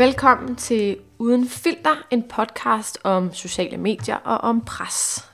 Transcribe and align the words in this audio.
Velkommen 0.00 0.56
til 0.56 0.96
Uden 1.18 1.48
Filter, 1.48 2.06
en 2.10 2.22
podcast 2.22 2.98
om 3.04 3.34
sociale 3.34 3.76
medier 3.76 4.16
og 4.16 4.38
om 4.38 4.60
pres. 4.60 5.28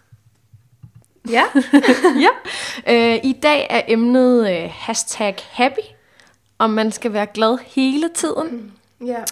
Ja. 1.31 1.43
ja. 2.25 2.29
Øh, 2.89 3.21
I 3.25 3.33
dag 3.43 3.67
er 3.71 3.83
emnet 3.89 4.51
øh, 4.51 4.71
hashtag 4.73 5.37
happy, 5.51 5.87
om 6.59 6.71
man 6.71 6.93
skal 6.93 7.13
være 7.13 7.27
glad 7.27 7.59
hele 7.67 8.11
tiden. 8.15 8.73
ja. 9.07 9.23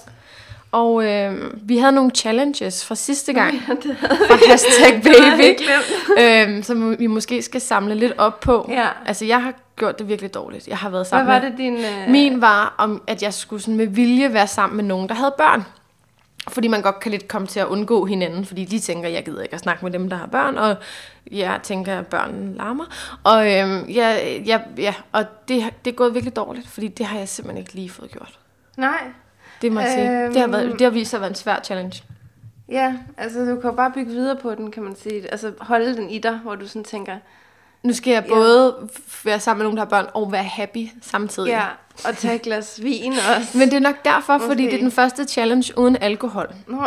Og 0.73 1.05
øh, 1.05 1.51
vi 1.69 1.79
havde 1.79 1.93
nogle 1.93 2.11
challenges 2.11 2.85
fra 2.85 2.95
sidste 2.95 3.33
gang 3.33 3.55
Ja, 3.69 3.75
det 3.75 3.97
havde 3.97 4.17
fra 4.29 4.39
hashtag 4.49 5.03
baby, 5.03 5.61
øh, 6.19 6.65
som 6.65 6.99
vi 6.99 7.07
måske 7.07 7.43
skal 7.43 7.61
samle 7.61 7.95
lidt 7.95 8.13
op 8.19 8.41
på. 8.41 8.67
Ja. 8.69 8.89
Altså, 9.07 9.25
jeg 9.25 9.43
har 9.43 9.55
gjort 9.77 9.99
det 9.99 10.09
virkelig 10.09 10.35
dårligt. 10.35 10.69
Jeg 10.69 10.79
har 10.79 10.91
været 10.91 11.01
Hvad 11.01 11.05
sammen 11.05 11.35
var 11.35 11.41
med... 11.41 11.51
det 11.51 11.59
din... 11.59 11.77
Øh... 11.77 12.11
Min 12.11 12.41
var, 12.41 12.75
om, 12.79 13.03
at 13.07 13.23
jeg 13.23 13.35
skulle 13.35 13.63
sådan 13.63 13.77
med 13.77 13.87
vilje 13.87 14.33
være 14.33 14.47
sammen 14.47 14.77
med 14.77 14.85
nogen, 14.85 15.09
der 15.09 15.15
havde 15.15 15.35
børn. 15.39 15.65
Fordi 16.49 16.69
man 16.69 16.83
godt 16.83 17.01
kan 17.01 17.11
lidt 17.11 17.29
komme 17.29 17.49
til 17.49 17.61
at 17.61 17.67
undgå 17.67 18.05
hinanden, 18.05 18.45
fordi 18.45 18.65
de 18.65 18.79
tænker, 18.79 19.09
jeg 19.09 19.25
gider 19.25 19.43
ikke 19.43 19.55
at 19.55 19.61
snakke 19.61 19.85
med 19.85 19.93
dem, 19.93 20.09
der 20.09 20.17
har 20.17 20.27
børn, 20.27 20.59
og 20.59 20.77
jeg 21.31 21.61
tænker, 21.63 21.99
at 21.99 22.07
børnene 22.07 22.57
larmer. 22.57 22.85
Og, 23.25 23.53
øhm, 23.53 23.89
ja, 23.89 24.39
ja, 24.47 24.61
ja, 24.79 24.95
og 25.13 25.25
det, 25.49 25.65
det 25.85 25.91
er 25.91 25.95
gået 25.95 26.15
virkelig 26.15 26.37
dårligt, 26.37 26.69
fordi 26.69 26.89
det 26.89 27.07
har 27.07 27.19
jeg 27.19 27.29
simpelthen 27.29 27.59
ikke 27.59 27.75
lige 27.75 27.91
fået 27.91 28.11
gjort. 28.11 28.39
Nej. 28.77 29.05
Det 29.63 29.73
må 29.73 29.81
jeg 29.81 29.93
sige. 29.95 30.25
Øhm. 30.25 30.33
Det 30.33 30.41
har, 30.41 30.49
været, 30.49 30.73
det 30.73 30.81
har 30.81 30.91
vist 30.91 31.11
sig 31.11 31.17
at 31.17 31.21
være 31.21 31.31
en 31.31 31.35
svær 31.35 31.61
challenge. 31.65 32.03
Ja, 32.69 32.95
altså 33.17 33.41
du 33.41 33.61
kan 33.61 33.71
jo 33.71 33.77
bare 33.77 33.91
bygge 33.95 34.11
videre 34.13 34.37
på 34.37 34.55
den, 34.55 34.71
kan 34.71 34.83
man 34.83 34.97
sige. 34.97 35.31
Altså 35.31 35.53
holde 35.61 35.97
den 35.97 36.11
i 36.11 36.19
dig, 36.19 36.39
hvor 36.43 36.55
du 36.55 36.69
sådan 36.69 36.85
tænker, 36.85 37.17
Nu 37.85 37.93
skal 37.93 38.13
jeg 38.13 38.25
Ja. 38.29 38.35
både 38.35 38.75
være 39.25 39.41
sammen 39.41 39.59
med 39.59 39.65
nogen, 39.65 39.77
der 39.77 39.83
har 39.85 39.89
børn, 40.03 40.07
og 40.15 40.33
være 40.33 40.43
happy 40.45 40.89
samtidig. 41.03 41.49
ja, 41.49 41.63
og 42.09 42.17
tage 42.17 42.35
et 42.35 42.43
glas 42.43 42.81
vin 42.83 43.13
også. 43.13 43.59
Men 43.59 43.69
det 43.71 43.77
er 43.77 43.81
nok 43.81 44.05
derfor, 44.05 44.39
fordi 44.39 44.63
Måske. 44.63 44.65
det 44.71 44.75
er 44.75 44.79
den 44.79 44.91
første 44.91 45.25
challenge 45.25 45.73
uden 45.79 45.97
alkohol. 46.01 46.47
Nå, 46.67 46.87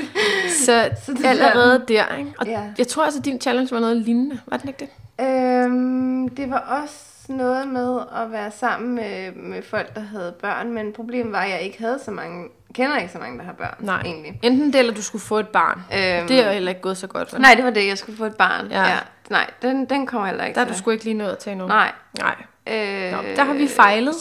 Så, 0.64 0.88
Så 1.06 1.12
det 1.12 1.24
allerede 1.26 1.84
der, 1.88 2.16
ikke? 2.18 2.32
Og 2.38 2.46
Ja. 2.46 2.60
jeg 2.78 2.88
tror 2.88 3.04
altså, 3.04 3.20
din 3.20 3.40
challenge 3.40 3.70
var 3.74 3.80
noget 3.80 3.96
lignende. 3.96 4.40
Var 4.46 4.56
den 4.56 4.68
ikke 4.68 4.80
det? 5.18 5.24
øhm, 5.26 6.28
det 6.28 6.50
var 6.50 6.82
også 6.82 6.94
noget 7.28 7.68
med 7.68 7.98
at 8.16 8.32
være 8.32 8.50
sammen 8.50 8.94
med, 8.94 9.32
med 9.32 9.62
folk, 9.62 9.94
der 9.94 10.00
havde 10.00 10.34
børn, 10.42 10.72
men 10.72 10.92
problemet 10.92 11.32
var, 11.32 11.40
at 11.40 11.50
jeg 11.50 11.60
ikke 11.60 11.78
havde 11.78 11.98
så 12.04 12.10
mange, 12.10 12.48
kender 12.78 12.98
ikke 12.98 13.12
så 13.12 13.18
mange, 13.18 13.38
der 13.38 13.44
har 13.44 13.52
børn, 13.52 13.74
Nej. 13.80 14.00
egentlig. 14.04 14.40
Enten 14.42 14.72
det, 14.72 14.78
eller 14.78 14.94
du 14.94 15.02
skulle 15.02 15.22
få 15.22 15.38
et 15.38 15.48
barn. 15.48 15.78
Øhm, 15.78 16.28
Det 16.28 16.40
er 16.40 16.46
jo 16.46 16.52
heller 16.52 16.68
ikke 16.68 16.80
gået 16.80 16.96
så 16.96 17.06
godt. 17.06 17.32
vel? 17.32 17.40
Nej, 17.40 17.54
det 17.54 17.64
var 17.64 17.70
det, 17.70 17.86
jeg 17.86 17.98
skulle 17.98 18.18
få 18.18 18.24
et 18.24 18.36
barn. 18.36 18.66
Ja. 18.70 18.82
Ja. 18.82 18.96
Nej, 19.30 19.50
den, 19.62 19.84
den 19.84 20.06
kommer 20.06 20.26
heller 20.28 20.44
ikke 20.44 20.54
Der 20.54 20.64
er 20.64 20.68
du 20.68 20.74
sgu 20.78 20.90
ikke 20.90 21.04
lige 21.04 21.14
nået 21.14 21.38
til 21.38 21.52
endnu. 21.52 21.66
Nej. 21.66 21.92
Nej. 22.18 22.34
Øh, 22.66 23.12
Nå, 23.12 23.18
der 23.36 23.44
har 23.44 23.54
vi 23.54 23.68
fejlet. 23.68 24.14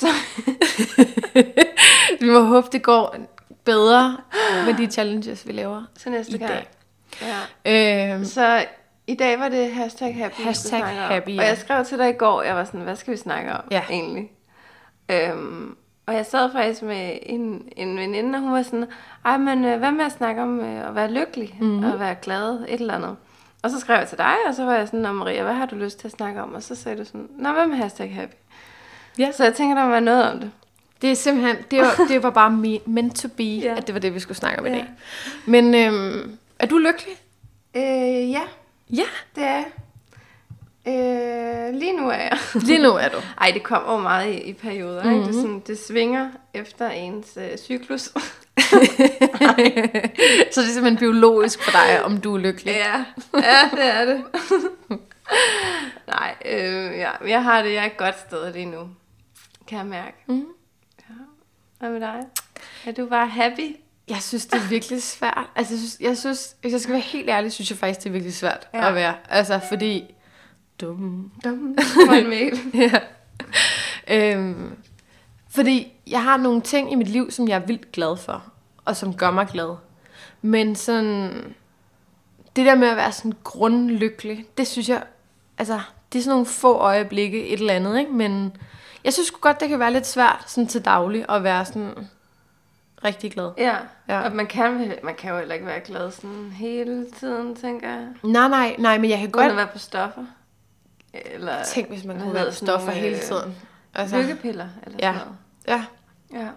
vi 2.21 2.29
må 2.29 2.39
håbe, 2.39 2.67
det 2.71 2.83
går 2.83 3.15
bedre 3.65 4.17
med 4.65 4.73
de 4.73 4.91
challenges, 4.91 5.47
vi 5.47 5.51
laver 5.51 5.83
til 5.99 6.11
næste 6.11 6.35
i 6.35 6.37
gang. 6.37 6.51
dag. 6.51 6.67
Ja. 7.65 8.13
Øhm, 8.13 8.25
Så 8.25 8.65
i 9.07 9.15
dag 9.15 9.39
var 9.39 9.49
det 9.49 9.71
hashtag 9.73 10.15
happy. 10.15 10.41
Hashtag 10.41 10.81
om. 10.81 10.87
happy, 10.89 11.29
ja. 11.29 11.41
Og 11.41 11.47
jeg 11.47 11.57
skrev 11.57 11.85
til 11.85 11.97
dig 11.97 12.09
i 12.09 12.13
går, 12.13 12.41
jeg 12.41 12.55
var 12.55 12.63
sådan, 12.63 12.79
hvad 12.81 12.95
skal 12.95 13.13
vi 13.13 13.17
snakke 13.17 13.53
om 13.53 13.61
Ja. 13.71 13.81
egentlig? 13.89 14.29
Øhm, 15.11 15.75
og 16.07 16.13
jeg 16.13 16.25
sad 16.25 16.51
faktisk 16.51 16.81
med 16.81 17.17
en, 17.23 17.69
en 17.75 17.97
veninde, 17.97 18.35
og 18.37 18.41
hun 18.41 18.51
var 18.53 18.61
sådan, 18.61 18.85
ej, 19.25 19.37
men 19.37 19.65
øh, 19.65 19.79
hvad 19.79 19.91
med 19.91 20.05
at 20.05 20.11
snakke 20.11 20.41
om 20.41 20.59
øh, 20.59 20.87
at 20.87 20.95
være 20.95 21.11
lykkelig 21.11 21.55
Mhm. 21.59 21.69
mm-hmm. 21.69 21.91
og 21.91 21.99
være 21.99 22.15
glad, 22.21 22.59
et 22.67 22.81
eller 22.81 22.93
andet. 22.93 23.15
Og 23.61 23.69
så 23.71 23.79
skrev 23.79 23.97
jeg 23.99 24.07
til 24.07 24.17
dig, 24.17 24.35
og 24.47 24.55
så 24.55 24.65
var 24.65 24.73
jeg 24.73 24.87
sådan, 24.87 24.99
Nå 24.99 25.11
Maria, 25.13 25.43
hvad 25.43 25.53
har 25.53 25.65
du 25.65 25.75
lyst 25.75 25.99
til 25.99 26.07
at 26.07 26.11
snakke 26.11 26.41
om? 26.41 26.53
Og 26.53 26.63
så 26.63 26.75
sagde 26.75 26.97
du 26.97 27.05
sådan, 27.05 27.27
nå, 27.37 27.51
hvad 27.51 27.67
med 27.67 27.77
hashtag 27.77 28.13
happy? 28.15 28.33
Ja. 29.19 29.31
Så 29.31 29.43
jeg 29.43 29.53
tænker, 29.53 29.75
der 29.75 29.83
må 29.83 29.89
være 29.91 30.01
noget 30.01 30.31
om 30.31 30.39
det. 30.39 30.51
det 31.01 31.11
er 31.11 31.15
simpelthen, 31.15 31.55
det 31.71 31.79
var, 31.79 31.93
det 32.09 32.23
var 32.23 32.29
bare 32.29 32.51
me, 32.51 32.79
meant 32.85 33.15
to 33.15 33.27
be, 33.37 33.43
Ja. 33.43 33.75
at 33.77 33.87
det 33.87 33.93
var 33.95 33.99
det, 34.01 34.13
vi 34.13 34.19
skulle 34.19 34.37
snakke 34.37 34.59
om 34.59 34.65
i 34.65 34.69
Ja. 34.69 34.75
dag. 34.75 34.85
Men 35.45 35.75
øhm, 35.75 36.37
er 36.59 36.67
du 36.67 36.77
lykkelig? 36.77 37.13
Øh, 37.75 38.31
ja, 38.31 38.41
Ja, 38.89 39.03
det 39.35 39.43
er. 39.43 39.63
Øh, 40.87 41.73
lige 41.73 41.97
nu 41.97 42.09
er 42.09 42.17
jeg. 42.17 42.37
lige 42.67 42.81
nu 42.83 42.89
er 42.89 43.09
du. 43.09 43.17
Ej, 43.41 43.51
det 43.53 43.63
kommer 43.63 43.93
jo 43.93 43.99
meget 43.99 44.33
i, 44.33 44.37
i 44.37 44.53
perioder. 44.53 45.03
Mm-hmm. 45.03 45.19
Ikke? 45.19 45.27
Det, 45.27 45.37
er 45.37 45.41
sådan, 45.41 45.63
det 45.67 45.79
svinger 45.79 46.29
efter 46.53 46.89
ens 46.89 47.37
øh, 47.37 47.57
cyklus. 47.57 48.01
så 50.51 50.61
det 50.61 50.67
er 50.69 50.73
simpelthen 50.73 50.97
biologisk 50.97 51.63
for 51.63 51.71
dig, 51.71 52.03
om 52.03 52.17
du 52.17 52.35
er 52.35 52.39
lykkelig. 52.39 52.73
ja. 52.73 53.05
ja, 53.33 53.69
det 53.71 53.85
er 53.85 54.05
det. 54.05 54.23
Nej, 56.07 56.35
øh, 56.45 56.97
ja. 56.97 57.11
jeg 57.27 57.43
har 57.43 57.61
det. 57.61 57.73
Jeg 57.73 57.81
er 57.81 57.85
et 57.85 57.97
godt 57.97 58.19
sted 58.19 58.53
lige 58.53 58.65
nu. 58.65 58.89
Kan 59.67 59.77
jeg 59.77 59.85
mærke. 59.85 60.17
Mhm. 60.25 60.45
Ja. 61.09 61.15
Hvad 61.79 61.89
med 61.89 62.01
dig? 62.01 62.19
Er 62.85 62.91
du 62.91 63.05
bare 63.05 63.27
happy? 63.27 63.75
Jeg 64.07 64.21
synes, 64.21 64.45
det 64.45 64.57
er 64.57 64.67
virkelig 64.69 65.03
svært. 65.03 65.49
Altså, 65.55 65.73
jeg 65.73 65.79
synes, 65.79 65.97
jeg 65.99 66.17
synes, 66.17 66.55
hvis 66.61 66.73
jeg 66.73 66.81
skal 66.81 66.93
være 66.93 67.01
helt 67.01 67.29
ærlig, 67.29 67.51
synes 67.51 67.69
jeg 67.69 67.77
faktisk, 67.77 67.99
det 67.99 68.05
er 68.05 68.11
virkelig 68.11 68.35
svært. 68.35 68.67
Ja. 68.73 68.87
at 68.87 68.95
være. 68.95 69.15
Altså, 69.29 69.59
fordi... 69.69 70.15
Dum. 70.81 71.31
Dum. 71.43 71.77
På 72.07 72.13
en 72.13 72.29
mail. 72.29 72.59
ja. 72.73 72.99
Øhm, 74.07 74.75
fordi 75.49 75.93
jeg 76.07 76.23
har 76.23 76.37
nogle 76.37 76.61
ting 76.61 76.91
i 76.91 76.95
mit 76.95 77.07
liv, 77.07 77.31
som 77.31 77.47
jeg 77.47 77.55
er 77.55 77.65
vildt 77.65 77.91
glad 77.91 78.17
for, 78.17 78.43
og 78.85 78.95
som 78.95 79.13
gør 79.13 79.31
mig 79.31 79.47
glad. 79.47 79.75
Men 80.41 80.75
sådan... 80.75 81.55
Det 82.55 82.65
der 82.65 82.75
med 82.75 82.87
at 82.87 82.97
være 82.97 83.11
sådan 83.11 83.33
grundlykkelig, 83.43 84.45
det 84.57 84.67
synes 84.67 84.89
jeg... 84.89 85.03
Altså, 85.57 85.79
det 86.13 86.19
er 86.19 86.23
sådan 86.23 86.33
nogle 86.33 86.45
få 86.45 86.73
øjeblikke, 86.73 87.47
et 87.47 87.59
eller 87.59 87.73
andet, 87.73 87.99
ikke? 87.99 88.11
Men 88.11 88.57
jeg 89.03 89.13
synes 89.13 89.31
godt, 89.31 89.59
det 89.59 89.69
kan 89.69 89.79
være 89.79 89.93
lidt 89.93 90.07
svært 90.07 90.43
sådan 90.47 90.67
til 90.67 90.85
daglig 90.85 91.25
at 91.29 91.43
være 91.43 91.65
sådan 91.65 92.07
rigtig 93.03 93.31
glad. 93.31 93.51
Ja. 93.57 93.75
Ja. 94.09 94.21
Og 94.21 94.35
man 94.35 94.47
kan, 94.47 94.93
man 95.03 95.15
kan 95.15 95.31
jo 95.31 95.37
heller 95.37 95.53
ikke 95.53 95.65
være 95.65 95.79
glad 95.79 96.11
sådan 96.11 96.51
hele 96.51 97.05
tiden, 97.19 97.55
tænker 97.55 97.89
jeg. 97.89 98.07
Nej, 98.23 98.47
nej, 98.47 98.75
nej, 98.79 98.97
men 98.97 99.09
jeg 99.09 99.17
kan 99.17 99.27
Uden 99.27 99.31
godt... 99.31 99.51
at 99.51 99.57
være 99.57 99.67
på 99.67 99.79
stoffer. 99.79 100.25
Eller 101.25 101.63
Tænk, 101.63 101.89
hvis 101.89 102.03
man 102.05 102.19
kunne 102.19 102.33
være 102.33 102.51
sådan 102.53 102.67
stoffer 102.67 102.87
nogle, 102.87 103.01
hele 103.01 103.15
øh, 103.15 103.21
tiden. 103.21 103.55
Altså, 103.95 104.17
lykkepiller 104.21 104.67
eller 104.85 104.97
Ja. 105.01 105.13
sådan 105.13 105.27
noget. 105.67 105.85
ja, 106.33 106.39
Ja. 106.39 106.47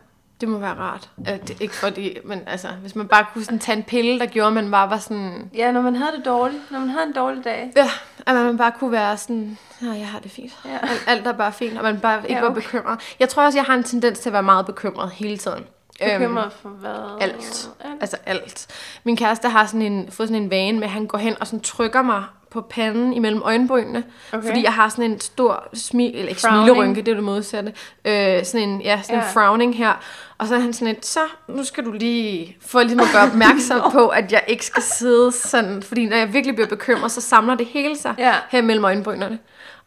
det 0.40 0.48
må 0.48 0.58
være 0.58 0.74
rart. 0.74 1.10
Øh, 1.18 1.26
Det 1.48 1.60
ikke 1.60 1.74
fordi, 1.74 2.18
men 2.24 2.40
altså, 2.46 2.68
hvis 2.68 2.96
man 2.96 3.08
bare 3.08 3.26
kunne 3.32 3.44
sådan 3.44 3.58
tage 3.58 3.76
en 3.78 3.82
pille, 3.84 4.18
der 4.18 4.26
gjorde, 4.26 4.46
at 4.48 4.52
man 4.54 4.70
bare 4.70 4.90
var 4.90 4.98
sådan... 4.98 5.50
Ja, 5.54 5.72
når 5.72 5.80
man 5.80 5.96
havde 5.96 6.12
det 6.16 6.24
dårligt. 6.24 6.62
Når 6.70 6.78
man 6.78 6.88
havde 6.88 7.06
en 7.06 7.12
dårlig 7.12 7.44
dag. 7.44 7.72
Ja, 7.76 7.90
at 8.26 8.34
man 8.34 8.56
bare 8.58 8.72
kunne 8.72 8.92
være 8.92 9.16
sådan, 9.16 9.58
ja, 9.82 9.86
jeg 9.90 10.08
har 10.08 10.18
det 10.18 10.30
fint. 10.30 10.52
Ja. 10.64 10.78
Alt, 10.82 11.04
alt 11.06 11.26
er 11.26 11.32
bare 11.32 11.52
fint, 11.52 11.78
og 11.78 11.82
man 11.84 12.00
bare 12.00 12.18
ikke 12.22 12.34
Ja, 12.34 12.40
var 12.40 12.48
okay. 12.50 12.60
bekymret. 12.60 13.00
Jeg 13.20 13.28
tror 13.28 13.42
også, 13.44 13.58
jeg 13.58 13.64
har 13.64 13.74
en 13.74 13.84
tendens 13.84 14.18
til 14.18 14.28
at 14.28 14.32
være 14.32 14.42
meget 14.42 14.66
bekymret 14.66 15.10
hele 15.10 15.38
tiden. 15.38 15.64
Bekymret 16.04 16.52
for 16.52 16.68
hvad? 16.68 16.90
Øhm, 16.90 17.18
alt. 17.20 17.34
alt. 17.80 17.98
Altså 18.00 18.16
alt. 18.26 18.66
Min 19.04 19.16
kæreste 19.16 19.48
har 19.48 19.66
sådan 19.66 19.82
en, 19.82 20.10
fået 20.10 20.28
sådan 20.28 20.42
en 20.42 20.50
vane 20.50 20.78
med, 20.78 20.84
at 20.84 20.90
han 20.90 21.06
går 21.06 21.18
hen 21.18 21.36
og 21.40 21.46
sådan 21.46 21.60
trykker 21.60 22.02
mig 22.02 22.24
på 22.50 22.60
panden 22.60 23.12
imellem 23.12 23.42
øjenbrynene. 23.44 24.04
Okay. 24.32 24.46
Fordi 24.46 24.62
jeg 24.64 24.72
har 24.72 24.88
sådan 24.88 25.04
en 25.10 25.20
stor 25.20 25.68
smil, 25.74 26.14
eller 26.14 26.28
ikke 26.28 26.40
Frowning. 26.40 26.66
smilerynke, 26.68 27.02
det 27.02 27.08
er 27.10 27.14
det 27.14 27.24
modsatte. 27.24 27.72
Øh, 28.04 28.44
sådan 28.44 28.68
en, 28.68 28.80
ja, 28.82 29.00
sådan 29.02 29.16
ja. 29.16 29.22
en 29.26 29.32
frowning 29.34 29.76
her. 29.76 29.92
Og 30.38 30.46
så 30.46 30.54
er 30.54 30.58
han 30.58 30.72
sådan 30.72 30.94
et, 30.96 31.06
så 31.06 31.20
nu 31.48 31.64
skal 31.64 31.84
du 31.84 31.92
lige 31.92 32.56
få 32.66 32.80
ligesom 32.80 33.00
at 33.00 33.06
gøre 33.12 33.22
opmærksom 33.22 33.90
på, 33.92 34.08
at 34.08 34.32
jeg 34.32 34.44
ikke 34.46 34.64
skal 34.66 34.82
sidde 34.82 35.32
sådan. 35.32 35.82
Fordi 35.82 36.06
når 36.06 36.16
jeg 36.16 36.32
virkelig 36.32 36.54
bliver 36.54 36.68
bekymret, 36.68 37.10
så 37.12 37.20
samler 37.20 37.54
det 37.54 37.66
hele 37.66 37.98
sig 37.98 38.14
Ja. 38.18 38.34
her 38.50 38.62
mellem 38.62 38.84
øjenbrynene. 38.84 39.38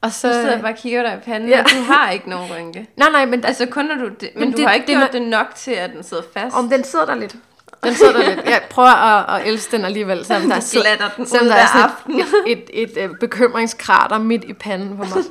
Og 0.02 0.12
så, 0.12 0.20
Så 0.20 0.34
sidder 0.34 0.52
jeg 0.52 0.62
bare 0.62 0.72
og 0.72 0.78
kigger 0.78 1.04
dig 1.04 1.14
i 1.22 1.30
panden, 1.30 1.50
Ja. 1.50 1.60
og 1.64 1.70
du 1.70 1.76
har 1.94 2.10
ikke 2.10 2.30
nogen 2.30 2.52
rynke. 2.52 2.88
nej, 2.98 3.10
nej, 3.12 3.26
men 3.26 3.46
altså, 3.46 3.66
kun 3.66 3.86
når 3.86 3.96
du... 3.96 4.02
Men, 4.02 4.30
Men 4.36 4.52
du 4.52 4.58
det- 4.58 4.66
har 4.68 4.74
ikke 4.74 4.88
det 4.88 4.96
gjort 4.98 5.14
det 5.14 5.22
nok 5.22 5.56
til, 5.56 5.72
at 5.72 5.90
den 5.96 6.04
sidder 6.04 6.24
fast. 6.34 6.56
om 6.56 6.70
den 6.70 6.84
sidder 6.84 7.06
der 7.06 7.16
lidt. 7.16 7.36
Den 7.84 7.96
sidder 7.96 8.12
der 8.14 8.30
lidt. 8.36 8.46
Jeg 8.46 8.62
prøver 8.70 8.90
at, 8.90 9.42
at 9.42 9.48
elske 9.48 9.78
den 9.78 9.86
alligevel, 9.86 10.26
selvom 10.26 10.50
der, 10.50 10.60
sidder- 10.60 10.88
den 11.18 11.26
selvom 11.28 11.48
der 11.48 11.56
er 11.56 11.68
sådan 11.68 12.20
et, 12.20 12.26
et, 12.48 12.70
et, 12.74 12.98
et, 12.98 13.04
et 13.04 13.12
bekymringskrater 13.20 14.18
midt 14.18 14.44
i 14.44 14.54
panden 14.54 14.98
på 14.98 15.04
mig. 15.04 15.24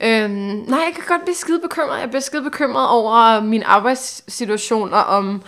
øhm, 0.00 0.30
nej, 0.68 0.78
jeg 0.78 0.92
kan 0.94 1.04
godt 1.08 1.22
blive 1.24 1.34
skide 1.34 1.60
bekymret. 1.60 2.00
Jeg 2.00 2.08
bliver 2.08 2.20
skide 2.20 2.42
bekymret 2.42 2.88
over 2.88 3.40
min 3.40 3.62
arbejdssituation, 3.62 4.92
og 4.92 5.04
om... 5.04 5.42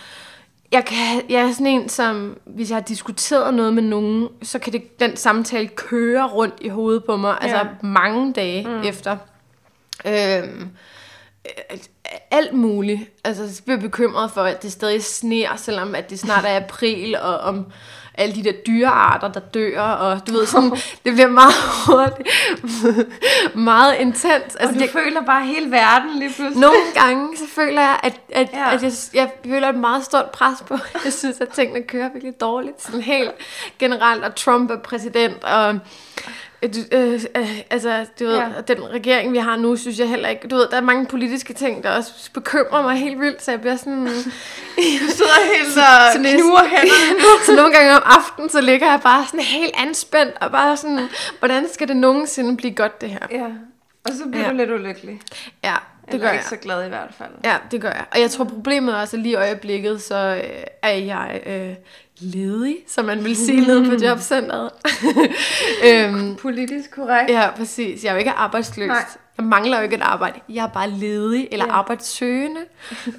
Jeg, 0.73 0.85
kan, 0.85 1.23
jeg 1.29 1.41
er 1.43 1.53
sådan 1.53 1.67
en, 1.67 1.89
som 1.89 2.37
hvis 2.45 2.71
jeg 2.71 2.77
har 2.77 2.83
diskuteret 2.83 3.55
noget 3.55 3.75
med 3.75 3.83
nogen, 3.83 4.29
så 4.43 4.59
kan 4.59 4.73
det, 4.73 5.01
den 5.01 5.17
samtale 5.17 5.69
køre 5.69 6.27
rundt 6.27 6.55
i 6.61 6.69
hovedet 6.69 7.05
på 7.05 7.17
mig, 7.17 7.37
altså 7.41 7.57
Ja. 7.57 7.65
mange 7.83 8.33
dage 8.33 8.67
mm. 8.69 8.83
efter. 8.83 9.17
Øhm, 10.07 10.15
øh, 10.15 10.49
alt 12.31 12.53
muligt. 12.53 13.01
Altså, 13.25 13.55
så 13.55 13.63
bliver 13.63 13.77
jeg 13.77 13.83
bekymret 13.83 14.31
for, 14.31 14.43
at 14.43 14.63
det 14.63 14.73
stadig 14.73 15.05
sner, 15.05 15.57
selvom 15.57 15.95
at 15.95 16.11
det 16.11 16.19
snart 16.19 16.45
er 16.45 16.57
april, 16.65 17.17
og 17.17 17.39
om 17.39 17.67
alle 18.15 18.35
de 18.35 18.45
der 18.45 18.53
dyrearter, 18.67 19.29
der 19.29 19.41
dør, 19.41 19.81
og 19.81 20.27
du 20.27 20.33
ved 20.33 20.47
sådan, 20.47 20.71
det 21.05 21.13
bliver 21.13 21.29
meget 21.29 21.55
hurtigt, 21.87 22.29
meget 23.71 23.95
intens. 24.01 24.55
og 24.55 24.69
du 24.75 24.81
jeg, 24.81 24.89
føler 24.89 25.23
bare 25.23 25.47
hele 25.47 25.71
verden 25.71 26.19
lige 26.19 26.33
pludselig. 26.35 26.61
nogle 26.61 26.93
gange, 26.95 27.37
så 27.37 27.45
føler 27.55 27.81
jeg, 27.81 28.01
at, 28.03 28.21
at. 28.33 28.49
Ja. 28.53 28.75
at 28.75 28.83
jeg, 28.83 28.93
jeg 29.15 29.31
føler 29.47 29.69
et 29.69 29.79
meget 29.79 30.05
stort 30.05 30.31
pres 30.31 30.59
på. 30.67 30.77
Jeg 31.05 31.13
synes, 31.13 31.41
at 31.41 31.49
tingene 31.49 31.83
kører 31.83 32.13
virkelig 32.13 32.41
dårligt. 32.41 32.83
Sådan 32.83 33.01
helt 33.01 33.31
generelt, 33.79 34.25
og 34.25 34.35
Trump 34.35 34.71
er 34.71 34.79
præsident, 34.79 35.45
og 35.45 35.79
Øh, 36.63 36.71
øh, 36.93 37.21
øh, 37.37 37.59
altså, 37.71 38.07
du 38.21 38.25
ved, 38.25 38.37
Ja. 38.39 38.47
den 38.69 38.91
regering, 38.91 39.33
vi 39.33 39.39
har 39.39 39.57
nu, 39.57 39.77
synes 39.77 39.99
jeg 39.99 40.09
heller 40.09 40.29
ikke... 40.29 40.49
Du 40.49 40.57
ved, 40.57 40.67
der 40.71 40.77
er 40.77 40.81
mange 40.81 41.07
politiske 41.07 41.53
ting, 41.55 41.83
der 41.85 41.91
også 41.91 42.31
bekymrer 42.35 42.83
mig 42.83 42.97
helt 42.97 43.21
vildt, 43.21 43.43
så 43.43 43.51
jeg 43.51 43.61
bliver 43.61 43.77
sådan... 43.77 44.05
Du 44.77 45.09
sidder 45.11 45.55
helt 45.55 45.67
og 45.79 46.13
Så 46.13 46.19
knuger 46.19 46.65
hænderne. 46.69 47.21
så 47.47 47.55
nogle 47.57 47.75
gange 47.75 47.97
om 47.97 48.03
aftenen, 48.05 48.51
så 48.51 48.61
ligger 48.61 48.91
jeg 48.91 49.01
bare 49.03 49.25
sådan 49.27 49.41
helt 49.41 49.75
anspændt, 49.79 50.35
og 50.41 50.51
bare 50.51 50.77
sådan, 50.77 51.09
hvordan 51.39 51.67
skal 51.73 51.89
det 51.89 51.97
nogensinde 51.97 52.57
blive 52.57 52.75
godt, 52.75 53.01
det 53.01 53.11
her? 53.11 53.19
Ja, 53.31 53.45
og 54.05 54.13
så 54.13 54.29
bliver 54.31 54.45
Ja. 54.45 54.51
du 54.51 54.57
lidt 54.57 54.71
ulykkelig. 54.71 55.21
Ja, 55.65 55.75
det 56.07 56.15
Eller 56.15 56.21
gør 56.21 56.27
jeg. 56.29 56.35
ikke 56.37 56.49
så 56.49 56.57
glad 56.57 56.87
i 56.87 56.89
hvert 56.89 57.11
fald. 57.19 57.31
Ja, 57.45 57.57
det 57.71 57.81
gør 57.81 57.89
jeg. 57.89 58.05
Og 58.13 58.21
jeg 58.21 58.31
tror, 58.31 58.45
problemet 58.45 58.95
er 58.95 58.99
også, 59.01 59.17
at 59.17 59.23
lige 59.23 59.33
i 59.33 59.35
øjeblikket, 59.35 60.03
så 60.03 60.15
øh, 60.45 60.63
er 60.83 60.91
jeg 60.91 61.41
øh, 61.47 61.75
ledig, 62.21 62.77
som 62.89 63.05
man 63.05 63.25
vil 63.25 63.37
sige 63.37 63.61
nede 63.67 63.85
på 63.91 64.05
jobcenteret. 64.05 64.71
øhm, 65.87 66.37
Politisk 66.37 66.91
korrekt. 66.91 67.31
ja, 67.31 67.51
præcis. 67.57 68.05
Jeg 68.05 68.09
er 68.11 68.13
jo 68.15 68.19
ikke 68.19 68.31
arbejdsløs. 68.31 68.89
Nej. 68.89 69.05
Jeg 69.37 69.45
mangler 69.47 69.77
jo 69.79 69.83
ikke 69.83 69.97
et 69.97 70.03
arbejde. 70.03 70.41
Jeg 70.49 70.65
er 70.65 70.69
bare 70.69 70.91
ledig 70.91 71.49
eller 71.53 71.67
Ja. 71.67 71.73
arbejdssøgende. 71.73 72.61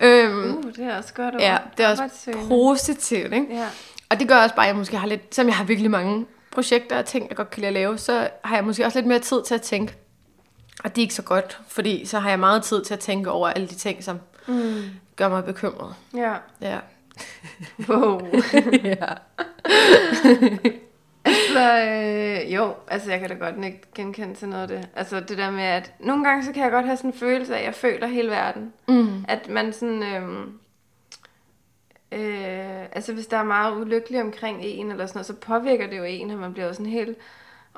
øhm, 0.01 0.51
Uh, 0.57 0.63
det 0.75 0.79
er 0.83 0.97
også 0.97 1.13
godt 1.13 1.35
ord. 1.35 1.41
ja, 1.41 1.57
det 1.77 1.85
er 1.85 1.89
også 1.89 2.03
positivt, 2.47 3.33
ikke? 3.33 3.45
Ja. 3.49 3.67
Og 4.09 4.19
det 4.19 4.27
gør 4.27 4.35
også 4.43 4.55
bare, 4.55 4.65
at 4.65 4.67
jeg 4.67 4.75
måske 4.75 4.97
har 4.97 5.07
lidt, 5.07 5.35
som 5.35 5.47
jeg 5.47 5.55
har 5.55 5.63
virkelig 5.63 5.91
mange 5.91 6.25
projekter 6.51 6.97
og 6.99 7.05
ting, 7.05 7.29
jeg 7.29 7.37
godt 7.37 7.49
kan 7.49 7.59
lide 7.61 7.67
at 7.67 7.73
lave, 7.73 7.97
så 7.97 8.27
har 8.43 8.55
jeg 8.55 8.63
måske 8.65 8.85
også 8.85 8.97
lidt 8.97 9.07
mere 9.07 9.19
tid 9.19 9.43
til 9.43 9.53
at 9.55 9.61
tænke. 9.61 9.93
Og 10.83 10.89
det 10.95 11.01
er 11.01 11.03
ikke 11.03 11.13
så 11.13 11.21
godt, 11.21 11.59
fordi 11.67 12.05
så 12.05 12.19
har 12.19 12.29
jeg 12.29 12.39
meget 12.39 12.63
tid 12.63 12.83
til 12.83 12.93
at 12.93 12.99
tænke 12.99 13.31
over 13.31 13.49
alle 13.49 13.67
de 13.67 13.75
ting, 13.75 14.03
som 14.03 14.19
Mm. 14.47 14.81
gør 15.15 15.29
mig 15.29 15.45
bekymret. 15.45 15.93
Ja. 16.15 16.33
Ja. 16.61 16.77
Wow. 17.89 18.21
ja. 18.83 19.05
altså, 21.25 21.85
øh, 21.87 22.53
jo, 22.53 22.73
altså 22.87 23.11
jeg 23.11 23.19
kan 23.19 23.29
da 23.29 23.35
godt 23.35 23.65
ikke 23.65 23.81
genkende 23.95 24.35
til 24.35 24.49
noget 24.49 24.61
af 24.61 24.67
det. 24.67 24.89
Altså 24.95 25.19
det 25.19 25.37
der 25.37 25.51
med, 25.51 25.63
at 25.63 25.93
nogle 25.99 26.23
gange 26.23 26.45
så 26.45 26.51
kan 26.51 26.63
jeg 26.63 26.71
godt 26.71 26.85
have 26.85 26.97
sådan 26.97 27.09
en 27.09 27.17
følelse 27.17 27.55
af, 27.55 27.59
at 27.59 27.65
jeg 27.65 27.75
føler 27.75 28.07
hele 28.07 28.29
verden. 28.29 28.73
Mm. 28.87 29.25
At 29.27 29.49
man 29.49 29.73
sådan, 29.73 30.03
øhm, 30.03 30.59
øh, 32.11 32.81
altså 32.91 33.13
hvis 33.13 33.27
der 33.27 33.37
er 33.37 33.43
meget 33.43 33.81
ulykkelig 33.81 34.21
omkring 34.21 34.59
en 34.61 34.91
eller 34.91 35.05
sådan 35.05 35.17
noget, 35.17 35.25
så 35.25 35.35
påvirker 35.35 35.87
det 35.87 35.97
jo 35.97 36.03
en, 36.03 36.31
at 36.31 36.37
man 36.37 36.53
bliver 36.53 36.67
jo 36.67 36.73
sådan 36.73 36.85
helt, 36.85 37.17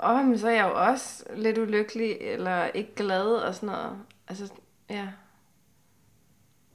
åh, 0.03 0.09
oh, 0.09 0.25
men 0.25 0.39
så 0.39 0.47
er 0.47 0.53
jeg 0.53 0.69
jo 0.69 0.87
også 0.87 1.23
lidt 1.35 1.57
ulykkelig, 1.57 2.17
eller 2.21 2.65
ikke 2.65 2.95
glad 2.95 3.25
og 3.25 3.55
sådan 3.55 3.69
noget. 3.69 3.97
Altså, 4.27 4.53
ja. 4.89 5.07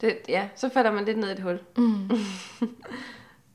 Det, 0.01 0.19
ja, 0.29 0.49
så 0.57 0.69
falder 0.75 0.93
man 0.93 1.05
lidt 1.05 1.19
ned 1.19 1.29
i 1.29 1.33
et 1.33 1.41
hul. 1.41 1.59
Mm. 1.77 2.11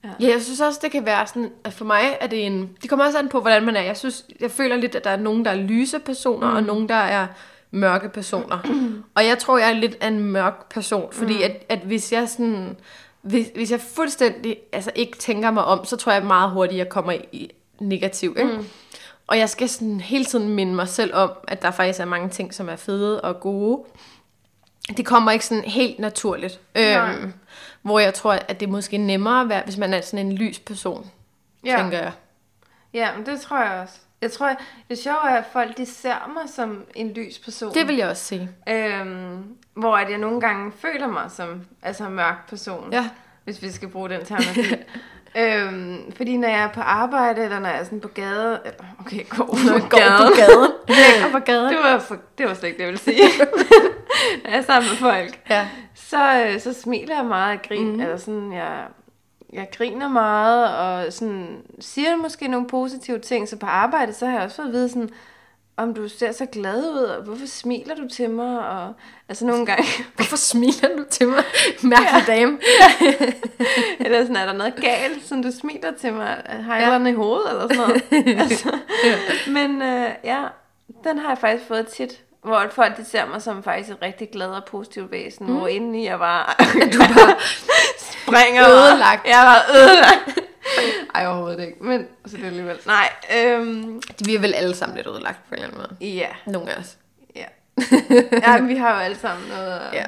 Ja, 0.04 0.28
jeg 0.32 0.42
synes 0.42 0.62
også, 0.62 0.80
det 0.84 0.92
kan 0.92 1.06
være 1.06 1.28
sådan, 1.28 1.52
at 1.64 1.74
for 1.74 1.86
mig 1.86 2.18
er 2.22 2.28
det 2.28 2.46
en... 2.46 2.70
Det 2.82 2.90
kommer 2.90 3.06
også 3.06 3.18
an 3.18 3.30
på, 3.30 3.42
hvordan 3.42 3.66
man 3.66 3.76
er. 3.76 3.82
Jeg 3.82 3.98
synes, 3.98 4.26
jeg 4.40 4.52
føler 4.52 4.76
lidt, 4.76 4.96
at 4.96 5.04
der 5.04 5.10
er 5.10 5.18
nogen, 5.18 5.46
der 5.46 5.52
er 5.52 5.56
lyse 5.56 6.00
personer, 6.00 6.50
mm. 6.50 6.56
og 6.56 6.64
nogen, 6.64 6.90
der 6.90 6.96
er 6.96 7.28
mørke 7.72 8.10
personer. 8.10 8.60
og 9.16 9.26
jeg 9.26 9.38
tror, 9.38 9.58
jeg 9.58 9.70
er 9.70 9.74
lidt 9.74 9.98
af 10.02 10.08
en 10.08 10.20
mørk 10.20 10.70
person, 10.70 11.14
fordi 11.14 11.34
mm. 11.34 11.44
at, 11.44 11.66
at 11.70 11.80
hvis 11.80 12.12
jeg 12.14 12.30
sådan... 12.30 12.78
Hvis, 13.22 13.48
hvis 13.56 13.72
jeg 13.72 13.82
fuldstændig 13.82 14.58
altså 14.74 14.92
ikke 14.96 15.18
tænker 15.18 15.52
mig 15.52 15.66
om, 15.66 15.86
så 15.86 15.98
tror 15.98 16.12
jeg 16.12 16.26
meget 16.26 16.52
hurtigt, 16.52 16.78
jeg 16.78 16.90
kommer 16.90 17.12
i, 17.12 17.26
i 17.32 17.52
negativ, 17.80 18.36
ikke? 18.40 18.58
Mm. 18.58 18.66
Og 19.28 19.38
jeg 19.38 19.50
skal 19.50 19.70
sådan 19.70 20.02
hele 20.02 20.26
tiden 20.26 20.50
minde 20.50 20.76
mig 20.76 20.88
selv 20.88 21.16
om, 21.16 21.32
at 21.48 21.62
der 21.62 21.72
faktisk 21.72 22.00
er 22.00 22.06
mange 22.06 22.30
ting, 22.30 22.54
som 22.54 22.70
er 22.70 22.76
fede 22.76 23.22
og 23.22 23.40
gode. 23.40 23.84
Det 24.98 25.06
kommer 25.06 25.32
ikke 25.32 25.46
sådan 25.46 25.64
helt 25.64 26.00
naturligt. 26.00 26.60
Nej. 26.76 27.14
Øhm, 27.14 27.34
hvor 27.82 28.00
jeg 28.00 28.14
tror, 28.14 28.34
at 28.34 28.60
det 28.60 28.66
er 28.68 28.72
måske 28.72 28.98
nemmere 28.98 29.42
at 29.42 29.50
være, 29.50 29.62
hvis 29.64 29.78
man 29.78 29.94
er 29.94 30.02
sådan 30.02 30.26
en 30.26 30.34
lys 30.34 30.60
person, 30.60 31.12
ja. 31.66 31.78
tænker 31.78 31.98
jeg. 31.98 32.12
Ja, 32.94 33.10
men 33.18 33.26
det 33.26 33.42
tror 33.42 33.58
jeg 33.64 33.72
også. 33.82 33.96
Jeg 34.22 34.32
tror, 34.32 34.56
det 34.90 34.98
sjove 34.98 35.30
er, 35.30 35.38
at 35.38 35.44
folk 35.54 35.78
de 35.78 35.86
ser 35.86 36.32
mig 36.34 36.50
som 36.50 36.86
en 36.96 37.14
lys 37.14 37.40
person. 37.40 37.74
Det 37.74 37.88
vil 37.88 37.96
jeg 37.96 38.10
også 38.10 38.24
sige. 38.26 38.50
Øhm, 38.70 39.44
hvor 39.74 39.98
at 39.98 40.10
jeg 40.10 40.18
nogle 40.18 40.42
gange 40.42 40.72
føler 40.80 41.08
mig 41.08 41.32
som 41.32 41.62
altså 41.82 42.06
en 42.06 42.14
mørk 42.14 42.50
person, 42.50 42.94
Ja. 42.94 43.10
hvis 43.44 43.62
vi 43.62 43.72
skal 43.72 43.88
bruge 43.90 44.10
den 44.10 44.26
terminologi. 44.26 44.76
øhm, 45.36 46.12
fordi 46.16 46.38
når 46.38 46.48
jeg 46.48 46.64
er 46.64 46.68
på 46.70 46.82
arbejde, 46.82 47.44
eller 47.44 47.60
når 47.60 47.70
jeg 47.70 47.80
er 47.80 47.84
sådan 47.84 48.00
på 48.02 48.08
gade, 48.08 48.60
eller 48.66 48.84
okay, 49.00 49.30
går 49.30 49.60
Når 49.66 49.74
jeg 49.74 49.82
går 49.90 49.98
gaden. 49.98 50.28
på 50.28 50.36
gaden. 50.36 50.72
Hænger 50.90 51.40
på 51.40 51.46
gaden. 51.46 51.70
det, 51.74 51.80
var 51.84 52.00
for, 52.00 52.18
det 52.38 52.46
var 52.48 52.54
slet 52.54 52.70
ikke 52.70 52.78
det, 52.78 52.84
jeg 52.84 52.88
ville 52.88 53.00
sige. 53.00 53.46
når 54.44 54.50
jeg 54.52 54.58
er 54.58 54.62
sammen 54.62 54.90
med 54.90 54.98
folk, 54.98 55.40
Ja. 55.50 55.68
så, 55.96 56.44
øh, 56.48 56.60
så 56.60 56.74
smiler 56.74 57.16
jeg 57.16 57.26
meget 57.26 57.60
og 57.60 57.66
griner, 57.68 57.94
mm. 57.94 58.02
eller 58.02 58.18
sådan, 58.18 58.54
jeg, 58.54 58.84
jeg 59.54 59.68
griner 59.78 60.08
meget, 60.08 60.78
og 60.78 61.14
sådan, 61.14 61.58
siger 61.80 62.16
måske 62.16 62.48
nogle 62.48 62.68
positive 62.68 63.20
ting, 63.20 63.50
så 63.50 63.58
på 63.58 63.66
arbejde, 63.66 64.14
så 64.14 64.26
har 64.26 64.34
jeg 64.34 64.44
også 64.44 64.56
fået 64.56 64.68
at 64.68 64.74
vide 64.74 64.90
sådan, 64.90 65.10
om 65.78 65.94
du 65.94 66.08
ser 66.08 66.32
så 66.32 66.46
glad 66.46 66.92
ud, 66.92 66.98
og 67.04 67.24
hvorfor 67.24 67.46
smiler 67.46 67.96
du 67.96 68.08
til 68.08 68.30
mig, 68.30 68.60
og 68.70 68.94
altså 69.30 69.46
nogle 69.46 69.66
gange, 69.66 69.84
Hvorfor 70.16 70.38
smiler 70.38 70.90
du 70.98 71.04
til 71.10 71.28
mig? 71.28 71.44
Mærkelig 71.84 72.24
ja. 72.28 72.34
dame. 72.34 72.60
eller 74.06 74.22
sådan, 74.22 74.36
er 74.36 74.46
der 74.46 74.54
noget 74.54 74.76
galt, 74.76 75.28
sådan 75.28 75.44
du 75.44 75.52
smiler 75.52 75.92
til 76.02 76.14
mig, 76.14 76.42
har 76.46 76.76
jeg 76.76 76.88
Ja. 76.88 76.92
ja. 76.92 76.98
noget 76.98 77.12
i 77.12 77.16
hovedet, 77.16 77.50
eller 77.50 77.68
sådan 77.68 77.78
noget. 77.78 78.40
altså, 78.42 78.78
men 79.48 79.82
øh, 79.82 80.10
ja, 80.24 80.44
den 81.04 81.18
har 81.18 81.30
jeg 81.30 81.38
faktisk 81.38 81.68
fået 81.68 81.88
tit, 81.88 82.20
hvor 82.44 82.68
folk 82.72 82.98
de 82.98 83.06
ser 83.06 83.26
mig 83.26 83.42
som 83.42 83.64
faktisk 83.64 83.90
et 83.90 84.02
rigtig 84.02 84.30
glad 84.32 84.48
og 84.48 84.66
positivt 84.66 85.12
væsen, 85.12 85.48
mm. 85.48 85.58
hvor 85.58 85.68
indeni 85.68 86.06
jeg 86.06 86.20
bare, 86.20 86.46
du 86.94 86.98
bare 86.98 87.36
springer 87.98 88.70
Ødelagt. 88.70 89.28
Jeg 89.28 89.44
var 89.46 89.78
ødelagt. 89.78 90.51
Ej, 91.16 91.28
overhovedet 91.28 91.60
ikke. 91.68 91.84
Men 91.84 92.08
så 92.26 92.38
det 92.38 92.44
er 92.44 92.48
alligevel. 92.48 92.78
Nej, 92.86 93.10
øhm, 93.38 94.02
Vi 94.26 94.36
er 94.36 94.40
vel 94.40 94.54
alle 94.54 94.76
sammen 94.76 94.96
lidt 94.98 95.08
ødelagt 95.08 95.40
på 95.50 95.56
en 95.56 95.62
eller 95.64 95.68
anden 95.68 95.82
måde. 96.00 96.12
ja. 96.14 96.28
Nogle 96.46 96.72
af 96.72 96.80
os. 96.80 96.98
Ja. 97.36 97.46
ja, 98.32 98.60
vi 98.62 98.76
har 98.76 98.94
jo 98.94 99.00
alle 99.00 99.18
sammen 99.18 99.50
noget 99.50 99.72
at, 99.72 99.94
Ja. 99.94 100.06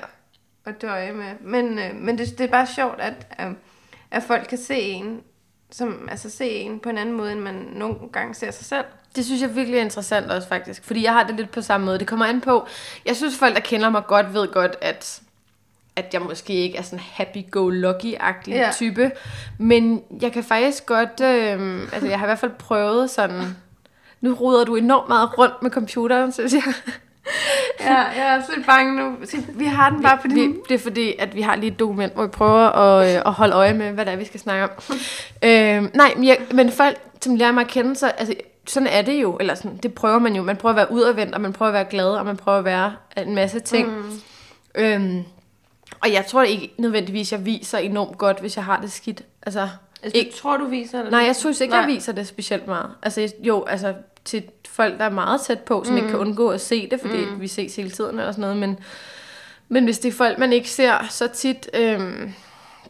at 0.66 0.82
døje 0.82 1.12
med. 1.14 1.34
Men, 1.42 1.80
øh, 1.80 1.96
men 1.96 2.18
det, 2.18 2.38
det 2.38 2.44
er 2.44 2.48
bare 2.52 2.68
sjovt, 2.76 3.02
at, 3.02 3.14
øh, 3.42 3.52
at 4.12 4.24
folk 4.24 4.48
kan 4.50 4.58
se 4.58 4.76
en, 4.80 5.22
som, 5.72 6.08
altså 6.12 6.30
se 6.30 6.50
en 6.50 6.80
på 6.80 6.90
en 6.90 6.98
anden 6.98 7.16
måde, 7.16 7.32
end 7.32 7.40
man 7.40 7.54
nogle 7.74 7.96
gange 8.14 8.34
ser 8.36 8.52
sig 8.52 8.66
selv. 8.66 8.86
Det 9.16 9.26
synes 9.26 9.42
jeg 9.42 9.56
virkelig 9.56 9.78
er 9.78 9.82
interessant 9.82 10.32
også 10.32 10.48
faktisk, 10.48 10.84
fordi 10.84 11.04
jeg 11.04 11.14
har 11.14 11.24
det 11.24 11.36
lidt 11.36 11.52
på 11.52 11.62
samme 11.62 11.86
måde. 11.86 12.00
Det 12.00 12.08
kommer 12.08 12.26
an 12.26 12.42
på, 12.42 12.68
jeg 13.06 13.16
synes 13.16 13.38
folk, 13.38 13.56
der 13.56 13.62
kender 13.62 13.90
mig 13.90 14.04
godt, 14.08 14.34
ved 14.34 14.48
godt, 14.48 14.76
at, 14.82 15.22
at 15.96 16.14
jeg 16.14 16.22
måske 16.22 16.54
ikke 16.54 16.78
er 16.78 16.82
sådan 16.82 17.00
happy-go-lucky-agtig 17.14 18.50
Ja. 18.52 18.70
type. 18.74 19.12
Men 19.58 20.02
jeg 20.22 20.32
kan 20.32 20.44
faktisk 20.44 20.86
godt, 20.86 21.22
øh, 21.22 21.82
altså 21.94 22.08
jeg 22.10 22.20
har 22.20 22.26
i 22.26 22.28
hvert 22.30 22.40
fald 22.40 22.52
prøvet 22.60 23.10
sådan, 23.10 23.42
nu 24.22 24.34
ruder 24.34 24.66
du 24.66 24.76
enormt 24.76 25.08
meget 25.08 25.38
rundt 25.38 25.62
med 25.62 25.72
computeren, 25.72 26.32
synes 26.32 26.54
jeg. 26.54 26.64
Ja, 27.80 27.98
jeg 27.98 28.36
er 28.36 28.42
så 28.42 28.52
lidt 28.56 28.66
bange 28.68 28.96
nu. 28.96 29.16
Vi 29.54 29.66
har 29.66 29.90
den 29.90 30.02
bare 30.04 30.18
på 30.18 30.28
Vi, 30.28 30.34
din... 30.36 30.56
det 30.70 30.76
er 30.76 30.80
fordi, 30.80 31.14
at 31.20 31.36
vi 31.36 31.42
har 31.42 31.56
lige 31.56 31.72
et 31.72 31.80
dokument, 31.80 32.14
hvor 32.14 32.24
vi 32.24 32.30
prøver 32.30 32.70
at, 32.70 33.16
øh, 33.16 33.22
at 33.26 33.34
holde 33.34 33.54
øje 33.56 33.74
med, 33.74 33.92
hvad 33.92 34.06
det 34.06 34.14
er, 34.14 34.18
vi 34.18 34.26
skal 34.26 34.40
snakke 34.40 34.64
om. 34.64 34.70
øh, 35.50 35.96
nej, 35.96 36.14
men, 36.16 36.24
jeg, 36.28 36.38
men 36.54 36.72
folk, 36.72 36.98
som 37.22 37.36
lærer 37.36 37.52
mig 37.52 37.62
at 37.62 37.68
kende, 37.68 37.96
så 37.96 38.08
altså, 38.08 38.34
sådan 38.68 38.88
er 38.88 39.02
det 39.02 39.22
jo. 39.22 39.38
Eller 39.40 39.56
sådan, 39.56 39.78
det 39.78 39.94
prøver 39.94 40.20
man 40.20 40.36
jo. 40.36 40.44
Man 40.44 40.56
prøver 40.58 40.74
at 40.74 40.78
være 40.78 40.92
udadvendt, 40.92 41.36
og 41.36 41.42
man 41.42 41.54
prøver 41.54 41.70
at 41.70 41.74
være 41.74 41.86
glad, 41.90 42.10
og 42.10 42.26
man 42.26 42.38
prøver 42.38 42.58
at 42.58 42.66
være 42.66 42.94
en 43.18 43.36
masse 43.36 43.60
ting. 43.60 43.88
Mm. 43.98 44.22
Øhm, 44.76 45.24
og 46.04 46.14
jeg 46.14 46.26
tror 46.26 46.44
ikke 46.44 46.74
nødvendigvis, 46.78 47.32
jeg 47.32 47.46
viser 47.46 47.78
enormt 47.78 48.18
godt, 48.18 48.40
hvis 48.40 48.56
jeg 48.56 48.66
har 48.66 48.82
det 48.82 48.92
skidt. 48.92 49.22
Altså, 49.42 49.70
Altså, 50.04 50.18
ikke, 50.18 50.32
tror, 50.38 50.58
du 50.58 50.66
viser 50.66 51.02
det? 51.02 51.12
nej, 51.12 51.20
jeg 51.22 51.36
synes 51.36 51.62
ikke, 51.62 51.72
Nej. 51.72 51.80
jeg 51.80 51.88
viser 51.88 52.12
det 52.12 52.28
specielt 52.28 52.68
meget. 52.68 52.90
Altså, 53.04 53.34
jo, 53.40 53.64
altså 53.64 53.94
til 54.26 54.44
folk, 54.70 54.98
der 55.00 55.06
er 55.06 55.10
meget 55.10 55.42
tæt 55.42 55.60
på, 55.60 55.84
som 55.84 55.92
mm. 55.94 55.98
ikke 55.98 56.10
kan 56.10 56.20
undgå 56.20 56.50
at 56.50 56.62
se 56.62 56.90
det, 56.90 57.02
fordi 57.02 57.26
mm. 57.26 57.42
vi 57.42 57.48
ses 57.48 57.76
hele 57.76 57.90
tiden 57.92 58.20
og 58.20 58.34
sådan 58.34 58.42
noget. 58.42 58.58
Men, 58.58 58.80
men 59.70 59.84
hvis 59.84 60.00
det 60.00 60.10
er 60.10 60.14
folk, 60.14 60.38
man 60.38 60.54
ikke 60.54 60.70
ser 60.70 61.08
så 61.10 61.28
tit, 61.28 61.70
øhm, 61.74 62.34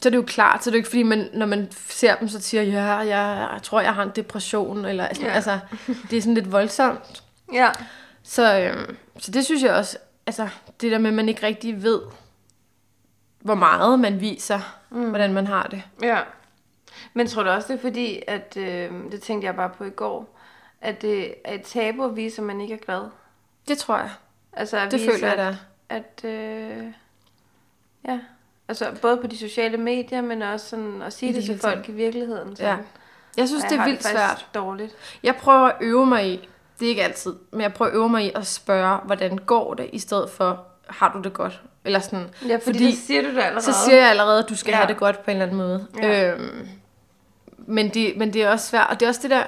så 0.01 0.10
er 0.10 0.12
det 0.12 0.17
jo 0.17 0.22
klart, 0.27 0.63
så 0.63 0.70
er 0.70 0.72
det 0.72 0.75
jo 0.75 0.79
ikke 0.79 0.89
fordi, 0.89 1.03
man, 1.03 1.29
når 1.34 1.46
man 1.46 1.67
ser 1.89 2.15
dem, 2.15 2.27
så 2.27 2.41
siger 2.41 2.63
ja, 2.63 2.84
jeg, 2.96 3.08
jeg 3.53 3.60
tror, 3.63 3.82
jeg 3.82 3.93
har 3.93 4.03
en 4.03 4.12
depression, 4.15 4.86
eller 4.86 5.08
sådan, 5.13 5.27
Ja. 5.27 5.34
altså, 5.34 5.60
det 6.10 6.17
er 6.17 6.22
sådan 6.22 6.34
lidt 6.34 6.51
voldsomt. 6.51 7.24
Ja. 7.53 7.70
Så, 8.24 8.60
øhm, 8.60 8.96
så 9.20 9.32
det 9.32 9.46
synes 9.46 9.63
jeg 9.63 9.72
også, 9.74 9.98
altså 10.27 10.48
det 10.82 10.91
der 10.91 10.98
med, 10.98 11.10
at 11.10 11.13
man 11.13 11.29
ikke 11.29 11.46
rigtig 11.46 11.84
ved, 11.84 12.00
hvor 13.44 13.56
meget 13.56 14.00
man 14.00 14.22
viser, 14.22 14.60
mm. 14.90 15.10
hvordan 15.10 15.34
man 15.34 15.48
har 15.48 15.64
det. 15.64 15.84
Ja. 16.02 16.20
Men 17.14 17.28
tror 17.28 17.44
du 17.44 17.50
også, 17.50 17.68
det 17.74 17.78
er 17.78 17.82
fordi, 17.82 18.22
at 18.28 18.58
øh, 18.58 18.92
det 19.12 19.22
tænkte 19.22 19.46
jeg 19.46 19.56
bare 19.56 19.70
på 19.70 19.84
i 19.84 19.90
går, 19.90 20.40
at 20.82 21.02
det 21.02 21.36
er 21.44 21.54
et 21.54 21.62
tabu 21.62 22.06
at 22.06 22.16
vise, 22.16 22.42
at 22.42 22.46
man 22.46 22.62
ikke 22.62 22.74
er 22.74 22.78
glad? 22.78 23.02
Det 23.68 23.78
tror 23.78 23.98
jeg. 23.98 24.10
Altså 24.54 24.78
at 24.78 24.92
Det 24.92 25.00
vise, 25.00 25.12
føler 25.12 25.28
jeg 25.28 25.58
at, 25.90 26.20
da. 26.22 26.30
at 26.30 26.30
øh, 26.32 26.86
ja, 28.08 28.20
altså 28.68 28.92
både 29.02 29.18
på 29.18 29.28
de 29.28 29.38
sociale 29.38 29.78
medier, 29.78 30.22
men 30.22 30.42
også 30.42 30.70
sådan 30.70 31.02
at 31.02 31.14
sige 31.14 31.30
I 31.30 31.34
det 31.34 31.42
det 31.42 31.50
til 31.50 31.60
folk 31.60 31.74
taget. 31.76 31.88
i 31.88 31.92
virkeligheden. 31.92 32.56
Ja. 32.60 32.78
Jeg 33.38 33.48
synes, 33.48 33.64
Og 33.64 33.70
det 33.70 33.76
jeg 33.76 33.82
er 33.82 33.86
vildt 33.88 34.02
faktisk 34.04 34.16
svært. 34.24 34.48
dårligt. 34.54 34.96
Jeg 35.24 35.36
prøver 35.36 35.68
at 35.68 35.76
øve 35.82 36.06
mig 36.06 36.28
i, 36.30 36.50
det 36.80 36.86
er 36.86 36.90
ikke 36.90 37.04
altid, 37.04 37.36
men 37.52 37.62
jeg 37.62 37.74
prøver 37.74 37.92
at 37.92 37.96
øve 37.98 38.10
mig 38.10 38.26
i 38.26 38.32
at 38.36 38.48
spørge, 38.48 38.98
hvordan 38.98 39.38
går 39.38 39.74
det, 39.74 39.90
i 39.94 40.00
stedet 40.00 40.30
for, 40.30 40.66
har 40.90 41.12
du 41.13 41.22
det 41.22 41.34
godt? 41.34 41.62
Eller 41.86 42.00
sådan, 42.00 42.30
Ja, 42.48 42.56
fordi, 42.56 42.62
Fordi 42.63 42.86
det 42.86 42.98
siger 42.98 43.22
du 43.22 43.36
da 43.36 43.42
allerede. 43.42 43.62
så 43.62 43.74
siger 43.86 43.98
jeg 43.98 44.10
allerede, 44.10 44.44
at 44.44 44.50
du 44.50 44.56
skal 44.56 44.72
ja. 44.72 44.78
have 44.78 44.88
det 44.88 44.98
godt 44.98 45.24
på 45.24 45.32
en 45.32 45.38
eller 45.38 45.46
anden 45.46 45.58
måde. 45.58 45.88
Ja. 46.02 46.32
Øhm, 46.34 46.68
men, 47.58 47.90
det, 47.90 48.18
men 48.18 48.34
det 48.34 48.44
er 48.44 48.50
også 48.50 48.68
svært, 48.68 48.88
og 48.90 49.00
det 49.00 49.06
er 49.06 49.10
også 49.10 49.22
det 49.22 49.30
der, 49.32 49.44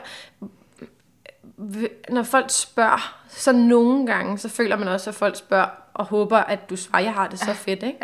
når 2.10 2.24
folk 2.24 2.46
spørger, 2.50 3.22
så 3.30 3.52
nogle 3.52 4.08
gange, 4.08 4.38
så 4.38 4.50
føler 4.50 4.76
man 4.76 4.88
også, 4.88 5.10
at 5.10 5.16
folk 5.16 5.36
spørger 5.36 5.68
og 5.94 6.06
håber, 6.06 6.38
at 6.38 6.70
du 6.70 6.76
svarer, 6.76 7.04
jeg 7.04 7.14
har 7.14 7.28
det 7.28 7.40
så 7.40 7.54
fedt, 7.54 7.84
ikke? 7.84 7.98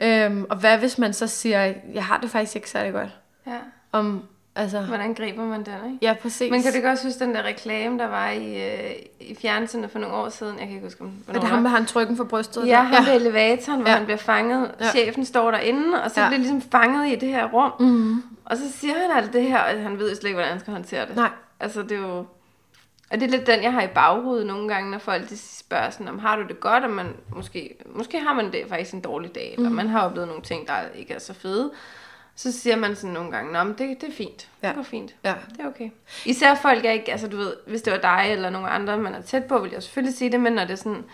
Ja. 0.00 0.24
Øhm, 0.26 0.46
og 0.50 0.56
hvad 0.56 0.78
hvis 0.78 0.98
man 0.98 1.12
så 1.12 1.26
siger, 1.26 1.74
jeg 1.94 2.04
har 2.04 2.18
det 2.18 2.30
faktisk 2.30 2.56
ikke 2.56 2.70
særlig 2.70 2.92
godt? 2.92 3.08
ja. 3.46 3.58
Om, 3.92 4.22
altså, 4.60 4.80
Hvordan 4.80 5.14
griber 5.14 5.44
man 5.44 5.58
den, 5.64 5.74
ikke? 5.92 5.98
ja, 6.02 6.14
præcis. 6.22 6.50
Men 6.50 6.62
kan 6.62 6.72
du 6.72 6.80
godt 6.80 7.02
huske 7.04 7.18
den 7.24 7.34
der 7.34 7.42
reklame, 7.42 7.98
der 7.98 8.06
var 8.06 8.30
i, 8.30 8.66
øh, 8.66 8.90
i 9.20 9.34
fjernsynet 9.34 9.90
for 9.90 9.98
nogle 9.98 10.14
år 10.14 10.28
siden? 10.28 10.58
Jeg 10.58 10.66
kan 10.66 10.74
ikke 10.74 10.86
huske, 10.86 11.04
Er 11.04 11.08
hvornår 11.24 11.40
det 11.40 11.48
ham, 11.50 11.62
der 11.62 11.70
har 11.70 11.78
en 11.78 11.86
trykken 11.86 12.16
for 12.16 12.24
brystet? 12.24 12.66
Ja, 12.66 12.80
ham 12.82 13.06
ved 13.06 13.14
elevatoren, 13.14 13.80
hvor 13.80 13.90
Ja. 13.90 13.96
han 13.96 14.04
bliver 14.04 14.18
fanget. 14.18 14.70
Ja. 14.80 14.90
Chefen 14.90 15.24
står 15.24 15.50
derinde, 15.50 16.02
og 16.04 16.10
så 16.10 16.20
Ja. 16.20 16.28
bliver 16.28 16.38
ligesom 16.38 16.62
fanget 16.62 17.08
i 17.12 17.14
det 17.14 17.28
her 17.28 17.46
rum. 17.46 17.72
Mm. 17.80 18.22
Og 18.44 18.56
så 18.56 18.62
siger 18.72 18.94
han 18.94 19.16
alt 19.16 19.32
det 19.32 19.42
her, 19.42 19.58
og 19.58 19.82
han 19.82 19.98
ved 19.98 20.14
slet 20.16 20.24
ikke, 20.28 20.34
hvordan 20.36 20.50
han 20.52 20.60
skal 20.60 20.72
håndtere 20.72 21.06
det. 21.06 21.16
Nej. 21.16 21.30
Altså, 21.60 21.82
det 21.82 21.92
er 21.92 21.96
jo... 22.00 22.24
Og 23.12 23.20
det 23.20 23.22
er 23.22 23.30
lidt 23.30 23.46
den, 23.46 23.62
jeg 23.62 23.72
har 23.72 23.82
i 23.82 23.86
baghovedet 23.86 24.46
nogle 24.46 24.68
gange, 24.68 24.90
når 24.90 24.98
folk 24.98 25.28
de 25.28 25.38
spørger 25.38 25.90
sådan, 25.90 26.08
om 26.08 26.18
har 26.18 26.36
du 26.36 26.42
det 26.42 26.60
godt, 26.60 26.84
og 26.84 26.90
man 26.90 27.06
måske, 27.36 27.74
måske 27.86 28.20
har 28.20 28.34
man 28.34 28.52
det 28.52 28.62
faktisk 28.68 28.94
en 28.94 29.00
dårlig 29.00 29.34
dag, 29.34 29.54
eller 29.56 29.70
man 29.70 29.88
har 29.88 30.00
oplevet 30.00 30.28
nogle 30.28 30.42
ting, 30.42 30.66
der 30.68 30.74
ikke 30.94 31.14
er 31.14 31.18
så 31.18 31.34
fede. 31.34 31.70
Så 32.40 32.52
siger 32.52 32.76
man 32.76 32.96
sådan 32.96 33.10
nogle 33.10 33.30
gange, 33.30 33.52
Nå, 33.52 33.64
men 33.64 33.74
det, 33.78 34.00
det 34.00 34.08
er 34.08 34.12
fint. 34.12 34.48
Ja. 34.62 34.68
Det 34.68 34.76
går 34.76 34.82
fint. 34.82 35.14
Ja. 35.24 35.34
Det 35.50 35.60
er 35.60 35.66
okay. 35.66 35.90
Især 36.26 36.54
folk 36.54 36.84
er 36.84 36.90
ikke, 36.90 37.12
altså 37.12 37.28
du 37.28 37.36
ved, 37.36 37.56
hvis 37.66 37.82
det 37.82 37.92
var 37.92 37.98
dig 37.98 38.32
eller 38.32 38.50
nogle 38.50 38.68
andre, 38.68 38.98
man 38.98 39.14
er 39.14 39.22
tæt 39.22 39.44
på, 39.44 39.58
vil 39.58 39.70
jeg 39.72 39.82
selvfølgelig 39.82 40.18
sige 40.18 40.32
det, 40.32 40.40
men 40.40 40.52
når 40.52 40.64
det 40.64 40.72
er 40.72 40.76
sådan, 40.76 41.04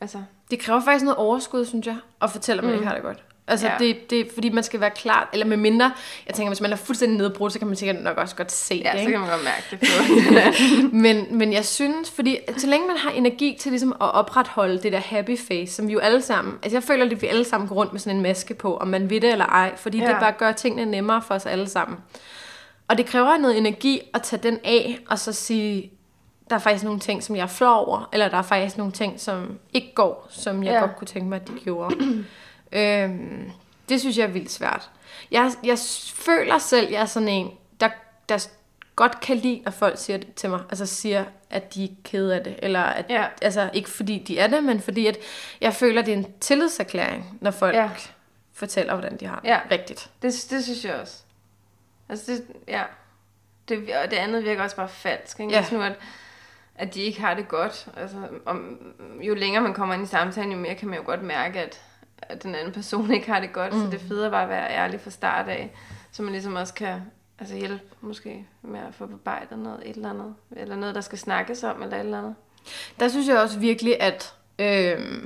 altså, 0.00 0.22
Det 0.50 0.58
kræver 0.58 0.80
faktisk 0.80 1.04
noget 1.04 1.16
overskud, 1.16 1.64
synes 1.64 1.86
jeg, 1.86 1.96
at 2.22 2.30
fortælle, 2.30 2.60
at 2.60 2.64
man 2.64 2.72
mm. 2.72 2.78
ikke 2.78 2.86
har 2.86 2.94
det 2.94 3.02
godt. 3.02 3.24
Altså, 3.48 3.66
Ja. 3.66 3.72
ja. 3.72 3.78
det, 3.78 4.10
det 4.10 4.20
er 4.20 4.24
fordi, 4.34 4.48
man 4.50 4.64
skal 4.64 4.80
være 4.80 4.90
klar, 4.90 5.28
eller 5.32 5.46
med 5.46 5.56
mindre, 5.56 5.92
jeg 6.26 6.34
tænker, 6.34 6.50
hvis 6.50 6.60
man 6.60 6.72
er 6.72 6.76
fuldstændig 6.76 7.18
nedbrudt, 7.18 7.52
så 7.52 7.58
kan 7.58 7.68
man 7.68 7.76
sikkert 7.76 8.02
nok 8.02 8.16
også 8.16 8.36
godt 8.36 8.52
se 8.52 8.82
ja, 8.84 8.90
det, 8.92 9.00
så 9.00 9.00
ikke? 9.00 9.12
kan 9.12 9.20
man 9.20 9.30
godt 9.30 9.44
mærke 9.44 9.64
det 9.70 10.92
men, 11.04 11.38
men 11.38 11.52
jeg 11.52 11.64
synes, 11.64 12.10
fordi 12.10 12.38
så 12.56 12.66
længe 12.66 12.86
man 12.86 12.96
har 12.96 13.10
energi 13.10 13.56
til 13.60 13.72
ligesom 13.72 13.92
at 13.92 14.14
opretholde 14.14 14.82
det 14.82 14.92
der 14.92 14.98
happy 15.00 15.38
face, 15.38 15.74
som 15.74 15.88
vi 15.88 15.92
jo 15.92 15.98
alle 15.98 16.22
sammen, 16.22 16.54
altså 16.62 16.76
jeg 16.76 16.82
føler, 16.82 17.04
at 17.04 17.22
vi 17.22 17.26
alle 17.26 17.44
sammen 17.44 17.68
går 17.68 17.76
rundt 17.76 17.92
med 17.92 18.00
sådan 18.00 18.16
en 18.16 18.22
maske 18.22 18.54
på, 18.54 18.76
om 18.76 18.88
man 18.88 19.10
vil 19.10 19.22
det 19.22 19.32
eller 19.32 19.46
ej, 19.46 19.76
fordi 19.76 19.98
ja. 19.98 20.04
Ja. 20.04 20.10
det 20.10 20.16
bare 20.20 20.32
gør 20.32 20.52
tingene 20.52 20.90
nemmere 20.90 21.22
for 21.22 21.34
os 21.34 21.46
alle 21.46 21.68
sammen. 21.68 21.98
Og 22.88 22.98
det 22.98 23.06
kræver 23.06 23.36
noget 23.38 23.58
energi 23.58 24.00
at 24.14 24.22
tage 24.22 24.42
den 24.42 24.58
af, 24.64 24.98
og 25.10 25.18
så 25.18 25.32
sige, 25.32 25.90
der 26.50 26.54
er 26.54 26.60
faktisk 26.60 26.84
nogle 26.84 27.00
ting, 27.00 27.22
som 27.22 27.36
jeg 27.36 27.42
er 27.42 27.46
flov 27.46 27.86
over, 27.86 28.08
eller 28.12 28.28
der 28.28 28.36
er 28.36 28.42
faktisk 28.42 28.76
nogle 28.78 28.92
ting, 28.92 29.20
som 29.20 29.58
ikke 29.74 29.92
går, 29.94 30.26
som 30.30 30.62
jeg 30.62 30.70
Ja. 30.70 30.74
ja. 30.74 30.80
godt 30.80 30.96
kunne 30.96 31.06
tænke 31.06 31.28
mig, 31.28 31.36
at 31.40 31.48
de 31.48 31.52
gjorde. 31.64 32.24
Øhm, 32.72 33.50
det 33.88 34.00
synes 34.00 34.18
jeg 34.18 34.24
er 34.24 34.28
vildt 34.32 34.50
svært. 34.50 34.90
Jeg, 35.30 35.52
jeg 35.64 35.78
føler 36.14 36.58
selv, 36.58 36.90
jeg 36.90 37.00
er 37.00 37.06
sådan 37.06 37.28
en, 37.28 37.50
der, 37.80 37.88
der 38.28 38.48
godt 38.96 39.20
kan 39.20 39.36
lide, 39.36 39.62
at 39.66 39.74
folk 39.74 39.98
siger 39.98 40.16
det 40.16 40.34
til 40.34 40.50
mig. 40.50 40.60
Altså 40.68 40.86
siger, 40.86 41.24
at 41.50 41.74
de 41.74 41.84
er 41.84 41.88
kede 42.04 42.34
af 42.36 42.44
det. 42.44 42.56
Eller 42.62 42.80
at, 42.82 43.06
Ja. 43.08 43.26
altså 43.42 43.70
ikke 43.72 43.90
fordi 43.90 44.18
de 44.18 44.38
er 44.38 44.46
det, 44.46 44.64
men 44.64 44.80
fordi 44.80 45.06
at 45.06 45.16
jeg 45.60 45.74
føler, 45.74 46.02
det 46.02 46.12
er 46.14 46.18
en 46.18 46.32
tillidserklæring, 46.40 47.38
når 47.40 47.50
folk 47.50 47.74
Ja. 47.74 47.90
fortæller, 48.52 48.94
hvordan 48.94 49.16
de 49.16 49.26
har 49.26 49.40
det. 49.40 49.48
Ja. 49.48 49.60
Rigtigt. 49.70 50.10
Det, 50.22 50.46
det 50.50 50.64
synes 50.64 50.84
jeg 50.84 50.94
også. 50.94 51.16
Altså, 52.08 52.32
det, 52.32 52.44
ja. 52.68 52.82
Det, 53.68 53.78
og 54.04 54.10
det 54.10 54.16
andet 54.16 54.44
virker 54.44 54.62
også 54.62 54.76
bare 54.76 54.88
falsk, 54.88 55.40
ikke? 55.40 55.52
Ja. 55.52 55.64
Nu, 55.72 55.82
at, 55.82 55.92
at 56.74 56.94
de 56.94 57.00
ikke 57.00 57.20
har 57.20 57.34
det 57.34 57.48
godt. 57.48 57.86
Altså, 57.96 58.16
om, 58.46 58.78
jo 59.22 59.34
længere 59.34 59.62
man 59.62 59.74
kommer 59.74 59.94
ind 59.94 60.02
i 60.02 60.06
samtalen, 60.06 60.52
jo 60.52 60.58
mere 60.58 60.74
kan 60.74 60.88
man 60.88 60.98
jo 60.98 61.04
godt 61.04 61.22
mærke, 61.22 61.60
at, 61.60 61.80
at 62.22 62.42
den 62.42 62.54
anden 62.54 62.72
person 62.72 63.10
ikke 63.14 63.32
har 63.32 63.40
det 63.40 63.52
godt. 63.52 63.72
Mm. 63.72 63.80
Så 63.80 63.86
det 63.86 63.94
er 63.94 64.08
federe 64.08 64.30
bare 64.30 64.42
at 64.42 64.48
være 64.48 64.70
ærlig 64.70 65.00
fra 65.00 65.10
start 65.10 65.48
af, 65.48 65.74
så 66.12 66.22
man 66.22 66.32
ligesom 66.32 66.54
også 66.54 66.74
kan 66.74 67.00
altså 67.38 67.56
hjælpe 67.56 67.84
måske 68.00 68.46
med 68.62 68.80
at 68.80 68.94
få 68.94 69.06
bearbejdet 69.06 69.58
noget, 69.58 69.80
et 69.84 69.96
eller 69.96 70.10
andet. 70.10 70.34
Eller 70.56 70.76
noget, 70.76 70.94
der 70.94 71.00
skal 71.00 71.18
snakkes 71.18 71.64
om, 71.64 71.82
eller 71.82 71.96
et 71.96 72.00
eller 72.00 72.18
andet. 72.18 72.34
Der 73.00 73.08
synes 73.08 73.28
jeg 73.28 73.38
også 73.38 73.58
virkelig, 73.58 74.02
at 74.02 74.34
øh, 74.58 75.22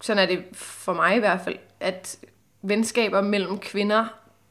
sådan 0.00 0.22
er 0.22 0.26
det 0.26 0.44
for 0.52 0.92
mig 0.92 1.16
i 1.16 1.18
hvert 1.18 1.40
fald, 1.44 1.56
at 1.80 2.18
venskaber 2.62 3.20
mellem 3.20 3.58
kvinder 3.58 4.06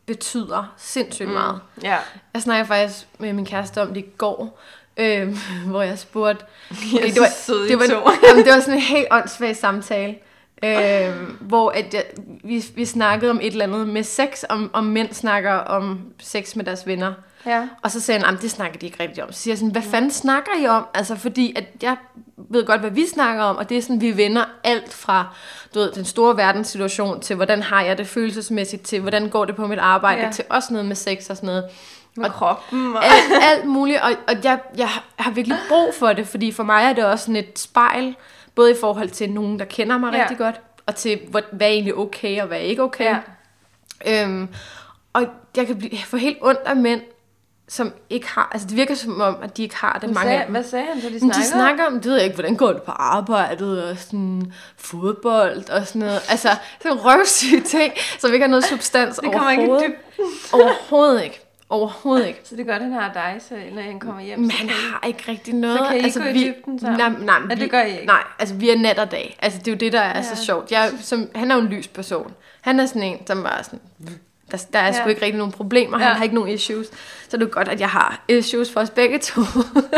betyder 0.06 0.74
sindssygt 0.78 1.28
mm. 1.28 1.34
meget. 1.34 1.60
Ja. 1.84 1.98
Jeg 2.34 2.42
snakkede 2.42 2.68
faktisk 2.68 3.08
med 3.20 3.34
min 3.34 3.46
kæreste 3.46 3.82
om 3.82 3.94
det 3.94 3.98
i 3.98 4.10
går, 4.18 4.60
øh, 4.98 5.38
hvor 5.70 5.82
jeg 5.82 6.00
spurgte... 6.00 6.46
Er 7.02 7.06
det 7.06 7.22
var, 7.22 7.28
søde, 7.46 7.68
I 7.68 7.72
det 7.72 7.80
var, 7.80 8.14
jamen, 8.28 8.46
det 8.46 8.54
var 8.54 8.60
sådan 8.60 8.74
en 8.74 8.82
helt 8.82 9.08
åndssvag 9.12 9.56
samtale, 9.56 10.16
øh, 10.64 11.16
hvor 11.40 11.70
at 11.70 11.94
jeg, 11.94 12.04
vi, 12.44 12.66
vi 12.76 12.86
snakkede 12.86 13.32
om 13.32 13.40
et 13.42 13.52
eller 13.52 13.66
andet 13.66 13.88
med 13.88 14.04
sex, 14.04 14.44
om, 14.50 14.70
om 14.74 14.84
mænd 14.84 15.14
snakker 15.14 15.54
om 15.54 16.00
sex 16.20 16.56
med 16.56 16.66
deres 16.66 16.88
venner. 16.88 17.14
Ja. 17.46 17.68
Og 17.82 17.92
så 17.92 18.00
sagde 18.00 18.22
han, 18.22 18.36
at 18.36 18.42
det 18.42 18.52
snakker 18.52 18.80
de 18.80 18.86
ikke 18.86 19.04
rigtig 19.04 19.24
om. 19.24 19.32
Så 19.32 19.40
siger 19.40 19.52
jeg 19.52 19.58
sådan, 19.58 19.72
hvad 19.72 19.82
fanden 19.82 20.12
snakker 20.12 20.52
I 20.62 20.68
om? 20.68 20.86
Altså, 20.94 21.16
fordi 21.16 21.54
at 21.56 21.66
jeg 21.82 21.96
ved 22.38 22.66
godt, 22.66 22.82
hvad 22.82 22.92
vi 22.92 23.08
snakker 23.08 23.44
om, 23.44 23.56
og 23.56 23.70
det 23.70 23.78
er 23.78 23.82
sådan, 23.82 24.02
vi 24.02 24.18
vender 24.18 24.46
alt 24.64 24.94
fra 24.94 25.36
du 25.74 25.80
ved, 25.80 25.92
den 25.92 26.06
store 26.06 26.38
verdenssituation 26.38 27.22
til, 27.22 27.36
hvordan 27.36 27.64
har 27.64 27.82
jeg 27.82 27.98
det 27.98 28.08
følelsesmæssigt, 28.08 28.84
til 28.84 29.02
hvordan 29.02 29.30
går 29.30 29.46
det 29.46 29.56
på 29.56 29.68
mit 29.68 29.80
arbejde, 29.80 30.22
ja. 30.22 30.32
til 30.32 30.46
også 30.50 30.74
noget 30.74 30.88
med 30.88 30.96
sex 30.96 31.30
og 31.30 31.36
sådan 31.36 31.48
noget. 31.48 31.64
Med 32.16 32.26
og, 32.26 32.32
kroppen. 32.32 32.96
Og, 32.96 33.06
Alt, 33.06 33.44
alt 33.44 33.66
muligt, 33.66 34.02
og, 34.02 34.12
og 34.28 34.44
jeg, 34.44 34.60
jeg 34.78 34.90
har 35.16 35.32
virkelig 35.32 35.58
brug 35.70 35.94
for 36.00 36.14
det, 36.14 36.28
fordi 36.28 36.52
for 36.52 36.64
mig 36.64 36.84
er 36.84 36.94
det 36.94 37.06
også 37.06 37.26
sådan 37.26 37.36
et 37.36 37.60
spejl, 37.60 38.16
både 38.56 38.72
i 38.72 38.76
forhold 38.82 39.10
til 39.10 39.30
nogen, 39.32 39.60
der 39.60 39.66
kender 39.66 39.98
mig 39.98 40.14
Ja. 40.14 40.22
rigtig 40.22 40.38
godt, 40.38 40.62
og 40.86 40.96
til, 40.96 41.20
hvad, 41.30 41.42
hvad 41.52 41.68
er 41.68 41.72
egentlig 41.72 41.96
okay, 41.98 42.42
og 42.42 42.48
hvad 42.48 42.58
er 42.58 42.62
ikke 42.62 42.84
okay. 42.84 43.16
Ja. 44.06 44.24
Øhm, 44.26 44.48
og 45.14 45.26
jeg 45.58 45.68
kan 45.68 45.78
blive, 45.78 45.98
få 46.06 46.18
helt 46.18 46.38
ondt 46.42 46.60
af 46.66 46.76
mænd, 46.76 47.02
som 47.68 47.94
ikke 48.10 48.28
har, 48.30 48.50
altså 48.54 48.68
det 48.68 48.78
virker 48.78 48.96
som 48.96 49.22
om, 49.22 49.36
at 49.44 49.58
de 49.58 49.64
ikke 49.64 49.76
har 49.76 49.94
det, 49.94 50.02
hvad, 50.02 50.10
mange 50.14 50.28
sagde, 50.30 50.40
af 50.40 50.46
dem. 50.46 50.52
hvad 50.54 50.64
sagde 50.64 50.86
han 50.94 51.02
så, 51.02 51.10
de 51.10 51.20
snakker? 51.20 51.40
de 51.40 51.46
snakker 51.48 51.86
om, 51.86 51.94
det 51.94 52.06
ved 52.06 52.16
jeg 52.16 52.24
ikke, 52.24 52.36
hvordan 52.36 52.56
går 52.56 52.74
det 52.74 52.84
på 52.84 52.92
arbejdet, 52.92 53.84
og 53.84 53.98
sådan 53.98 54.54
fodbold, 54.78 55.70
og 55.70 55.88
sådan 55.88 56.00
noget. 56.00 56.20
Altså, 56.30 56.50
sådan 56.82 56.98
røvsyge 57.06 57.62
ting, 57.62 57.94
som 58.20 58.34
ikke 58.34 58.44
har 58.44 58.50
noget 58.50 58.66
substans 58.66 59.16
Det 59.18 59.32
kommer 59.32 59.52
ikke 59.52 59.64
overhovedet. 59.64 59.94
Overhovedet 60.54 61.24
ikke. 61.24 61.41
Overhovedet 61.72 62.28
ikke. 62.28 62.40
Så 62.44 62.56
det 62.56 62.62
er 62.68 62.72
godt, 62.72 62.82
han 62.84 62.92
har 62.92 63.14
dig, 63.14 63.36
så 63.40 63.56
når 63.74 63.82
han 63.82 64.00
kommer 64.00 64.22
hjem. 64.22 64.44
I- 64.44 64.50
har 64.52 65.08
ikke 65.08 65.24
rigtig 65.28 65.54
noget. 65.54 65.78
Så 65.78 65.86
kan 65.90 65.98
I 65.98 66.04
altså, 66.04 66.20
gå 66.20 66.26
i 66.26 66.34
vi, 66.34 66.44
dybden 66.48 66.80
sammen? 66.80 66.98
Nej, 67.00 67.10
nej, 67.20 67.36
Ja, 67.50 67.56
vi, 67.56 67.62
det 67.62 67.72
gør 67.72 67.82
I 67.82 67.92
ikke. 67.92 68.06
Nej, 68.06 68.24
altså 68.40 68.56
vi 68.56 68.70
er 68.70 68.78
nat 68.78 69.00
og 69.00 69.12
dag. 69.12 69.38
Altså 69.42 69.60
det 69.60 69.68
er 69.68 69.72
jo 69.72 69.78
det, 69.78 69.94
der 69.94 70.00
er 70.00 70.18
ja. 70.18 70.36
Så 70.36 70.46
sjovt. 70.46 70.72
Jeg, 70.72 70.92
som, 71.02 71.30
han 71.36 71.52
er 71.52 71.56
jo 71.56 71.62
en 71.62 71.68
lys 71.68 71.88
person. 71.88 72.34
Han 72.62 72.80
er 72.80 72.86
sådan 72.86 73.04
en, 73.04 73.28
som 73.28 73.44
bare 73.44 73.64
sådan... 73.64 73.80
Der, 74.52 74.58
der 74.74 74.80
er 74.80 74.86
Ja. 74.86 74.94
sgu 74.94 75.10
ikke 75.10 75.22
rigtig 75.22 75.38
nogen 75.38 75.52
problemer. 75.54 76.00
Ja. 76.00 76.06
Han 76.06 76.16
har 76.16 76.24
ikke 76.24 76.36
nogen 76.36 76.50
issues. 76.50 76.88
Så 77.30 77.38
det 77.38 77.44
er 77.44 77.50
godt, 77.50 77.68
at 77.68 77.80
jeg 77.80 77.90
har 77.90 78.24
issues 78.28 78.72
for 78.74 78.80
os 78.80 78.90
begge 78.90 79.20
to. 79.20 79.42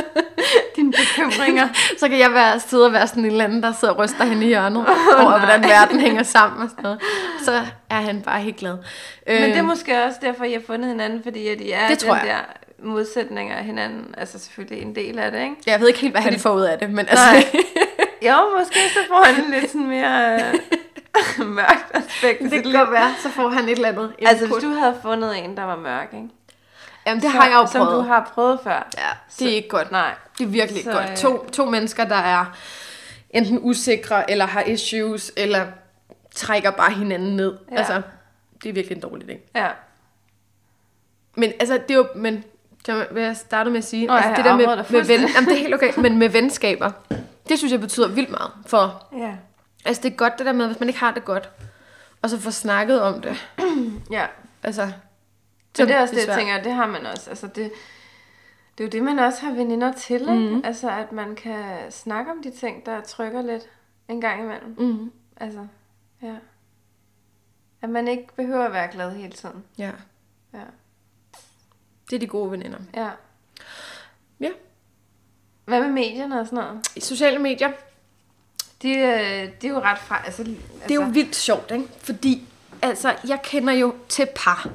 Dine 0.75 0.91
bekymringer. 0.91 1.67
så 1.99 2.09
kan 2.09 2.19
jeg 2.19 2.33
være, 2.33 2.59
sidde 2.59 2.85
og 2.85 2.93
være 2.93 3.07
sådan 3.07 3.25
en 3.25 3.31
eller 3.31 3.43
anden, 3.43 3.63
der 3.63 3.73
sidder 3.79 3.93
og 3.93 3.99
ryster 3.99 4.23
hende 4.23 4.43
i 4.45 4.47
hjørnet 4.47 4.77
over, 5.19 5.29
nej. 5.29 5.39
hvordan 5.39 5.63
verden 5.69 5.99
hænger 5.99 6.23
sammen 6.23 6.61
og 6.63 6.69
sådan 6.69 6.83
noget. 6.83 6.99
Så 7.43 7.51
er 7.89 7.95
han 8.01 8.21
bare 8.21 8.41
helt 8.41 8.55
glad. 8.57 8.71
Men 9.27 9.35
det 9.41 9.49
er 9.51 9.57
Øhm, 9.57 9.65
måske 9.65 10.03
også 10.03 10.19
derfor, 10.21 10.43
I 10.43 10.53
har 10.53 10.61
fundet 10.67 10.89
hinanden, 10.89 11.23
fordi 11.23 11.47
at 11.47 11.61
I 11.61 11.71
er 11.71 11.87
Det 11.87 11.89
den 12.01 12.07
tror 12.07 12.15
jeg. 12.15 12.25
der 12.25 12.85
modsætninger 12.85 13.55
af 13.55 13.63
hinanden. 13.63 14.15
Altså 14.17 14.39
selvfølgelig 14.39 14.81
en 14.81 14.95
del 14.95 15.19
af 15.19 15.31
det, 15.31 15.41
ikke? 15.41 15.55
Jeg 15.67 15.79
ved 15.79 15.87
ikke 15.87 15.99
helt, 15.99 16.13
hvad 16.13 16.21
han 16.21 16.39
får 16.39 16.53
ud 16.53 16.61
af 16.61 16.79
det, 16.79 16.89
men 16.89 16.99
altså... 17.09 17.25
Nej. 17.31 17.45
Jo, 18.21 18.35
måske 18.59 18.79
så 18.93 18.99
får 19.07 19.23
han 19.25 19.51
lidt 19.59 19.71
sådan 19.71 19.87
mere 19.87 20.33
øh, 20.33 20.53
mørkt 21.45 21.91
aspekt. 21.93 22.41
det 22.51 22.63
kan 22.63 22.71
godt 22.73 22.91
være, 22.91 23.13
så 23.23 23.29
får 23.29 23.49
han 23.49 23.63
et 23.63 23.71
eller 23.71 23.87
andet 23.87 24.03
input. 24.17 24.27
Altså, 24.29 24.47
hvis 24.47 24.63
du 24.63 24.69
havde 24.69 24.95
fundet 25.01 25.37
en, 25.43 25.57
der 25.57 25.63
var 25.63 25.75
mørk, 25.75 26.07
ikke? 26.13 26.29
Jamen, 27.07 27.21
det 27.23 27.31
Så- 27.31 27.37
har 27.37 27.47
jeg 27.47 27.55
jo 27.55 27.65
Som 27.67 27.85
prøvet. 27.85 28.03
du 28.03 28.07
har 28.07 28.31
prøvet 28.33 28.59
før. 28.63 28.87
Ja, 28.97 29.09
det 29.39 29.51
er 29.51 29.55
ikke 29.55 29.69
godt. 29.69 29.91
Nej. 29.91 30.15
Det 30.37 30.43
er 30.43 30.47
virkelig 30.49 30.79
ikke 30.79 30.91
Så, 30.91 30.97
godt. 30.97 31.09
øh, 31.11 31.17
To, 31.17 31.45
to 31.51 31.65
mennesker, 31.65 32.05
der 32.05 32.15
er 32.15 32.45
enten 33.29 33.59
usikre, 33.61 34.31
eller 34.31 34.45
har 34.45 34.61
issues, 34.61 35.31
eller 35.37 35.65
trækker 36.35 36.71
bare 36.71 36.91
hinanden 36.91 37.35
ned. 37.35 37.57
Ja. 37.71 37.77
Altså, 37.77 38.01
det 38.63 38.69
er 38.69 38.73
virkelig 38.73 38.95
en 38.95 39.01
dårlig 39.01 39.27
ting. 39.27 39.39
Ja. 39.55 39.67
Men 41.35 41.51
altså, 41.59 41.73
det 41.73 41.91
er 41.91 41.95
jo... 41.97 42.07
Men, 42.15 42.43
så 42.85 43.05
vil 43.11 43.23
jeg 43.23 43.37
starte 43.37 43.69
med 43.69 43.77
at 43.77 43.83
sige, 43.83 44.07
Nå, 44.07 44.13
altså, 44.13 44.29
jeg 44.29 44.37
det 44.37 44.45
der 44.45 44.55
med, 44.57 44.67
med 44.89 45.03
ven, 45.07 45.19
jamen, 45.35 45.49
det 45.49 45.53
er 45.55 45.59
helt 45.59 45.73
okay, 45.73 45.91
men 45.97 46.17
med 46.17 46.29
venskaber, 46.29 46.91
det 47.49 47.57
synes 47.57 47.71
jeg 47.71 47.79
betyder 47.79 48.07
vildt 48.07 48.29
meget. 48.29 48.51
For 48.65 49.07
Ja. 49.17 49.31
Altså, 49.85 50.01
det 50.03 50.11
er 50.11 50.15
godt 50.15 50.33
det 50.37 50.45
der 50.45 50.53
med, 50.53 50.67
hvis 50.67 50.79
man 50.79 50.89
ikke 50.89 50.99
har 50.99 51.13
det 51.13 51.25
godt, 51.25 51.49
og 52.21 52.29
så 52.29 52.39
få 52.39 52.51
snakket 52.51 53.01
om 53.01 53.21
det. 53.21 53.47
Ja. 54.11 54.25
Altså, 54.63 54.91
Så 55.77 55.85
det 55.85 55.95
er 55.95 56.01
også 56.01 56.15
det, 56.15 56.27
jeg 56.27 56.37
tænker, 56.37 56.63
det 56.63 56.71
har 56.71 56.87
man 56.87 57.05
også. 57.05 57.29
Altså 57.29 57.47
det, 57.47 57.71
det 58.77 58.83
er 58.83 58.87
jo 58.87 58.89
det, 58.89 59.03
man 59.03 59.19
også 59.19 59.41
har 59.45 59.53
veninder 59.53 59.91
til, 59.91 60.21
ikke? 60.21 60.33
Mm. 60.55 60.61
Altså, 60.63 60.89
at 60.89 61.11
man 61.11 61.35
kan 61.35 61.91
snakke 61.91 62.31
om 62.31 62.43
de 62.43 62.51
ting, 62.51 62.85
der 62.85 63.01
trykker 63.01 63.41
lidt 63.41 63.63
en 64.07 64.21
gang 64.21 64.43
imellem. 64.43 64.75
Mm, 64.79 65.11
Altså, 65.37 65.67
ja. 66.21 66.35
At 67.81 67.89
man 67.89 68.07
ikke 68.07 68.27
behøver 68.35 68.65
at 68.65 68.73
være 68.73 68.87
glad 68.91 69.11
hele 69.11 69.31
tiden. 69.33 69.63
ja, 69.77 69.91
Ja. 70.53 70.59
det 72.09 72.15
er 72.15 72.19
de 72.19 72.27
gode 72.27 72.51
veninder. 72.51 72.77
Ja. 72.95 73.09
Ja. 74.39 74.49
Hvad 75.65 75.81
med 75.81 75.89
medierne 75.89 76.39
og 76.39 76.45
sådan 76.45 76.63
noget? 76.65 76.87
I 76.95 76.99
sociale 76.99 77.39
medier, 77.39 77.71
De, 78.83 78.89
øh, 78.89 79.49
de 79.61 79.67
er 79.67 79.71
jo 79.71 79.79
ret 79.79 79.99
fra... 79.99 80.21
Altså, 80.25 80.43
Det 80.43 80.91
er 80.91 80.95
jo 80.95 81.07
vildt 81.11 81.35
sjovt, 81.35 81.71
ikke? 81.71 81.85
Fordi, 82.01 82.43
altså, 82.81 83.13
jeg 83.27 83.39
kender 83.43 83.73
jo 83.73 83.93
til 84.09 84.27
par. 84.35 84.55
Altså, 84.55 84.69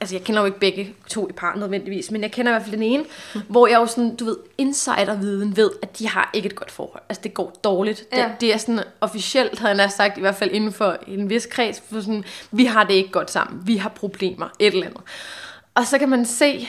altså 0.00 0.14
jeg 0.14 0.24
kender 0.24 0.40
jo 0.40 0.46
ikke 0.46 0.58
begge 0.58 0.94
to 1.08 1.28
i 1.28 1.32
par 1.32 1.54
nødvendigvis, 1.54 2.10
men 2.10 2.22
jeg 2.22 2.32
kender 2.32 2.52
i 2.52 2.54
hvert 2.54 2.62
fald 2.62 2.72
den 2.72 2.82
ene, 2.82 3.04
hvor 3.48 3.66
jeg 3.66 3.76
jo 3.76 3.86
sådan, 3.86 4.16
du 4.16 4.24
ved, 4.24 4.36
insiderviden 4.58 5.56
ved, 5.56 5.70
at 5.82 5.98
de 5.98 6.08
har 6.08 6.30
ikke 6.32 6.46
et 6.46 6.54
godt 6.54 6.70
forhold. 6.70 7.02
Altså 7.08 7.22
det 7.22 7.34
går 7.34 7.50
dårligt. 7.64 8.04
Ja. 8.12 8.24
Det, 8.24 8.40
det 8.40 8.54
er 8.54 8.56
sådan 8.56 8.80
officielt, 9.00 9.58
havde 9.58 9.82
jeg 9.82 9.90
sagt, 9.90 10.18
i 10.18 10.20
hvert 10.20 10.34
fald 10.34 10.50
inden 10.50 10.72
for 10.72 10.96
en 11.06 11.30
vis 11.30 11.46
kreds, 11.46 11.82
for 11.92 12.00
sådan, 12.00 12.24
vi 12.50 12.64
har 12.64 12.84
det 12.84 12.94
ikke 12.94 13.10
godt 13.10 13.30
sammen, 13.30 13.66
vi 13.66 13.76
har 13.76 13.88
problemer, 13.88 14.48
et 14.58 14.66
eller 14.66 14.86
andet. 14.86 15.00
Og 15.74 15.86
så 15.86 15.98
kan 15.98 16.08
man 16.08 16.24
se 16.24 16.68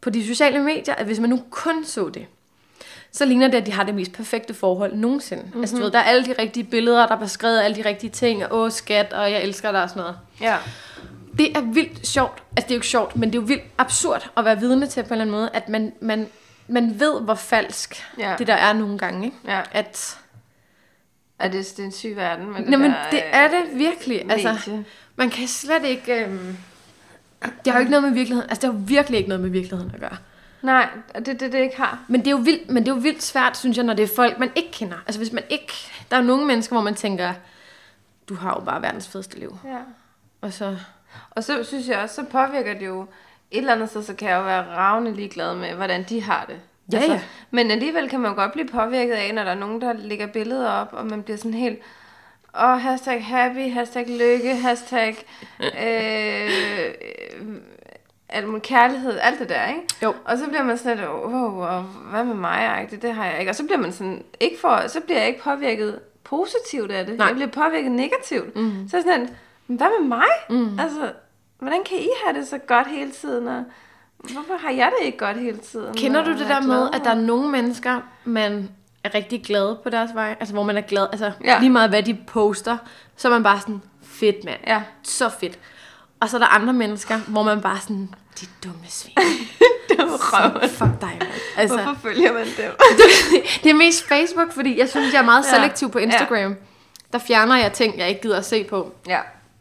på 0.00 0.10
de 0.10 0.26
sociale 0.26 0.58
medier, 0.62 0.94
at 0.94 1.06
hvis 1.06 1.20
man 1.20 1.30
nu 1.30 1.42
kun 1.50 1.84
så 1.84 2.08
det, 2.08 2.26
så 3.12 3.24
ligner 3.24 3.48
det, 3.48 3.58
at 3.58 3.66
de 3.66 3.72
har 3.72 3.84
det 3.84 3.94
mest 3.94 4.12
perfekte 4.12 4.54
forhold 4.54 4.94
nogensinde. 4.94 5.42
Mm-hmm. 5.42 5.60
Altså, 5.60 5.76
du 5.76 5.82
ved, 5.82 5.90
der 5.90 5.98
er 5.98 6.02
alle 6.02 6.24
de 6.24 6.34
rigtige 6.38 6.64
billeder, 6.64 7.06
der 7.06 7.14
er 7.14 7.18
beskrevet 7.20 7.60
alle 7.60 7.76
de 7.82 7.88
rigtige 7.88 8.10
ting, 8.10 8.44
og 8.46 8.58
åh, 8.60 8.70
skat, 8.70 9.12
og 9.12 9.30
jeg 9.32 9.42
elsker 9.42 9.72
dig 9.72 9.82
og 9.82 9.88
sådan 9.88 10.00
noget. 10.00 10.18
Ja. 10.40 10.56
Det 11.38 11.56
er 11.56 11.60
vildt 11.60 12.06
sjovt. 12.06 12.42
Altså, 12.56 12.66
det 12.68 12.70
er 12.70 12.74
jo 12.74 12.78
ikke 12.78 12.86
sjovt, 12.86 13.16
men 13.16 13.28
det 13.32 13.38
er 13.38 13.42
jo 13.42 13.46
vildt 13.46 13.62
absurd 13.78 14.30
at 14.36 14.44
være 14.44 14.58
vidne 14.60 14.86
til 14.86 15.02
på 15.02 15.06
en 15.06 15.12
eller 15.12 15.22
anden 15.24 15.36
måde, 15.36 15.50
at 15.54 15.68
man, 15.68 15.92
man, 16.00 16.28
man 16.68 17.00
ved, 17.00 17.20
hvor 17.20 17.34
falsk 17.34 18.04
Ja. 18.18 18.34
det 18.38 18.46
der 18.46 18.54
er 18.54 18.72
nogle 18.72 18.98
gange. 18.98 19.24
Ikke? 19.24 19.36
Ja. 19.46 19.60
At, 19.72 20.18
Er 21.38 21.48
det, 21.48 21.66
det 21.76 21.78
er 21.78 21.84
en 21.86 21.92
syg 21.92 22.16
verden 22.16 22.46
med 22.52 22.60
det 22.60 22.68
Nå, 22.70 22.76
men 22.76 22.90
der, 22.90 22.96
det 23.10 23.22
er 23.32 23.48
det 23.48 23.60
virkelig. 23.78 24.26
medie. 24.26 24.48
Altså, 24.48 24.82
man 25.16 25.30
kan 25.30 25.48
slet 25.48 25.84
ikke... 25.84 26.24
Øhm, 26.24 26.56
det 27.64 27.72
har 27.72 27.74
jo 27.74 27.78
ikke 27.78 27.90
noget 27.90 28.04
med 28.04 28.12
virkeligheden. 28.12 28.50
Altså, 28.50 28.66
det 28.66 28.74
har 28.74 28.80
virkelig 28.80 29.18
ikke 29.18 29.28
noget 29.28 29.42
med 29.42 29.50
virkeligheden 29.50 29.90
at 29.94 30.00
gøre. 30.00 30.16
Nej, 30.62 30.88
det 31.14 31.28
er 31.28 31.32
det, 31.32 31.52
det 31.52 31.58
ikke 31.58 31.76
har. 31.76 32.04
Men 32.08 32.20
det 32.20 32.26
er 32.26 32.30
jo 32.30 32.36
vildt, 32.36 32.70
men 32.70 32.82
det 32.82 32.90
er 32.90 32.94
jo 32.94 33.00
vildt 33.00 33.22
svært, 33.22 33.56
synes 33.56 33.76
jeg, 33.76 33.84
når 33.84 33.94
det 33.94 34.02
er 34.02 34.16
folk, 34.16 34.38
man 34.38 34.50
ikke 34.54 34.70
kender. 34.72 34.96
Altså 35.06 35.20
hvis 35.20 35.32
man 35.32 35.44
ikke... 35.50 35.72
Der 36.10 36.16
er 36.16 36.20
jo 36.20 36.26
nogle 36.26 36.46
mennesker, 36.46 36.74
hvor 36.74 36.82
man 36.82 36.94
tænker, 36.94 37.32
du 38.28 38.34
har 38.34 38.50
jo 38.50 38.64
bare 38.64 38.82
verdens 38.82 39.08
fedeste 39.08 39.38
liv. 39.38 39.58
Ja. 39.64 39.78
Og 40.40 40.52
så... 40.52 40.76
Og 41.30 41.44
så 41.44 41.64
synes 41.64 41.88
jeg 41.88 41.98
også, 41.98 42.14
så 42.14 42.24
påvirker 42.24 42.74
det 42.74 42.86
jo 42.86 43.02
et 43.50 43.58
eller 43.58 43.72
andet 43.72 43.90
sted, 43.90 44.02
så 44.02 44.14
kan 44.14 44.28
jeg 44.28 44.36
jo 44.36 44.42
være 44.44 44.76
ravne 44.76 45.14
ligeglad 45.14 45.56
med, 45.56 45.74
hvordan 45.74 46.02
de 46.08 46.22
har 46.22 46.44
det. 46.44 46.60
Altså, 46.94 47.12
Ja, 47.12 47.14
ja. 47.14 47.22
Men 47.50 47.70
alligevel 47.70 48.08
kan 48.08 48.20
man 48.20 48.30
jo 48.30 48.34
godt 48.34 48.52
blive 48.52 48.68
påvirket 48.68 49.14
af, 49.14 49.34
når 49.34 49.44
der 49.44 49.50
er 49.50 49.54
nogen, 49.54 49.80
der 49.80 49.92
lægger 49.92 50.26
billeder 50.26 50.70
op, 50.70 50.88
og 50.92 51.06
man 51.06 51.22
bliver 51.22 51.36
sådan 51.36 51.54
helt, 51.54 51.78
åh, 52.58 52.64
oh, 52.64 52.80
hashtag 52.80 53.24
happy, 53.24 53.72
hashtag 53.72 54.08
lykke, 54.08 54.56
hashtag 54.56 55.16
øh, 55.60 56.50
alt 58.32 58.46
muligt 58.46 58.64
kærlighed, 58.64 59.18
alt 59.22 59.38
det 59.38 59.48
der, 59.48 59.66
ikke? 59.68 59.80
Jo. 60.02 60.14
Og 60.24 60.38
så 60.38 60.46
bliver 60.48 60.62
man 60.62 60.78
sådan 60.78 60.96
lidt, 60.96 61.08
åh, 61.08 61.34
oh, 61.64 61.84
hvad 62.10 62.24
med 62.24 62.34
mig, 62.34 62.86
det, 62.90 63.02
det 63.02 63.14
har 63.14 63.24
jeg 63.26 63.38
ikke. 63.40 63.50
Og 63.50 63.56
så 63.56 63.64
bliver 63.64 63.78
man 63.78 63.92
sådan, 63.92 64.22
ikke 64.40 64.60
for, 64.60 64.88
så 64.88 65.00
bliver 65.00 65.18
jeg 65.18 65.28
ikke 65.28 65.42
påvirket 65.42 65.98
positivt 66.24 66.90
af 66.90 67.06
det. 67.06 67.18
Nej. 67.18 67.26
Jeg 67.26 67.34
bliver 67.34 67.50
påvirket 67.50 67.92
negativt. 67.92 68.56
Mm. 68.56 68.88
Så 68.90 68.96
er 68.96 69.00
sådan, 69.00 69.20
lidt, 69.20 69.32
"Men 69.66 69.76
hvad 69.76 69.86
med 70.00 70.08
mig? 70.08 70.26
Mm. 70.50 70.78
Altså, 70.78 71.12
hvordan 71.58 71.84
kan 71.84 71.98
I 71.98 72.08
have 72.24 72.38
det 72.38 72.48
så 72.48 72.58
godt 72.58 72.86
hele 72.86 73.10
tiden? 73.10 73.48
Og 73.48 73.64
hvorfor 74.18 74.56
har 74.58 74.70
jeg 74.70 74.92
det 74.98 75.06
ikke 75.06 75.18
godt 75.18 75.36
hele 75.36 75.56
tiden? 75.58 75.94
Kender 75.94 76.20
Og 76.20 76.26
du 76.26 76.32
det 76.32 76.40
er 76.42 76.60
der 76.60 76.66
med, 76.66 76.88
at 76.92 77.00
der 77.04 77.10
er 77.10 77.14
nogle 77.20 77.48
mennesker, 77.48 78.00
man 78.24 78.68
er 79.04 79.14
rigtig 79.14 79.42
glad 79.44 79.76
på 79.82 79.90
deres 79.90 80.10
vej? 80.14 80.36
Altså 80.40 80.54
hvor 80.54 80.62
man 80.62 80.76
er 80.76 80.80
glad, 80.80 81.06
altså 81.12 81.32
Ja. 81.44 81.58
lige 81.60 81.70
meget 81.70 81.90
hvad 81.90 82.02
de 82.02 82.18
poster, 82.26 82.76
så 83.16 83.28
er 83.28 83.32
man 83.32 83.42
bare 83.42 83.60
sådan, 83.60 83.82
fedt 84.02 84.44
mand. 84.44 84.60
Ja. 84.66 84.82
Så 85.02 85.28
fedt. 85.28 85.58
Og 86.22 86.28
så 86.28 86.36
er 86.36 86.38
der 86.38 86.46
andre 86.46 86.72
mennesker, 86.72 87.18
hvor 87.18 87.42
man 87.42 87.60
bare 87.60 87.78
sådan, 87.80 88.14
de 88.40 88.46
dumme 88.64 88.78
svin. 88.88 89.14
Dumme 89.98 90.14
røv. 90.16 90.68
Fuck 90.68 91.00
dig, 91.00 91.16
mand. 91.20 91.30
Altså, 91.56 91.76
Hvorfor 91.82 92.00
følger 92.02 92.32
man 92.32 92.46
dem? 92.46 92.70
det 93.64 93.70
er 93.70 93.74
mest 93.74 94.08
Facebook, 94.08 94.52
fordi 94.52 94.78
jeg 94.78 94.88
synes, 94.88 95.12
jeg 95.12 95.20
er 95.20 95.24
meget 95.24 95.44
Ja. 95.52 95.54
selektiv 95.56 95.90
på 95.90 95.98
Instagram. 95.98 96.56
Der 97.12 97.18
fjerner 97.18 97.56
jeg 97.56 97.72
ting, 97.72 97.98
jeg 97.98 98.08
ikke 98.08 98.20
gider 98.22 98.38
at 98.38 98.44
se 98.44 98.64
på. 98.64 98.94
ja. 99.08 99.18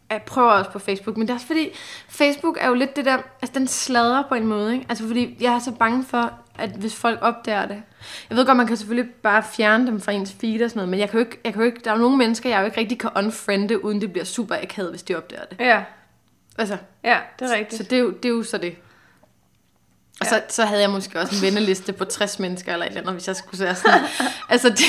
Jeg 0.09 0.21
prøver 0.21 0.51
også 0.51 0.71
på 0.71 0.79
Facebook, 0.79 1.17
men 1.17 1.27
det 1.27 1.31
er 1.31 1.35
også 1.35 1.47
fordi, 1.47 1.69
Facebook 2.09 2.57
er 2.61 2.67
jo 2.67 2.73
lidt 2.73 2.95
det 2.95 3.05
der, 3.05 3.17
altså 3.41 3.59
den 3.59 3.67
sladrer 3.67 4.23
på 4.29 4.35
en 4.35 4.47
måde, 4.47 4.73
ikke? 4.73 4.85
Altså 4.89 5.07
fordi 5.07 5.37
jeg 5.41 5.53
er 5.53 5.59
så 5.59 5.71
bange 5.71 6.05
for, 6.09 6.31
at 6.59 6.69
hvis 6.69 6.95
folk 6.95 7.19
opdager 7.21 7.65
det. 7.65 7.83
Jeg 8.29 8.37
ved 8.37 8.45
godt, 8.45 8.57
man 8.57 8.67
kan 8.67 8.77
selvfølgelig 8.77 9.11
bare 9.11 9.43
fjerne 9.53 9.87
dem 9.87 10.01
fra 10.01 10.11
ens 10.11 10.35
feed 10.41 10.63
og 10.63 10.69
sådan 10.69 10.77
noget, 10.79 10.89
men 10.89 10.99
jeg 10.99 11.09
kan 11.09 11.19
jo 11.19 11.25
ikke, 11.25 11.39
jeg 11.45 11.53
kan 11.53 11.61
jo 11.61 11.65
ikke, 11.65 11.81
der 11.83 11.91
er 11.91 11.95
jo 11.95 12.01
nogle 12.01 12.17
mennesker, 12.17 12.49
jeg 12.49 12.59
jo 12.59 12.65
ikke 12.65 12.79
rigtig 12.79 12.99
kan 12.99 13.09
unfriende, 13.15 13.85
uden 13.85 14.01
det 14.01 14.11
bliver 14.11 14.25
super 14.25 14.55
akavet, 14.63 14.89
hvis 14.89 15.03
de 15.03 15.15
opdager 15.15 15.45
det. 15.45 15.59
Ja. 15.59 15.83
Altså, 16.57 16.77
Ja, 17.03 17.19
det 17.39 17.51
er 17.51 17.55
rigtigt. 17.55 17.77
så 17.77 17.83
det 17.83 17.93
er 17.95 17.99
jo, 17.99 18.11
det 18.11 18.25
er 18.25 18.33
jo 18.33 18.43
så 18.43 18.57
det. 18.57 18.75
Og 20.19 20.27
så, 20.27 20.41
så 20.49 20.65
havde 20.65 20.81
jeg 20.81 20.89
måske 20.89 21.19
også 21.19 21.35
en 21.35 21.41
venneliste 21.41 21.93
på 21.93 22.05
60 22.05 22.39
mennesker 22.39 22.73
eller 22.73 22.85
et 22.85 22.89
eller 22.89 23.01
andet, 23.01 23.13
hvis 23.13 23.27
jeg 23.27 23.35
skulle 23.35 23.63
være 23.65 23.75
sådan. 23.75 24.01
altså, 24.49 24.69
det, 24.69 24.85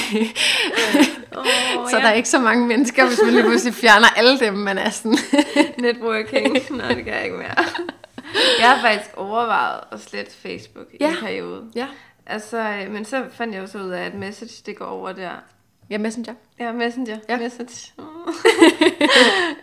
Oh, 1.37 1.44
så 1.90 1.96
der 1.96 2.07
er 2.07 2.12
ikke 2.12 2.29
så 2.29 2.38
mange 2.38 2.66
mennesker, 2.66 3.07
hvis 3.07 3.20
man 3.25 3.33
lige 3.35 3.42
pludselig 3.44 3.75
fjerner 3.75 4.09
alle 4.16 4.38
dem, 4.40 4.55
man 4.55 4.79
er 4.79 4.90
sådan. 4.90 5.18
Networking. 5.79 6.59
Nej, 6.70 6.88
det 6.94 7.05
kan 7.05 7.14
jeg 7.14 7.25
ikke 7.25 7.37
mere. 7.37 7.64
Jeg 8.61 8.70
har 8.70 8.81
faktisk 8.81 9.11
overvejet 9.16 9.81
at 9.92 10.01
slette 10.01 10.33
Facebook 10.42 10.87
i 10.92 10.96
Ja. 11.01 11.09
en 11.11 11.16
periode. 11.20 11.62
ja. 11.75 11.87
Altså, 12.27 12.59
øh, 12.59 12.90
men 12.90 13.05
så 13.05 13.25
fandt 13.33 13.55
jeg 13.55 13.62
jo 13.62 13.66
så 13.66 13.79
ud 13.79 13.90
af, 13.90 14.05
at 14.05 14.14
message, 14.14 14.62
det 14.66 14.77
går 14.77 14.85
over 14.85 15.12
der. 15.12 15.31
Ja, 15.90 15.98
Messenger. 15.98 16.35
Ja, 16.59 16.72
Messenger. 16.72 17.18
Ja. 17.29 17.35
Ja. 17.35 17.40
Message. 17.40 17.92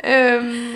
øhm, 0.03 0.73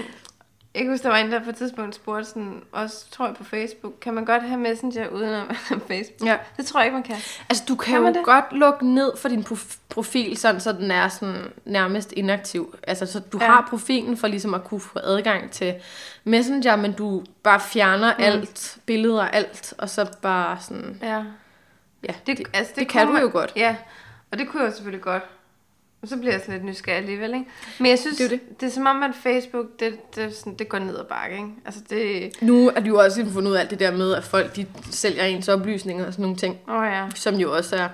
jeg 0.75 0.81
kan 0.83 0.91
huske, 0.91 1.03
der 1.03 1.09
var 1.09 1.17
en, 1.17 1.31
der 1.31 1.43
på 1.43 1.49
et 1.49 1.55
tidspunkt 1.55 1.95
spurgte 1.95 2.25
sådan, 2.29 2.61
også 2.71 3.09
tror 3.11 3.25
jeg 3.25 3.35
på 3.35 3.43
Facebook, 3.43 3.93
kan 4.01 4.13
man 4.13 4.25
godt 4.25 4.43
have 4.43 4.59
Messenger 4.59 5.07
uden 5.07 5.29
at 5.29 5.31
være 5.47 5.79
på 5.79 5.87
Facebook? 5.87 6.27
Ja. 6.29 6.37
Det 6.57 6.65
tror 6.65 6.79
jeg 6.79 6.85
ikke, 6.87 6.93
man 6.93 7.03
kan. 7.03 7.15
Altså, 7.49 7.63
du 7.67 7.75
kan, 7.75 7.85
Kan 7.91 7.95
jo 7.97 8.03
man 8.03 8.13
det? 8.15 8.25
godt 8.25 8.45
lukke 8.51 8.87
ned 8.93 9.17
for 9.17 9.29
din 9.29 9.39
prof- 9.49 9.77
profil, 9.89 10.37
sådan, 10.37 10.61
så 10.61 10.71
den 10.71 10.91
er 10.91 11.07
sådan 11.07 11.51
nærmest 11.65 12.11
inaktiv. 12.11 12.75
Altså, 12.87 13.05
så 13.05 13.19
du 13.19 13.37
ja. 13.41 13.45
Har 13.47 13.67
profilen 13.69 14.17
for 14.17 14.27
ligesom 14.27 14.53
at 14.53 14.63
kunne 14.63 14.79
få 14.81 14.99
adgang 15.03 15.51
til 15.51 15.73
Messenger, 16.23 16.75
men 16.75 16.91
du 16.91 17.23
bare 17.43 17.59
fjerner 17.59 18.13
mm. 18.17 18.23
alt, 18.23 18.77
billeder, 18.85 19.27
alt, 19.27 19.73
og 19.77 19.89
så 19.89 20.07
bare 20.21 20.57
sådan, 20.61 20.99
Ja. 21.01 21.23
ja, 22.03 22.13
Det, 22.27 22.37
det, 22.37 22.47
altså, 22.53 22.73
det 22.75 22.87
kan 22.87 23.05
kunne 23.07 23.15
du 23.15 23.21
jo 23.21 23.25
man- 23.27 23.31
godt. 23.33 23.53
Ja, 23.55 23.75
og 24.31 24.39
det 24.39 24.47
kunne 24.47 24.63
jeg 24.63 24.69
jo 24.69 24.75
selvfølgelig 24.75 25.01
godt. 25.03 25.23
Og 26.03 26.09
så 26.09 26.17
bliver 26.17 26.31
jeg 26.31 26.41
sådan 26.41 26.53
lidt 26.53 26.65
nysgerrig 26.65 26.97
alligevel, 26.97 27.33
ikke? 27.33 27.45
Men 27.79 27.89
jeg 27.89 27.99
synes, 27.99 28.17
Det 28.17 28.25
er 28.25 28.29
det, 28.29 28.59
det. 28.61 28.67
er 28.67 28.71
som 28.71 28.85
om, 28.85 29.03
at 29.03 29.11
Facebook, 29.23 29.65
det, 29.79 30.15
det, 30.15 30.35
sådan, 30.35 30.53
det 30.55 30.69
går 30.69 30.79
ned 30.79 30.97
ad 30.97 31.03
bakke, 31.03 31.35
ikke? 31.35 31.49
Altså 31.65 31.81
det... 31.89 32.31
Nu 32.41 32.69
er 32.75 32.79
du 32.79 32.85
jo 32.87 32.99
også 32.99 33.25
fundet 33.33 33.51
ud 33.51 33.55
af 33.55 33.59
alt 33.59 33.69
det 33.69 33.79
der 33.79 33.91
med, 33.91 34.13
at 34.13 34.23
folk 34.23 34.55
de 34.55 34.65
sælger 34.91 35.23
ens 35.23 35.47
oplysninger 35.49 36.05
og 36.07 36.13
sådan 36.13 36.23
nogle 36.23 36.37
ting, 36.37 36.57
oh, 36.67 36.85
ja, 36.85 37.05
som 37.15 37.35
jo 37.35 37.55
også 37.55 37.75
er, 37.75 37.89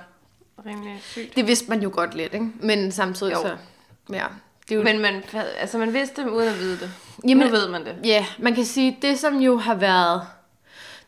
rimelig 0.65 0.97
sygt. 1.01 1.35
det 1.35 1.47
vidste 1.47 1.69
man 1.69 1.81
jo 1.81 1.89
godt 1.93 2.15
lidt, 2.15 2.33
ikke? 2.33 2.47
Men 2.61 2.91
samtidig 2.91 3.31
Jo. 3.33 3.41
så, 3.41 3.47
ja, 4.13 4.25
det 4.69 4.71
er 4.71 4.75
jo, 4.75 4.83
Men 4.83 4.99
man, 5.01 5.23
altså, 5.59 5.77
man 5.77 5.93
vidste 5.93 6.21
det 6.23 6.29
uden 6.29 6.47
at 6.49 6.59
vide 6.59 6.77
det. 6.79 6.91
Jamen- 7.27 7.47
nu 7.47 7.51
ved 7.51 7.69
man 7.69 7.85
det. 7.85 7.95
Ja, 8.03 8.25
man 8.39 8.55
kan 8.55 8.65
sige, 8.65 8.97
det 9.01 9.19
som 9.19 9.37
jo 9.39 9.57
har 9.57 9.75
været, 9.75 10.21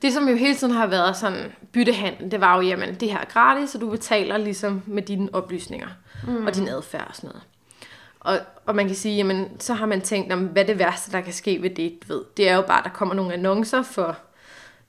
det 0.01 0.13
som 0.13 0.29
jo 0.29 0.35
hele 0.35 0.55
tiden 0.55 0.73
har 0.73 0.87
været 0.87 1.17
sådan 1.17 1.51
byttehandel, 1.71 2.31
det 2.31 2.41
var 2.41 2.55
jo, 2.55 2.61
jamen, 2.61 2.95
det 2.95 3.09
her 3.11 3.17
er 3.19 3.25
gratis, 3.25 3.69
så 3.69 3.77
du 3.77 3.89
betaler 3.89 4.37
ligesom 4.37 4.81
med 4.85 5.01
dine 5.03 5.29
oplysninger 5.33 5.87
mm. 6.27 6.45
og 6.45 6.55
din 6.55 6.67
adfærd 6.67 7.07
og 7.07 7.15
sådan 7.15 7.27
noget. 7.27 7.43
Og, 8.19 8.39
og 8.65 8.75
man 8.75 8.87
kan 8.87 8.95
sige, 8.95 9.15
jamen, 9.15 9.47
så 9.59 9.73
har 9.73 9.85
man 9.85 10.01
tænkt, 10.01 10.29
jamen, 10.29 10.45
hvad 10.45 10.65
det 10.65 10.79
værste, 10.79 11.11
der 11.11 11.21
kan 11.21 11.33
ske 11.33 11.61
ved 11.61 11.69
det, 11.69 11.97
du 12.01 12.13
ved. 12.13 12.23
Det 12.37 12.49
er 12.49 12.55
jo 12.55 12.61
bare, 12.61 12.77
at 12.77 12.83
der 12.83 12.89
kommer 12.89 13.15
nogle 13.15 13.33
annoncer 13.33 13.81
for, 13.83 14.17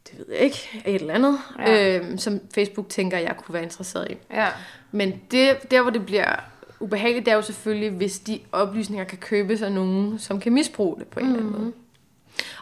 det 0.08 0.18
ved 0.18 0.26
jeg 0.30 0.40
ikke, 0.40 0.82
et 0.86 0.94
eller 0.94 1.14
andet, 1.14 1.38
ja. 1.58 1.96
Øhm, 1.98 2.18
som 2.18 2.40
Facebook 2.54 2.88
tænker, 2.88 3.18
jeg 3.18 3.36
kunne 3.36 3.54
være 3.54 3.62
interesseret 3.62 4.10
i. 4.10 4.14
Ja, 4.30 4.48
Men 4.90 5.20
det, 5.30 5.70
der, 5.70 5.82
hvor 5.82 5.90
det 5.90 6.06
bliver 6.06 6.36
ubehageligt, 6.80 7.26
det 7.26 7.32
er 7.32 7.36
jo 7.36 7.42
selvfølgelig, 7.42 7.90
hvis 7.90 8.18
de 8.18 8.40
oplysninger 8.52 9.04
kan 9.04 9.18
købes 9.18 9.62
af 9.62 9.72
nogen, 9.72 10.18
som 10.18 10.40
kan 10.40 10.52
misbruge 10.52 10.98
det 10.98 11.06
på 11.06 11.20
en 11.20 11.26
mm. 11.26 11.32
eller 11.32 11.46
anden 11.46 11.60
måde. 11.60 11.72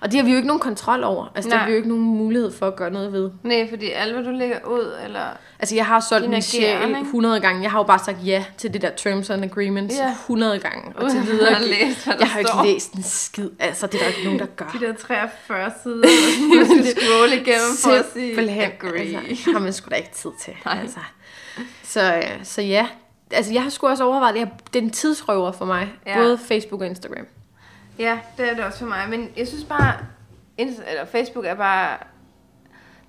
Og 0.01 0.11
det 0.13 0.19
har 0.21 0.25
vi 0.25 0.31
jo 0.31 0.37
ikke 0.37 0.47
nogen 0.47 0.61
kontrol 0.61 1.05
over. 1.05 1.27
Altså, 1.35 1.49
det 1.51 1.59
har 1.59 1.65
Nej. 1.65 1.67
vi 1.67 1.73
jo 1.73 1.77
ikke 1.77 1.89
nogen 1.89 2.05
mulighed 2.05 2.53
for 2.53 2.67
at 2.67 2.77
gøre 2.77 2.91
noget 2.91 3.13
ved. 3.13 3.31
nej, 3.43 3.69
fordi 3.71 3.91
alt, 3.91 4.13
hvad 4.15 4.25
du 4.25 4.31
lægger 4.31 4.57
ud, 4.67 4.95
eller... 5.05 5.21
Altså, 5.59 5.75
jeg 5.75 5.87
har 5.87 6.01
solgt 6.01 6.31
min 6.31 6.43
sjæl 6.43 6.65
ageren, 6.65 6.89
ikke? 6.89 7.01
100 7.01 7.41
gange. 7.41 7.63
Jeg 7.63 7.71
har 7.71 7.79
jo 7.79 7.83
bare 7.83 7.99
sagt 7.99 8.17
ja 8.27 8.45
til 8.59 8.73
det 8.73 8.83
der 8.83 8.91
terms 8.97 9.31
and 9.31 9.45
agreements 9.45 9.95
Ja. 9.99 10.11
100 10.11 10.59
gange. 10.59 10.93
Og 10.97 11.11
til 11.11 11.19
at 11.19 11.27
videre. 11.27 11.55
have 11.55 11.69
læst, 11.69 12.05
hvad 12.05 12.15
der 12.15 12.21
jeg 12.21 12.29
har 12.29 12.39
ikke 12.39 12.73
læst 12.73 12.93
en 12.93 13.03
skid. 13.03 13.51
Altså, 13.59 13.87
det 13.87 13.95
er 13.95 13.99
der 13.99 14.09
ikke 14.09 14.25
nogen, 14.25 14.39
der 14.39 14.47
gør. 14.47 14.67
De 14.81 14.87
der 14.87 14.93
43 14.95 15.73
sider, 15.83 15.97
du 15.97 16.65
skal 16.65 16.87
scrolle 17.03 17.35
igennem 17.35 17.77
for 17.85 17.91
at 17.91 18.05
sige, 18.13 18.63
agree. 18.65 19.19
Altså, 19.29 19.53
har 19.53 19.59
man 19.59 19.73
sgu 19.73 19.89
da 19.91 19.95
ikke 19.95 20.13
tid 20.15 20.31
til. 20.45 20.53
Nej. 20.65 20.79
Altså. 20.83 20.99
Så, 21.83 22.15
øh, 22.17 22.23
så 22.45 22.63
ja, 22.63 22.87
altså 23.33 23.53
jeg 23.53 23.63
har 23.63 23.71
sgu 23.71 23.87
også 23.89 24.05
overvejet, 24.05 24.41
er 24.41 24.47
det 24.73 24.79
er 24.79 24.85
en 24.85 24.91
tidsrøver 24.91 25.53
for 25.53 25.65
mig. 25.65 25.89
Ja. 26.07 26.17
Både 26.23 26.39
Facebook 26.39 26.81
og 26.81 26.87
Instagram. 26.87 27.27
Ja, 27.99 28.19
det 28.37 28.51
er 28.51 28.55
det 28.55 28.65
også 28.65 28.79
for 28.79 28.87
mig. 28.87 29.09
Men 29.09 29.29
jeg 29.37 29.49
synes 29.49 29.65
bare, 29.65 29.95
Insta- 30.61 30.91
eller 30.91 31.05
Facebook 31.05 31.45
er 31.45 31.55
bare... 31.55 31.97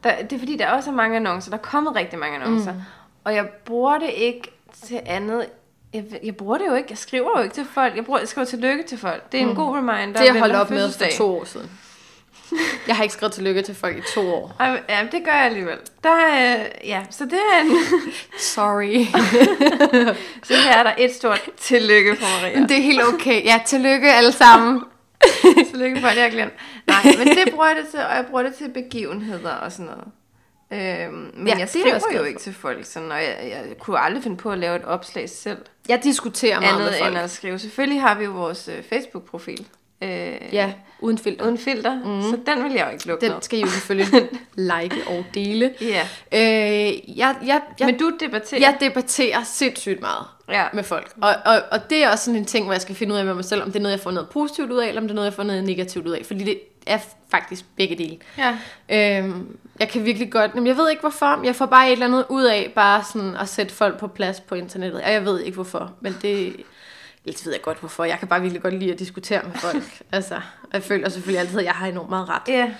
Der, 0.03 0.21
det 0.23 0.33
er 0.33 0.39
fordi, 0.39 0.57
der 0.57 0.69
også 0.69 0.89
er 0.89 0.95
mange 0.95 1.15
annoncer. 1.15 1.51
Der 1.51 1.57
er 1.57 1.61
kommet 1.61 1.95
rigtig 1.95 2.19
mange 2.19 2.35
annoncer. 2.35 2.73
Mm. 2.73 2.79
Og 3.23 3.35
jeg 3.35 3.49
bruger 3.65 3.99
det 3.99 4.09
ikke 4.09 4.51
til 4.83 5.01
andet. 5.05 5.45
Jeg, 5.93 6.05
jeg 6.23 6.35
bruger 6.35 6.57
det 6.57 6.67
jo 6.67 6.73
ikke. 6.73 6.87
Jeg 6.89 6.97
skriver 6.97 7.29
jo 7.37 7.43
ikke 7.43 7.55
til 7.55 7.65
folk. 7.65 7.95
Jeg, 7.95 8.05
bruger, 8.05 8.19
jeg 8.19 8.27
skriver 8.27 8.45
tillykke 8.45 8.83
til 8.83 8.97
folk. 8.97 9.31
Det 9.31 9.37
er 9.37 9.41
en 9.41 9.49
mm. 9.49 9.55
god 9.55 9.77
reminder. 9.77 10.19
Det 10.19 10.25
jeg 10.25 10.39
holdt 10.39 10.55
op 10.55 10.69
med 10.69 10.91
for 10.91 11.05
to 11.17 11.37
år 11.37 11.43
siden. 11.43 11.71
Jeg 12.87 12.95
har 12.95 13.03
ikke 13.03 13.13
skrevet 13.13 13.33
tillykke 13.33 13.61
til 13.61 13.75
folk 13.75 13.97
i 13.97 14.01
to 14.13 14.21
år. 14.33 14.55
Ja, 14.89 15.07
det 15.11 15.23
gør 15.25 15.31
jeg 15.31 15.45
alligevel. 15.45 15.77
Der 16.03 16.09
er, 16.09 16.67
ja, 16.83 17.01
så 17.09 17.25
det 17.25 17.33
er 17.53 17.61
en, 17.61 17.71
Sorry. 18.39 19.05
så 20.47 20.53
her 20.53 20.71
er 20.77 20.83
der 20.83 20.93
et 20.97 21.13
stort 21.15 21.41
tillykke 21.57 22.15
for 22.15 22.41
Maria. 22.41 22.59
Men 22.59 22.69
det 22.69 22.77
er 22.77 22.81
helt 22.81 23.01
okay. 23.13 23.45
Ja, 23.45 23.61
tillykke 23.65 24.11
alle 24.13 24.31
sammen. 24.31 24.81
Tillykke 25.71 25.99
for, 26.01 26.07
at 26.07 26.17
jeg 26.17 26.31
glemt. 26.31 26.53
Nej, 26.87 26.97
men 27.17 27.27
det 27.27 27.47
bruger 27.51 27.67
jeg 27.67 27.75
det 27.75 27.87
til, 27.91 27.99
og 27.99 28.15
jeg 28.15 28.25
bruger 28.29 28.43
det 28.43 28.53
til 28.55 28.69
begivenheder 28.73 29.51
og 29.51 29.71
sådan 29.71 29.85
noget. 29.85 30.03
Øhm, 30.73 31.31
men 31.37 31.47
Ja, 31.47 31.51
jeg 31.57 31.57
det 31.57 31.61
er 31.63 31.67
skriver 31.99 32.09
glad 32.09 32.19
jo 32.21 32.25
ikke 32.25 32.39
til 32.39 32.53
folk, 32.53 32.85
sådan, 32.85 33.11
og 33.11 33.17
jeg, 33.17 33.37
jeg 33.49 33.77
kunne 33.79 33.99
aldrig 33.99 34.23
finde 34.23 34.37
på 34.37 34.51
at 34.51 34.57
lave 34.57 34.75
et 34.75 34.85
opslag 34.85 35.29
selv. 35.29 35.57
Jeg 35.89 36.03
diskuterer 36.03 36.59
meget 36.59 36.75
med 36.77 36.85
Andet 36.87 36.99
folk. 36.99 37.11
end 37.11 37.19
at 37.23 37.31
skrive. 37.31 37.59
Selvfølgelig 37.59 38.01
har 38.01 38.15
vi 38.15 38.23
jo 38.25 38.31
vores 38.31 38.67
øh, 38.67 38.83
Facebook-profil. 38.89 39.67
Øh, 40.01 40.33
Ja, 40.53 40.73
uden 40.99 41.17
filter. 41.17 41.45
Uden 41.45 41.57
filter, 41.57 41.95
mm. 41.95 42.21
så 42.21 42.37
den 42.45 42.63
vil 42.63 42.71
jeg 42.73 42.85
jo 42.87 42.91
ikke 42.91 43.07
lukke 43.07 43.25
Den 43.29 43.41
skal 43.41 43.59
I 43.59 43.61
jo 43.61 43.67
selvfølgelig 43.79 44.29
like 44.55 44.95
og 45.07 45.25
dele. 45.33 45.71
Ja. 45.81 46.01
Øh, 46.33 47.17
jeg, 47.17 47.35
jeg, 47.45 47.61
jeg, 47.79 47.85
Men 47.85 47.97
du 47.97 48.11
debatterer. 48.19 48.61
jeg 48.61 48.77
debatterer 48.79 49.43
sindssygt 49.43 50.01
meget 50.01 50.25
Ja. 50.49 50.63
med 50.73 50.83
folk. 50.83 51.11
Og, 51.21 51.35
og, 51.45 51.61
og 51.71 51.89
det 51.89 52.03
er 52.03 52.09
også 52.11 52.25
sådan 52.25 52.39
en 52.39 52.45
ting, 52.45 52.65
hvor 52.65 52.73
jeg 52.73 52.81
skal 52.81 52.95
finde 52.95 53.13
ud 53.13 53.19
af 53.19 53.25
med 53.25 53.33
mig 53.33 53.45
selv, 53.45 53.61
om 53.63 53.67
det 53.71 53.75
er 53.75 53.83
noget, 53.83 53.93
jeg 53.95 53.99
får 54.03 54.11
noget 54.11 54.29
positivt 54.29 54.71
ud 54.71 54.77
af, 54.77 54.87
eller 54.87 55.01
om 55.01 55.07
det 55.07 55.11
er 55.11 55.15
noget, 55.15 55.25
jeg 55.25 55.33
får 55.33 55.43
noget 55.43 55.63
negativt 55.63 56.07
ud 56.07 56.11
af. 56.11 56.25
Fordi 56.25 56.43
det 56.43 56.59
er 56.87 56.97
faktisk 57.31 57.65
begge 57.77 57.95
dele. 57.95 58.17
Ja. 58.37 58.57
Øhm, 59.19 59.57
jeg 59.79 59.89
kan 59.89 60.05
virkelig 60.05 60.31
godt, 60.31 60.55
men 60.55 60.67
jeg 60.67 60.77
ved 60.77 60.89
ikke 60.89 61.01
hvorfor, 61.01 61.41
jeg 61.43 61.55
får 61.55 61.65
bare 61.65 61.87
et 61.87 61.91
eller 61.91 62.05
andet 62.05 62.25
ud 62.29 62.43
af 62.43 62.71
bare 62.75 63.03
sådan 63.13 63.35
at 63.35 63.49
sætte 63.49 63.73
folk 63.73 63.99
på 63.99 64.07
plads 64.07 64.39
på 64.39 64.55
internettet. 64.55 65.01
Og 65.03 65.11
jeg 65.11 65.25
ved 65.25 65.39
ikke 65.41 65.55
hvorfor, 65.55 65.91
men 66.01 66.15
det, 66.21 66.55
det 67.25 67.45
ved 67.45 67.53
jeg 67.53 67.61
godt 67.61 67.79
hvorfor. 67.79 68.03
Jeg 68.03 68.19
kan 68.19 68.27
bare 68.27 68.41
virkelig 68.41 68.61
godt 68.61 68.73
lide 68.73 68.91
at 68.91 68.99
diskutere 68.99 69.43
med 69.43 69.51
folk. 69.53 69.83
altså, 70.11 70.35
og 70.35 70.69
jeg 70.73 70.83
føler 70.83 71.09
selvfølgelig 71.09 71.39
altid, 71.39 71.59
at 71.59 71.65
jeg 71.65 71.73
har 71.73 71.87
enormt 71.87 72.09
meget 72.09 72.29
ret 72.29 72.41
Ja, 72.47 72.71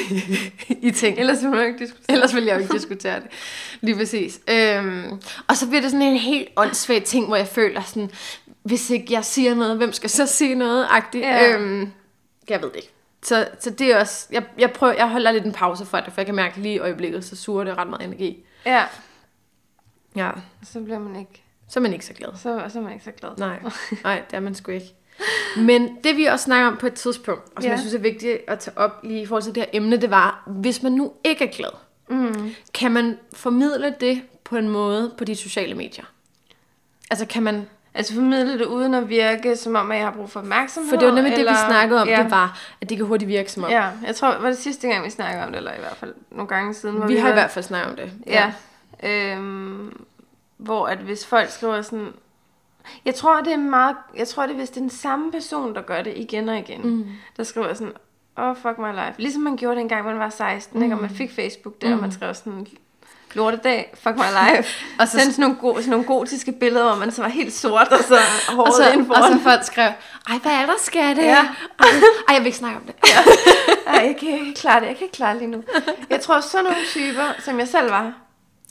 i 0.88 0.90
ting. 0.90 1.18
ellers 1.18 1.42
vil 1.42 1.50
jo 1.50 1.60
ikke 1.60 1.78
diskutere. 1.78 2.12
Ellers 2.12 2.34
ville 2.34 2.48
jeg 2.48 2.54
jo 2.56 2.60
ikke 2.60 2.72
diskutere 2.74 3.16
det. 3.20 3.26
Lige 3.80 3.96
præcis. 3.96 4.40
Øhm, 4.48 5.20
og 5.48 5.56
så 5.56 5.66
bliver 5.68 5.80
det 5.80 5.90
sådan 5.90 6.06
en 6.06 6.16
helt 6.16 6.48
åndssvag 6.56 7.04
ting, 7.04 7.26
hvor 7.26 7.36
jeg 7.36 7.46
føler 7.48 7.82
sådan, 7.82 8.10
hvis 8.62 8.90
ikke 8.90 9.12
jeg 9.12 9.24
siger 9.24 9.54
noget, 9.54 9.76
hvem 9.76 9.92
skal 9.92 10.10
så 10.10 10.26
sige 10.26 10.54
noget? 10.54 10.86
Agtigt. 10.90 11.24
Ja. 11.24 11.48
Øhm, 11.56 11.92
jeg 12.48 12.62
ved 12.62 12.68
det 12.68 12.76
ikke. 12.76 12.92
Så, 13.22 13.48
så 13.60 13.70
det 13.70 13.92
er 13.92 14.00
også, 14.00 14.26
jeg, 14.30 14.42
jeg, 14.58 14.72
prøver, 14.72 14.92
jeg 14.94 15.08
holder 15.08 15.32
lidt 15.32 15.44
en 15.44 15.52
pause 15.52 15.86
for 15.86 16.00
det, 16.00 16.12
for 16.12 16.20
jeg 16.20 16.26
kan 16.26 16.34
mærke 16.34 16.60
lige 16.60 16.74
i 16.74 16.78
øjeblikket, 16.78 17.24
så 17.24 17.36
suger 17.36 17.64
det 17.64 17.78
ret 17.78 17.88
meget 17.88 18.04
energi. 18.04 18.44
Ja, 18.66 18.84
Ja, 20.16 20.30
så 20.72 20.80
bliver 20.80 20.98
man 20.98 21.16
ikke, 21.20 21.41
så 21.72 21.78
er 21.78 21.82
man 21.82 21.92
ikke 21.92 22.06
så 22.06 22.12
glad. 22.12 22.28
så, 22.36 22.62
så 22.68 22.78
er 22.78 22.82
man 22.82 22.92
ikke 22.92 23.04
så 23.04 23.10
glad. 23.10 23.30
Nej, 23.38 23.58
nej, 24.04 24.22
det 24.30 24.36
er 24.36 24.40
man 24.40 24.54
sgu 24.54 24.72
ikke. 24.72 24.94
Men 25.56 25.96
det 26.04 26.16
vi 26.16 26.24
også 26.24 26.44
snakker 26.44 26.66
om 26.68 26.76
på 26.76 26.86
et 26.86 26.94
tidspunkt, 26.94 27.42
og 27.56 27.62
som 27.62 27.64
Ja. 27.64 27.70
jeg 27.70 27.78
synes 27.78 27.94
er 27.94 27.98
vigtigt 27.98 28.38
at 28.48 28.58
tage 28.58 28.78
op 28.78 29.00
lige 29.02 29.22
i 29.22 29.26
forhold 29.26 29.42
til 29.42 29.54
det 29.54 29.62
her 29.62 29.70
emne, 29.72 29.96
det 29.96 30.10
var, 30.10 30.42
hvis 30.46 30.82
man 30.82 30.92
nu 30.92 31.12
ikke 31.24 31.44
er 31.44 31.52
glad, 31.52 31.70
Mm. 32.08 32.54
kan 32.74 32.92
man 32.92 33.18
formidle 33.34 33.94
det 34.00 34.22
på 34.44 34.56
en 34.56 34.68
måde 34.68 35.12
på 35.18 35.24
de 35.24 35.36
sociale 35.36 35.74
medier? 35.74 36.04
Altså 37.10 37.26
kan 37.26 37.42
man, 37.42 37.66
Altså 37.94 38.14
formidle 38.14 38.58
det 38.58 38.64
uden 38.66 38.94
at 38.94 39.08
virke, 39.08 39.56
som 39.56 39.74
om 39.74 39.90
at 39.90 39.96
jeg 39.98 40.06
har 40.06 40.12
brug 40.12 40.30
for 40.30 40.40
opmærksomhed? 40.40 40.90
for 40.90 40.96
det 40.96 41.08
var 41.08 41.14
nemlig 41.14 41.32
eller, 41.32 41.52
det, 41.52 41.60
vi 41.66 41.72
snakkede 41.72 42.02
om, 42.02 42.08
ja. 42.08 42.22
det 42.22 42.30
var, 42.30 42.58
at 42.80 42.88
det 42.90 42.96
kan 42.96 43.06
hurtigt 43.06 43.28
virke 43.28 43.52
som 43.52 43.64
om. 43.64 43.70
Ja, 43.70 43.88
jeg 44.06 44.16
tror, 44.16 44.28
var 44.40 44.48
det 44.48 44.58
sidste 44.58 44.88
gang, 44.88 45.04
vi 45.04 45.10
snakkede 45.10 45.44
om 45.44 45.48
det, 45.50 45.56
eller 45.58 45.72
i 45.72 45.78
hvert 45.80 45.96
fald 45.96 46.14
nogle 46.30 46.48
gange 46.48 46.74
siden. 46.74 46.96
Hvor 46.96 47.06
vi 47.06 47.16
har 47.16 47.28
i 47.28 47.32
hvert 47.32 47.50
fald 47.50 47.64
snakket 47.64 47.90
om 47.90 47.96
det. 47.96 48.12
Ja. 48.26 48.52
Øhm, 49.02 50.04
hvor 50.62 50.86
at 50.86 50.98
hvis 50.98 51.26
folk 51.26 51.50
skriver 51.50 51.82
sådan... 51.82 52.12
Jeg 53.04 53.14
tror, 53.14 53.40
det 53.40 53.52
er 53.52 53.56
meget... 53.56 53.96
Jeg 54.16 54.28
tror, 54.28 54.42
det 54.42 54.52
er, 54.52 54.56
hvis 54.56 54.68
det 54.70 54.76
er 54.76 54.80
den 54.80 54.90
samme 54.90 55.32
person, 55.32 55.74
der 55.74 55.82
gør 55.82 56.02
det 56.02 56.12
igen 56.16 56.48
og 56.48 56.58
igen. 56.58 56.80
Mm. 56.82 57.06
Der 57.36 57.42
skriver 57.44 57.74
sådan, 57.74 57.92
oh 58.36 58.56
fuck 58.56 58.78
my 58.78 58.90
life. 58.92 59.12
Ligesom 59.18 59.42
man 59.42 59.56
gjorde 59.56 59.74
det 59.76 59.82
engang, 59.82 60.04
man 60.06 60.18
var 60.18 60.28
16, 60.28 60.78
mm. 60.78 60.82
ikke? 60.84 60.94
og 60.96 61.00
man 61.00 61.10
fik 61.10 61.32
Facebook 61.34 61.80
der, 61.82 61.88
mm. 61.88 61.94
og 61.94 62.00
man 62.00 62.12
skrev 62.12 62.34
sådan, 62.34 62.66
lortedag, 63.34 63.94
fuck 63.94 64.16
my 64.16 64.22
life. 64.22 64.68
Og 64.98 65.00
og 65.00 65.08
så- 65.08 65.18
så 65.18 65.24
sådan 65.24 65.34
nogle, 65.42 65.56
go- 65.56 65.74
sådan 65.76 65.90
nogle 65.90 66.06
gotiske 66.06 66.52
billeder, 66.52 66.84
hvor 66.86 66.94
man 66.96 67.10
så 67.12 67.22
var 67.22 67.28
helt 67.28 67.52
sort, 67.52 67.88
og 67.88 67.98
så 67.98 68.14
Og 68.48 68.54
håret 68.54 68.74
så, 68.74 68.90
ind 68.92 69.10
og 69.10 69.16
så 69.16 69.38
folk 69.42 69.64
skrev, 69.64 69.90
ej, 70.28 70.38
hvad 70.42 70.52
er 70.52 70.66
der, 70.66 70.74
skatte? 70.78 71.22
Ja. 71.22 71.38
Ej, 71.78 71.88
ej, 72.28 72.34
jeg 72.34 72.38
vil 72.38 72.46
ikke 72.46 72.58
snakke 72.58 72.78
om 72.78 72.84
det. 72.86 72.94
Ej, 73.86 74.06
jeg 74.06 74.16
kan 74.20 74.28
ikke 74.28 74.54
klare 74.54 74.80
det. 74.80 74.86
Jeg 74.86 74.96
kan 74.96 75.04
ikke 75.04 75.16
klare 75.16 75.32
det 75.32 75.38
lige 75.42 75.50
nu. 75.50 75.62
Jeg 76.10 76.20
tror, 76.20 76.40
sådan 76.40 76.64
nogle 76.64 76.78
typer, 76.88 77.22
som 77.38 77.58
jeg 77.58 77.68
selv 77.68 77.90
var, 77.90 78.12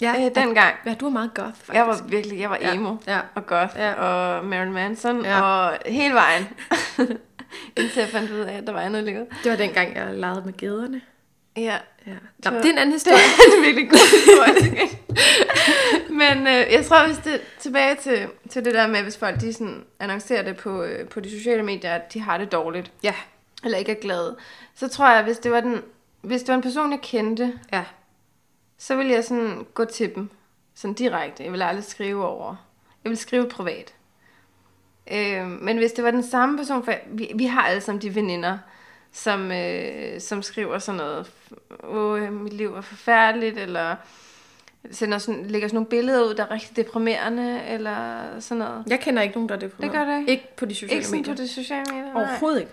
Ja, 0.02 0.14
øh, 0.26 0.36
dengang, 0.36 0.76
ja 0.86 0.94
du 0.94 1.06
er 1.06 1.10
meget 1.10 1.34
goth, 1.34 1.48
faktisk. 1.48 1.74
Jeg 1.74 1.88
var 1.88 2.02
virkelig, 2.08 2.40
jeg 2.40 2.50
var 2.50 2.58
Ja, 2.62 2.74
emo 2.74 2.96
ja. 3.08 3.20
og 3.36 3.46
goth 3.46 3.76
Ja. 3.78 3.94
og 3.94 4.46
Marilyn 4.46 4.72
Manson 4.74 5.26
Ja. 5.26 5.42
og 5.42 5.78
hele 5.86 6.14
vejen. 6.14 6.48
Indtil 7.78 8.00
jeg 8.00 8.10
fandt 8.10 8.32
ud 8.32 8.40
af, 8.40 8.58
at 8.58 8.68
der 8.68 8.74
var 8.74 8.80
andet 8.82 9.04
livet. 9.04 9.28
Det 9.44 9.52
var 9.52 9.58
dengang, 9.58 9.96
jeg 9.96 10.14
legede 10.14 10.42
med 10.46 10.58
gederne. 10.58 11.02
Ja, 11.58 11.78
Ja. 12.08 12.12
Nå, 12.52 12.58
det 12.58 12.66
er 12.66 12.70
en 12.72 12.78
anden 12.78 12.86
det 12.94 12.94
historie. 12.94 13.18
er 13.54 13.58
en 13.58 13.64
virkelig 13.64 13.90
god 13.90 13.98
historie. 14.26 14.88
Men 16.22 16.48
øh, 16.48 16.72
jeg 16.72 16.86
tror, 16.86 17.06
hvis 17.08 17.18
det 17.18 17.42
tilbage 17.60 17.96
til, 17.96 18.28
til 18.50 18.66
det 18.66 18.74
der 18.74 18.88
med, 18.88 19.02
hvis 19.04 19.18
folk 19.18 19.42
de 19.42 19.54
sådan 19.54 19.84
annoncerer 20.00 20.44
det 20.44 20.58
på, 20.58 20.84
øh, 20.84 21.08
på 21.08 21.20
de 21.20 21.32
sociale 21.38 21.64
medier, 21.64 21.92
at 21.96 22.14
de 22.14 22.20
har 22.22 22.38
det 22.38 22.52
dårligt, 22.52 22.92
Ja, 23.04 23.14
eller 23.64 23.78
ikke 23.78 23.92
er 23.92 24.02
glade, 24.02 24.36
så 24.76 24.88
tror 24.88 25.10
jeg, 25.12 25.24
hvis 25.24 25.38
det 25.38 25.52
var, 25.52 25.60
den, 25.62 25.82
hvis 26.22 26.42
det 26.42 26.48
var 26.48 26.56
en 26.56 26.62
person, 26.62 26.92
jeg 26.92 27.00
kendte, 27.02 27.54
ja. 27.74 27.84
Så 28.82 28.96
ville 28.96 29.12
jeg 29.12 29.24
sådan 29.24 29.66
gå 29.74 29.86
til 29.86 30.16
dem, 30.16 30.30
sådan 30.76 30.94
direkte. 30.94 31.44
Jeg 31.44 31.52
ville 31.52 31.66
aldrig 31.66 31.84
skrive 31.84 32.26
over. 32.26 32.56
Jeg 33.04 33.10
ville 33.10 33.20
skrive 33.20 33.50
privat. 33.50 33.94
Øh, 35.12 35.48
men 35.48 35.78
hvis 35.78 35.92
det 35.92 36.04
var 36.04 36.12
den 36.12 36.24
samme 36.24 36.58
person, 36.58 36.86
for 36.86 36.94
vi, 37.08 37.32
vi 37.36 37.46
har 37.46 37.62
alle 37.62 37.82
sammen 37.82 38.02
de 38.02 38.16
veninder, 38.16 38.58
som, 39.12 39.52
øh, 39.52 40.20
som 40.20 40.42
skriver 40.42 40.80
sådan 40.80 40.98
noget, 40.98 41.32
åh, 41.84 42.34
mit 42.34 42.54
liv 42.54 42.76
er 42.76 42.82
forfærdeligt, 42.82 43.58
eller 43.58 43.96
sender 44.92 45.18
sådan, 45.18 45.46
lægger 45.46 45.68
sådan 45.68 45.76
nogle 45.76 45.90
billeder 45.90 46.24
ud, 46.24 46.34
der 46.34 46.44
er 46.44 46.52
rigtig 46.52 46.76
deprimerende, 46.76 47.64
eller 47.68 48.26
sådan 48.40 48.58
noget. 48.58 48.84
Jeg 48.88 49.00
kender 49.00 49.22
ikke 49.22 49.36
nogen, 49.36 49.50
der 49.50 49.56
er 49.56 49.60
det 49.60 49.72
Det 49.82 49.92
gør 49.92 50.06
du 50.06 50.12
ikke? 50.12 50.32
Ikke 50.32 50.56
på 50.56 50.66
de 50.66 50.76
sociale 50.76 50.98
Ikke 51.00 51.12
medier. 51.12 51.36
på 51.36 51.42
de 51.42 51.48
sociale 51.48 51.86
medier? 51.94 52.14
nej. 52.14 52.24
Overhovedet 52.24 52.60
ikke. 52.60 52.72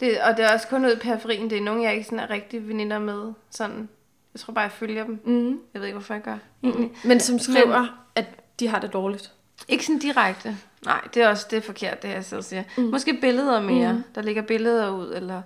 Det, 0.00 0.20
og 0.20 0.36
det 0.36 0.44
er 0.44 0.52
også 0.52 0.68
kun 0.68 0.84
ud 0.84 0.92
i 0.92 0.98
periferien. 0.98 1.50
Det 1.50 1.58
er 1.58 1.62
nogen, 1.62 1.82
jeg 1.82 1.92
ikke 1.92 2.04
sådan 2.04 2.18
er 2.18 2.30
rigtig 2.30 2.68
veninder 2.68 2.98
med. 2.98 3.32
Sådan, 3.50 3.88
jeg 4.34 4.40
tror 4.40 4.52
bare, 4.52 4.62
jeg 4.62 4.72
følger 4.72 5.04
dem. 5.04 5.20
Mm. 5.24 5.60
Jeg 5.74 5.80
ved 5.80 5.86
ikke, 5.86 5.98
hvorfor 5.98 6.14
jeg 6.14 6.22
gør. 6.22 6.36
Egentlig. 6.62 6.92
Men 7.04 7.20
som 7.20 7.38
skriver, 7.38 7.80
Men... 7.80 7.88
at 8.14 8.26
de 8.60 8.68
har 8.68 8.80
det 8.80 8.92
dårligt. 8.92 9.32
Ikke 9.68 9.86
sådan 9.86 9.98
direkte. 9.98 10.56
Nej, 10.84 11.00
det 11.14 11.22
er 11.22 11.28
også 11.28 11.46
det 11.50 11.56
er 11.56 11.60
forkert, 11.60 12.02
det 12.02 12.08
jeg 12.08 12.24
selv 12.24 12.42
siger. 12.42 12.62
Mm. 12.76 12.84
Måske 12.84 13.18
billeder 13.20 13.62
mere. 13.62 13.92
Mm. 13.92 14.04
Der 14.14 14.22
ligger 14.22 14.42
billeder 14.42 14.90
ud, 14.90 15.12
eller, 15.14 15.42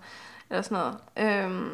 eller 0.50 0.62
sådan 0.62 0.78
noget. 0.78 1.44
Øhm, 1.44 1.70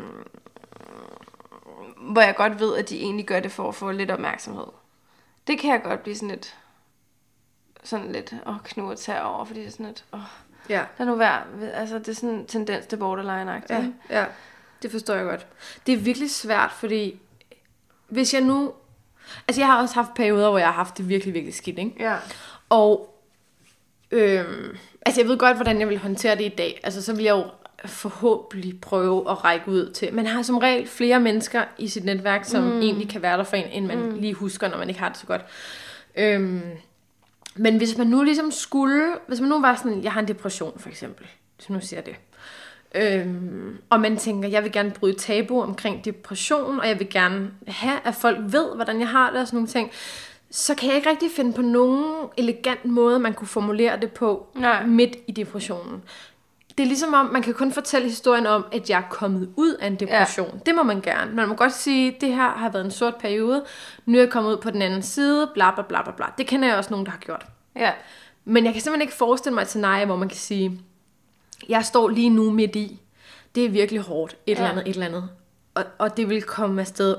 hvor 2.12 2.20
jeg 2.20 2.36
godt 2.36 2.60
ved, 2.60 2.76
at 2.76 2.88
de 2.88 3.00
egentlig 3.00 3.26
gør 3.26 3.40
det 3.40 3.52
for 3.52 3.68
at 3.68 3.74
få 3.74 3.90
lidt 3.90 4.10
opmærksomhed. 4.10 4.66
Det 5.46 5.58
kan 5.58 5.70
jeg 5.70 5.82
godt 5.82 6.02
blive 6.02 6.16
sådan 6.16 6.28
lidt, 6.28 6.56
sådan 7.84 8.12
lidt, 8.12 8.34
og 8.44 8.58
tage 8.96 9.22
over, 9.22 9.44
fordi 9.44 9.60
det 9.60 9.66
er 9.66 9.70
sådan 9.70 9.86
lidt, 9.86 10.04
åh, 10.12 10.20
Ja. 10.68 10.84
lad 10.98 11.06
nu 11.06 11.14
være. 11.14 11.42
Altså, 11.72 11.98
det 11.98 12.08
er 12.08 12.12
sådan 12.14 12.34
en 12.34 12.46
tendens 12.46 12.86
til 12.86 12.96
borderline-agtigt. 12.96 13.72
Ja, 14.10 14.20
ja, 14.20 14.24
det 14.84 14.92
forstår 14.92 15.14
jeg 15.14 15.24
godt. 15.24 15.46
Det 15.86 15.94
er 15.94 15.98
virkelig 15.98 16.30
svært, 16.30 16.72
fordi 16.78 17.20
hvis 18.08 18.34
jeg 18.34 18.42
nu... 18.42 18.72
Altså, 19.48 19.60
jeg 19.60 19.68
har 19.68 19.82
også 19.82 19.94
haft 19.94 20.14
perioder, 20.14 20.50
hvor 20.50 20.58
jeg 20.58 20.66
har 20.66 20.74
haft 20.74 20.98
det 20.98 21.08
virkelig, 21.08 21.34
virkelig 21.34 21.54
skidt, 21.54 21.78
ikke? 21.78 21.94
ja. 21.98 22.16
Og 22.68 23.20
øhm, 24.10 24.76
altså, 25.06 25.20
jeg 25.20 25.28
ved 25.28 25.38
godt, 25.38 25.56
hvordan 25.56 25.80
jeg 25.80 25.88
vil 25.88 25.98
håndtere 25.98 26.36
det 26.36 26.44
i 26.44 26.54
dag. 26.58 26.80
Altså, 26.82 27.02
så 27.02 27.14
vil 27.14 27.24
jeg 27.24 27.32
jo 27.32 27.44
forhåbentlig 27.84 28.80
prøve 28.80 29.30
at 29.30 29.44
række 29.44 29.68
ud 29.68 29.92
til. 29.92 30.14
Man 30.14 30.26
har 30.26 30.42
som 30.42 30.58
regel 30.58 30.88
flere 30.88 31.20
mennesker 31.20 31.64
i 31.78 31.88
sit 31.88 32.04
netværk, 32.04 32.44
som 32.44 32.62
mm. 32.62 32.80
egentlig 32.80 33.08
kan 33.08 33.22
være 33.22 33.38
der 33.38 33.44
for 33.44 33.56
en, 33.56 33.66
end 33.72 33.86
man 33.86 33.98
mm. 33.98 34.18
lige 34.18 34.34
husker, 34.34 34.68
når 34.68 34.78
man 34.78 34.88
ikke 34.88 35.00
har 35.00 35.08
det 35.08 35.18
så 35.18 35.26
godt. 35.26 35.44
Øhm, 36.16 36.62
men 37.54 37.76
hvis 37.76 37.98
man 37.98 38.06
nu 38.06 38.22
ligesom 38.22 38.50
skulle, 38.50 39.02
hvis 39.26 39.40
man 39.40 39.48
nu 39.48 39.60
var 39.60 39.76
sådan, 39.76 40.02
jeg 40.02 40.12
har 40.12 40.20
en 40.20 40.28
depression 40.28 40.78
for 40.78 40.88
eksempel, 40.88 41.26
hvis 41.56 41.68
man 41.68 41.78
nu 41.78 41.86
siger 41.86 42.00
det, 42.00 42.16
øhm, 42.94 43.78
og 43.90 44.00
man 44.00 44.16
tænker, 44.16 44.48
jeg 44.48 44.62
vil 44.62 44.72
gerne 44.72 44.90
bryde 44.90 45.14
tabu 45.14 45.62
omkring 45.62 46.04
depression, 46.04 46.80
og 46.80 46.88
jeg 46.88 46.98
vil 46.98 47.10
gerne 47.10 47.50
have, 47.68 48.00
at 48.04 48.14
folk 48.14 48.38
ved, 48.40 48.74
hvordan 48.74 49.00
jeg 49.00 49.08
har 49.08 49.30
det 49.30 49.40
og 49.40 49.46
sådan 49.46 49.56
nogle 49.56 49.68
ting, 49.68 49.90
så 50.50 50.74
kan 50.74 50.88
jeg 50.88 50.96
ikke 50.96 51.10
rigtig 51.10 51.30
finde 51.36 51.52
på 51.52 51.62
nogen 51.62 52.28
elegant 52.36 52.84
måde, 52.84 53.18
man 53.18 53.34
kunne 53.34 53.48
formulere 53.48 54.00
det 54.00 54.12
på 54.12 54.46
Nej. 54.54 54.86
midt 54.86 55.16
i 55.26 55.32
depressionen. 55.32 56.02
Det 56.78 56.82
er 56.82 56.86
ligesom 56.86 57.14
om, 57.14 57.26
man 57.26 57.42
kan 57.42 57.54
kun 57.54 57.72
fortælle 57.72 58.08
historien 58.08 58.46
om, 58.46 58.64
at 58.72 58.90
jeg 58.90 58.98
er 58.98 59.08
kommet 59.10 59.52
ud 59.56 59.74
af 59.74 59.86
en 59.86 59.96
depression. 59.96 60.50
Ja. 60.52 60.58
Det 60.66 60.74
må 60.74 60.82
man 60.82 61.00
gerne. 61.00 61.34
Man 61.34 61.48
må 61.48 61.54
godt 61.54 61.72
sige, 61.72 62.14
at 62.14 62.20
det 62.20 62.28
her 62.28 62.48
har 62.48 62.70
været 62.70 62.84
en 62.84 62.90
sort 62.90 63.14
periode. 63.16 63.64
Nu 64.06 64.18
er 64.18 64.22
jeg 64.22 64.30
kommet 64.30 64.52
ud 64.52 64.56
på 64.56 64.70
den 64.70 64.82
anden 64.82 65.02
side, 65.02 65.50
bla 65.54 65.74
bla 65.74 65.82
bla 65.82 66.02
bla 66.02 66.12
bla. 66.12 66.26
Det 66.38 66.46
kender 66.46 66.68
jeg 66.68 66.76
også 66.76 66.90
nogen, 66.90 67.06
der 67.06 67.12
har 67.12 67.18
gjort. 67.18 67.46
Ja. 67.76 67.92
Men 68.44 68.64
jeg 68.64 68.72
kan 68.72 68.82
simpelthen 68.82 69.02
ikke 69.02 69.14
forestille 69.14 69.54
mig 69.54 69.62
et 69.62 69.68
scenarie, 69.68 70.06
hvor 70.06 70.16
man 70.16 70.28
kan 70.28 70.38
sige, 70.38 70.80
jeg 71.68 71.84
står 71.84 72.08
lige 72.08 72.30
nu 72.30 72.50
midt 72.50 72.76
i. 72.76 73.00
Det 73.54 73.64
er 73.64 73.68
virkelig 73.68 74.00
hårdt. 74.00 74.36
Et 74.46 74.52
ja. 74.52 74.52
eller 74.56 74.70
andet, 74.70 74.88
et 74.88 74.94
eller 74.94 75.06
andet. 75.06 75.28
Og, 75.74 75.84
og 75.98 76.16
det 76.16 76.28
vil 76.28 76.42
komme 76.42 76.80
afsted 76.80 77.16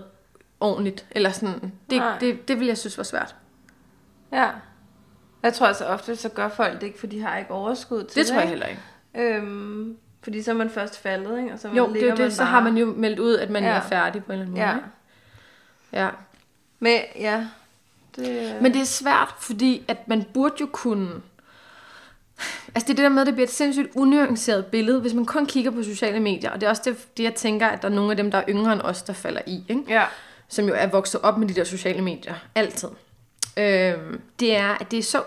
ordentligt. 0.60 1.06
Eller 1.12 1.32
sådan. 1.32 1.72
Det, 1.90 1.98
Nej. 1.98 2.18
det, 2.20 2.48
det 2.48 2.60
vil 2.60 2.68
jeg 2.68 2.78
synes 2.78 2.98
var 2.98 3.04
svært. 3.04 3.36
Ja. 4.32 4.50
Jeg 5.44 5.54
tror 5.54 5.68
altså 5.68 5.86
ofte, 5.86 6.16
så 6.16 6.30
gør 6.30 6.50
folk 6.50 6.82
det 6.82 6.88
ikke, 6.88 7.00
for 7.00 7.08
de 7.08 7.22
har 7.22 7.38
ikke 7.38 7.52
overskud 7.52 8.04
til 8.04 8.22
Det 8.22 8.28
tror 8.28 8.40
jeg 8.40 8.50
heller 8.50 8.66
ikke. 8.66 8.82
Øhm, 9.16 9.98
fordi 10.24 10.42
så 10.42 10.52
er 10.52 10.56
man 10.56 10.70
først 10.70 11.00
faldet, 11.02 11.38
ikke? 11.40 11.54
Og 11.54 11.60
så 11.60 11.70
Jo, 11.70 11.94
det 11.94 12.04
er 12.04 12.10
det. 12.10 12.20
man 12.20 12.32
Så 12.32 12.42
bare. 12.42 12.48
har 12.52 12.60
man 12.62 12.78
jo 12.78 12.86
meldt 12.86 13.20
ud, 13.20 13.36
at 13.36 13.50
man 13.50 13.64
ja. 13.64 13.70
Ja. 13.70 13.76
er 13.76 13.82
færdig 13.82 14.24
på 14.24 14.32
en 14.32 14.40
eller 14.40 14.46
anden 14.46 14.56
måde. 14.56 14.68
Ja. 14.70 14.76
ikke? 14.76 14.88
Ja. 15.94 16.10
Men 16.80 17.00
ja, 17.20 17.48
det, 18.16 18.56
Men 18.62 18.74
det 18.74 18.82
er 18.82 18.86
svært, 18.86 19.34
fordi 19.40 19.86
at 19.88 20.08
man 20.08 20.24
burde 20.34 20.56
jo 20.62 20.68
kunne... 20.72 21.10
Altså 22.76 22.88
det 22.88 22.90
er 22.90 22.96
det 22.96 23.04
der 23.04 23.10
med, 23.10 23.22
at 23.22 23.28
det 23.28 23.34
bliver 23.36 23.48
et 23.48 23.54
sindssygt 23.54 23.88
unuanceret 23.96 24.66
billede, 24.66 25.02
hvis 25.02 25.14
man 25.14 25.26
kun 25.26 25.46
kigger 25.46 25.72
på 25.72 25.84
sociale 25.84 26.20
medier. 26.20 26.52
Og 26.52 26.62
det 26.62 26.66
er 26.66 26.70
også 26.70 26.82
det, 26.86 27.18
det 27.18 27.24
jeg 27.24 27.36
tænker, 27.36 27.68
at 27.68 27.82
der 27.82 27.88
er 27.90 27.94
nogle 27.94 28.12
af 28.12 28.18
dem, 28.18 28.32
der 28.32 28.38
er 28.38 28.44
yngre 28.50 28.74
end 28.74 28.82
os, 28.82 29.04
der 29.04 29.14
falder 29.14 29.42
i. 29.48 29.64
Ikke? 29.70 29.84
Ja. 29.90 30.04
som 30.48 30.66
jo 30.68 30.74
er 30.78 30.88
vokset 30.88 31.22
op 31.22 31.38
med 31.38 31.48
de 31.48 31.54
der 31.54 31.64
sociale 31.64 32.02
medier, 32.02 32.34
altid. 32.56 32.88
Øhm, 33.58 34.22
det 34.40 34.56
er, 34.56 34.78
at 34.82 34.92
det 34.92 35.00
er 35.00 35.04
så 35.04 35.22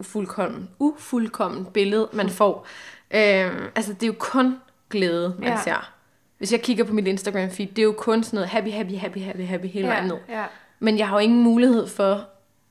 ufuldkommen, 0.00 0.68
ufuldkommen 0.78 1.64
billede, 1.64 2.08
man 2.12 2.28
får. 2.30 2.66
Øhm, 3.10 3.60
altså, 3.76 3.92
det 3.92 4.02
er 4.02 4.06
jo 4.06 4.14
kun 4.18 4.56
glæde, 4.90 5.34
man 5.38 5.48
Ja. 5.48 5.58
ser. 5.64 5.90
Hvis 6.38 6.52
jeg 6.52 6.62
kigger 6.62 6.84
på 6.84 6.92
mit 6.94 7.06
Instagram-feed, 7.06 7.66
det 7.70 7.78
er 7.78 7.82
jo 7.82 7.94
kun 7.98 8.24
sådan 8.24 8.36
noget 8.36 8.48
happy, 8.50 8.68
happy, 8.70 8.98
happy, 8.98 9.18
happy, 9.18 9.40
happy 9.46 9.66
hele 9.66 9.88
vejen 9.88 10.04
Ja, 10.04 10.08
ned. 10.14 10.20
ja. 10.28 10.44
Men 10.80 10.98
jeg 10.98 11.08
har 11.08 11.16
jo 11.16 11.20
ingen 11.20 11.42
mulighed 11.42 11.86
for 11.86 12.24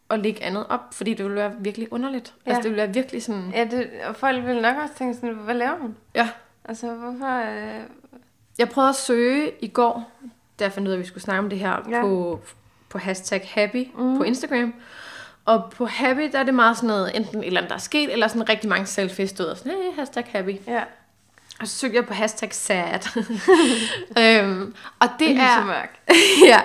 at 0.09 0.19
lægge 0.19 0.43
andet 0.43 0.65
op, 0.69 0.81
fordi 0.91 1.13
det 1.13 1.25
ville 1.25 1.35
være 1.35 1.51
virkelig 1.59 1.93
underligt. 1.93 2.33
Ja. 2.45 2.51
Altså, 2.51 2.61
det 2.63 2.71
ville 2.71 2.83
være 2.83 2.93
virkelig 2.93 3.23
sådan... 3.23 3.51
ja 3.55 3.67
det, 3.71 3.89
og 4.07 4.15
folk 4.15 4.45
vil 4.45 4.61
nok 4.61 4.75
også 4.83 4.93
tænke 4.97 5.13
sådan, 5.13 5.33
hvad 5.35 5.55
laver 5.55 5.77
hun? 5.77 5.95
Ja. 6.15 6.29
Altså, 6.65 6.93
hvorfor... 6.93 7.41
Øh... 7.51 7.81
Jeg 8.57 8.69
prøvede 8.69 8.89
at 8.89 8.95
søge 8.95 9.51
i 9.61 9.67
går, 9.67 10.11
da 10.59 10.63
jeg 10.63 10.71
fandt 10.73 10.87
ud 10.87 10.91
af, 10.93 10.97
at 10.97 11.01
vi 11.01 11.07
skulle 11.07 11.23
snakke 11.23 11.39
om 11.39 11.49
det 11.49 11.59
her, 11.59 11.79
Ja. 11.89 11.95
ja. 11.97 12.01
på, 12.01 12.39
på 12.89 12.97
hashtag 12.97 13.49
happy 13.53 13.87
mm. 13.97 14.17
på 14.17 14.23
Instagram. 14.23 14.73
Og 15.45 15.71
på 15.77 15.85
happy, 15.85 16.29
der 16.31 16.39
er 16.39 16.43
det 16.43 16.53
meget 16.53 16.77
sådan 16.77 16.87
noget, 16.87 17.15
enten 17.15 17.39
et 17.39 17.47
eller 17.47 17.59
andet, 17.59 17.69
der 17.69 17.75
er 17.75 17.79
sket, 17.79 18.11
eller 18.13 18.27
sådan 18.27 18.49
rigtig 18.49 18.69
mange 18.69 18.85
selfies 18.85 19.29
stod 19.29 19.45
og 19.45 19.57
sådan, 19.57 19.71
hey, 19.71 19.95
hashtag 19.99 20.25
happy. 20.31 20.55
Ja, 20.67 20.83
Og 21.59 21.67
så 21.67 21.77
søgte 21.77 21.95
jeg 21.97 22.05
på 22.05 22.13
hashtag 22.13 22.53
sad. 22.53 22.99
øhm, 24.19 24.75
og 24.99 25.07
det 25.19 25.27
det 25.29 25.37
er 25.37 25.41
er... 25.43 25.59
så 25.61 25.65
mørk. 25.65 25.99
ja, 26.51 26.59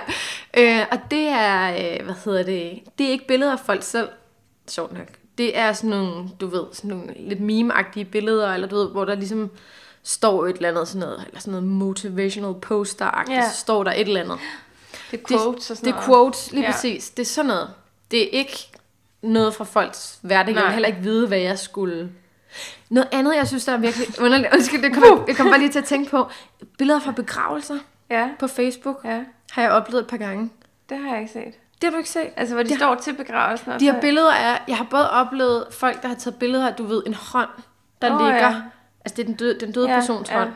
øh, 0.57 0.81
og 0.91 0.99
det 1.11 1.27
er, 1.27 1.69
øh, 1.71 2.05
hvad 2.05 2.15
hedder 2.25 2.43
det, 2.43 2.79
det 2.97 3.07
er 3.07 3.11
ikke 3.11 3.27
billeder 3.27 3.51
af 3.51 3.59
folk 3.59 3.83
selv, 3.83 4.09
sjovt 4.67 4.93
nok. 4.93 5.07
Det 5.37 5.57
er 5.57 5.73
sådan 5.73 5.89
nogle, 5.89 6.29
du 6.41 6.47
ved, 6.47 6.63
sådan 6.71 6.89
nogle 6.89 7.13
lidt 7.17 7.39
meme-agtige 7.39 8.03
billeder, 8.03 8.53
eller 8.53 8.67
du 8.67 8.75
ved, 8.75 8.89
hvor 8.89 9.05
der 9.05 9.15
ligesom 9.15 9.49
står 10.03 10.47
et 10.47 10.55
eller 10.55 10.69
andet 10.69 10.87
sådan 10.87 10.99
noget, 10.99 11.23
eller 11.27 11.39
sådan 11.39 11.51
noget 11.51 11.67
motivational 11.67 12.53
poster-agtigt, 12.61 13.51
så 13.51 13.57
står 13.57 13.83
der 13.83 13.91
et 13.91 13.99
eller 14.07 14.21
andet. 14.21 14.37
Det 15.11 15.19
er 15.19 15.27
quotes 15.27 15.71
og 15.71 15.77
sådan 15.77 15.93
Det 15.93 15.99
er 16.01 16.07
noget. 16.07 16.07
quotes, 16.07 16.51
lige 16.51 16.63
ja. 16.65 16.71
præcis. 16.71 17.09
Det 17.09 17.21
er 17.21 17.25
sådan 17.25 17.47
noget. 17.47 17.69
Det 18.11 18.23
er 18.23 18.29
ikke 18.39 18.69
noget 19.21 19.53
fra 19.55 19.63
folks 19.63 20.19
hverdag. 20.21 20.55
Jeg 20.55 20.63
vil 20.63 20.71
heller 20.71 20.87
ikke 20.87 21.01
vide, 21.01 21.27
hvad 21.27 21.37
jeg 21.39 21.59
skulle... 21.59 22.11
Noget 22.89 23.09
andet, 23.11 23.35
jeg 23.35 23.47
synes, 23.47 23.65
der 23.65 23.73
er 23.73 23.77
virkelig 23.77 24.07
underligt. 24.21 24.53
Undskyld, 24.55 24.81
det 24.81 24.93
kommer, 24.93 25.23
jeg 25.27 25.35
kommer 25.35 25.53
bare 25.53 25.59
lige 25.59 25.71
til 25.71 25.79
at 25.79 25.85
tænke 25.85 26.11
på. 26.11 26.29
Billeder 26.77 26.99
fra 26.99 27.11
begravelser 27.11 27.77
Ja, 28.09 28.29
på 28.39 28.47
Facebook 28.47 29.01
ja. 29.05 29.23
Har 29.51 29.61
jeg 29.61 29.71
oplevet 29.71 30.01
et 30.01 30.07
par 30.07 30.17
gange. 30.17 30.49
Det 30.89 30.97
har 30.97 31.09
jeg 31.11 31.19
ikke 31.21 31.31
set. 31.33 31.53
Det 31.81 31.83
har 31.83 31.91
du 31.91 31.97
ikke 31.97 32.09
set. 32.09 32.29
Altså, 32.37 32.55
hvor 32.55 32.63
de 32.63 32.69
Det- 32.69 32.77
står 32.77 32.95
til 32.95 33.13
begravelsen. 33.15 33.71
De 33.79 33.91
her 33.91 34.01
billeder 34.01 34.31
er, 34.31 34.57
jeg 34.67 34.77
har 34.77 34.87
både 34.89 35.09
oplevet 35.11 35.67
folk, 35.71 36.01
der 36.01 36.07
har 36.07 36.15
taget 36.15 36.39
billeder 36.39 36.67
af, 36.67 36.73
du 36.75 36.83
ved, 36.83 37.03
en 37.05 37.13
hånd, 37.13 37.49
der 38.01 38.13
oh, 38.15 38.19
ligger. 38.25 38.49
ja. 38.49 38.55
Altså, 39.05 39.15
det 39.15 39.19
er 39.19 39.25
den 39.25 39.35
døde, 39.35 39.59
den 39.59 39.71
døde 39.71 39.89
Ja, 39.89 39.95
persons 39.95 40.31
ja. 40.31 40.37
hånd. 40.39 40.49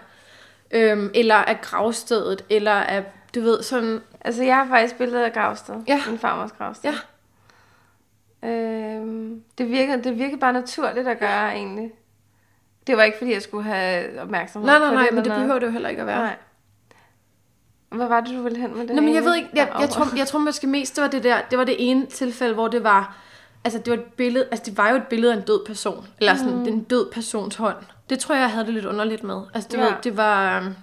Øhm, 0.72 1.12
eller 1.16 1.36
af 1.36 1.62
gravstedet, 1.62 2.46
eller 2.50 2.72
af, 2.72 3.04
du 3.36 3.42
ved, 3.42 3.64
sådan... 3.64 4.02
Altså, 4.22 4.44
jeg 4.44 4.56
har 4.56 4.68
faktisk 4.68 4.98
billeder 4.98 5.26
af 5.26 5.34
gravsted. 5.34 5.76
Ja. 5.88 6.02
Min 6.10 6.20
farmors 6.20 6.52
gravsted. 6.52 6.90
Ja. 8.44 8.50
Øhm, 8.50 9.42
det, 9.58 9.70
virker, 9.72 9.96
det 9.96 10.18
virker 10.20 10.38
bare 10.38 10.54
naturligt 10.54 11.08
at 11.08 11.20
gøre, 11.20 11.52
egentlig. 11.52 11.92
Det 12.88 12.98
var 12.98 13.04
ikke, 13.04 13.18
fordi 13.18 13.34
jeg 13.34 13.42
skulle 13.42 13.64
have 13.64 14.22
opmærksomhed 14.22 14.70
Nej, 14.70 14.80
nej, 14.80 14.88
på 14.90 14.94
nej, 14.96 15.04
det. 15.06 15.14
men 15.14 15.24
det 15.24 15.32
behøver 15.34 15.60
det 15.60 15.66
jo 15.68 15.72
heller 15.72 15.90
ikke 15.90 16.02
at 16.02 16.08
være. 16.08 16.20
Nej. 16.20 16.36
Hvad 17.94 18.08
var 18.08 18.22
det, 18.22 18.38
du 18.38 18.42
ville 18.42 18.60
hen 18.60 18.78
med 18.78 18.88
det? 18.88 18.96
Nå, 18.96 19.02
men 19.02 19.16
jeg 19.16 19.24
ved 19.24 19.36
ikke, 19.36 19.50
jeg, 19.54 19.72
jeg, 19.80 19.90
tror, 19.90 20.18
jeg 20.18 20.28
tror 20.28 20.40
måske 20.40 20.68
mest, 20.68 20.96
det 20.96 21.02
var 21.02 21.08
det 21.10 21.24
der, 21.24 21.38
det 21.50 21.58
var 21.58 21.64
det 21.64 21.76
ene 21.80 22.06
tilfælde, 22.06 22.54
hvor 22.54 22.68
det 22.68 22.84
var, 22.84 23.18
altså 23.64 23.80
det 23.80 23.92
var 23.92 23.98
et 23.98 24.04
billede, 24.04 24.46
altså 24.52 24.66
det 24.66 24.78
var 24.78 24.90
jo 24.90 24.96
et 24.96 25.08
billede 25.08 25.34
af 25.34 25.38
en 25.38 25.44
død 25.44 25.66
person, 25.66 26.08
eller 26.20 26.36
sådan, 26.36 26.54
mm. 26.54 26.68
en 26.68 26.84
død 26.84 27.12
persons 27.12 27.56
hånd. 27.56 27.78
Det 28.10 28.20
tror 28.20 28.36
jeg, 28.36 28.42
jeg 28.42 28.52
havde 28.52 28.66
det 28.66 28.74
lidt 28.74 28.86
underligt 28.86 29.24
med. 29.24 29.42
Altså 29.54 29.70
det, 29.72 29.78
Ja. 29.78 29.84
ja. 29.84 29.90
ved, 29.90 29.96
det 30.04 30.18
var, 30.18 30.60
øhm, 30.60 30.76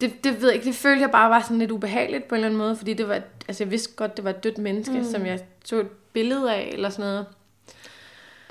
det, 0.00 0.24
det 0.24 0.40
ved 0.40 0.48
jeg 0.48 0.54
ikke, 0.54 0.66
det 0.66 0.74
følte 0.74 1.00
jeg 1.00 1.10
bare 1.10 1.30
var 1.30 1.40
sådan 1.40 1.58
lidt 1.58 1.70
ubehageligt 1.70 2.28
på 2.28 2.34
en 2.34 2.36
eller 2.38 2.46
anden 2.46 2.58
måde, 2.58 2.76
fordi 2.76 2.94
det 2.94 3.08
var, 3.08 3.20
altså 3.48 3.64
jeg 3.64 3.70
vidste 3.70 3.96
godt, 3.96 4.16
det 4.16 4.24
var 4.24 4.30
et 4.30 4.44
dødt 4.44 4.58
menneske, 4.58 4.98
mm. 4.98 5.04
som 5.04 5.26
jeg 5.26 5.40
tog 5.64 5.80
et 5.80 5.88
billede 6.12 6.54
af, 6.54 6.70
eller 6.72 6.88
sådan 6.90 7.10
noget. 7.10 7.26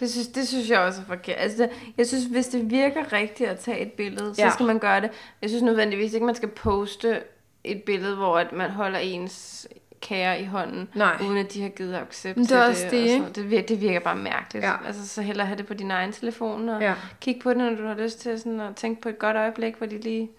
Det 0.03 0.11
synes, 0.11 0.27
det 0.27 0.47
synes 0.47 0.69
jeg 0.69 0.79
også 0.79 1.01
er 1.01 1.05
forkert. 1.05 1.35
Altså, 1.39 1.69
jeg 1.97 2.07
synes, 2.07 2.23
hvis 2.25 2.47
det 2.47 2.71
virker 2.71 3.13
rigtigt 3.13 3.49
at 3.49 3.59
tage 3.59 3.79
et 3.79 3.91
billede, 3.91 4.35
så 4.35 4.41
Ja. 4.41 4.49
skal 4.51 4.65
man 4.65 4.79
gøre 4.79 5.01
det. 5.01 5.09
Jeg 5.41 5.49
synes 5.49 5.63
nødvendigvis 5.63 6.13
ikke, 6.13 6.25
man 6.25 6.35
skal 6.35 6.49
poste 6.49 7.21
et 7.63 7.83
billede, 7.83 8.15
hvor 8.15 8.37
at 8.37 8.51
man 8.53 8.69
holder 8.69 8.99
ens 8.99 9.67
kære 10.01 10.41
i 10.41 10.45
hånden, 10.45 10.89
Nej. 10.95 11.17
uden 11.25 11.37
at 11.37 11.53
de 11.53 11.61
har 11.61 11.69
givet 11.69 11.95
accept 11.95 12.37
det 12.37 12.47
til 12.47 12.57
også 12.57 12.85
og 12.85 12.91
det, 12.91 13.35
det, 13.35 13.49
virker, 13.51 13.65
det 13.67 13.81
virker 13.81 13.99
bare 13.99 14.15
mærkeligt. 14.15 14.65
Ja. 14.65 14.73
Altså, 14.87 15.07
så 15.07 15.21
hellere 15.21 15.47
have 15.47 15.57
det 15.57 15.65
på 15.67 15.73
din 15.73 15.91
egen 15.91 16.11
telefon, 16.11 16.69
og 16.69 16.81
Ja. 16.81 16.93
kigge 17.21 17.41
på 17.41 17.49
det, 17.49 17.57
når 17.57 17.69
du 17.75 17.87
har 17.87 17.95
lyst 17.95 18.19
til 18.19 18.39
sådan 18.39 18.59
at 18.59 18.75
tænke 18.75 19.01
på 19.01 19.09
et 19.09 19.19
godt 19.19 19.37
øjeblik, 19.37 19.75
hvor, 19.75 19.87
de 19.87 19.97
lige, 19.97 20.29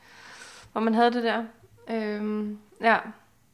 hvor 0.73 0.81
man 0.81 0.95
havde 0.95 1.11
det 1.13 1.23
der. 1.25 1.45
Øhm, 1.91 2.59
ja. 2.83 2.97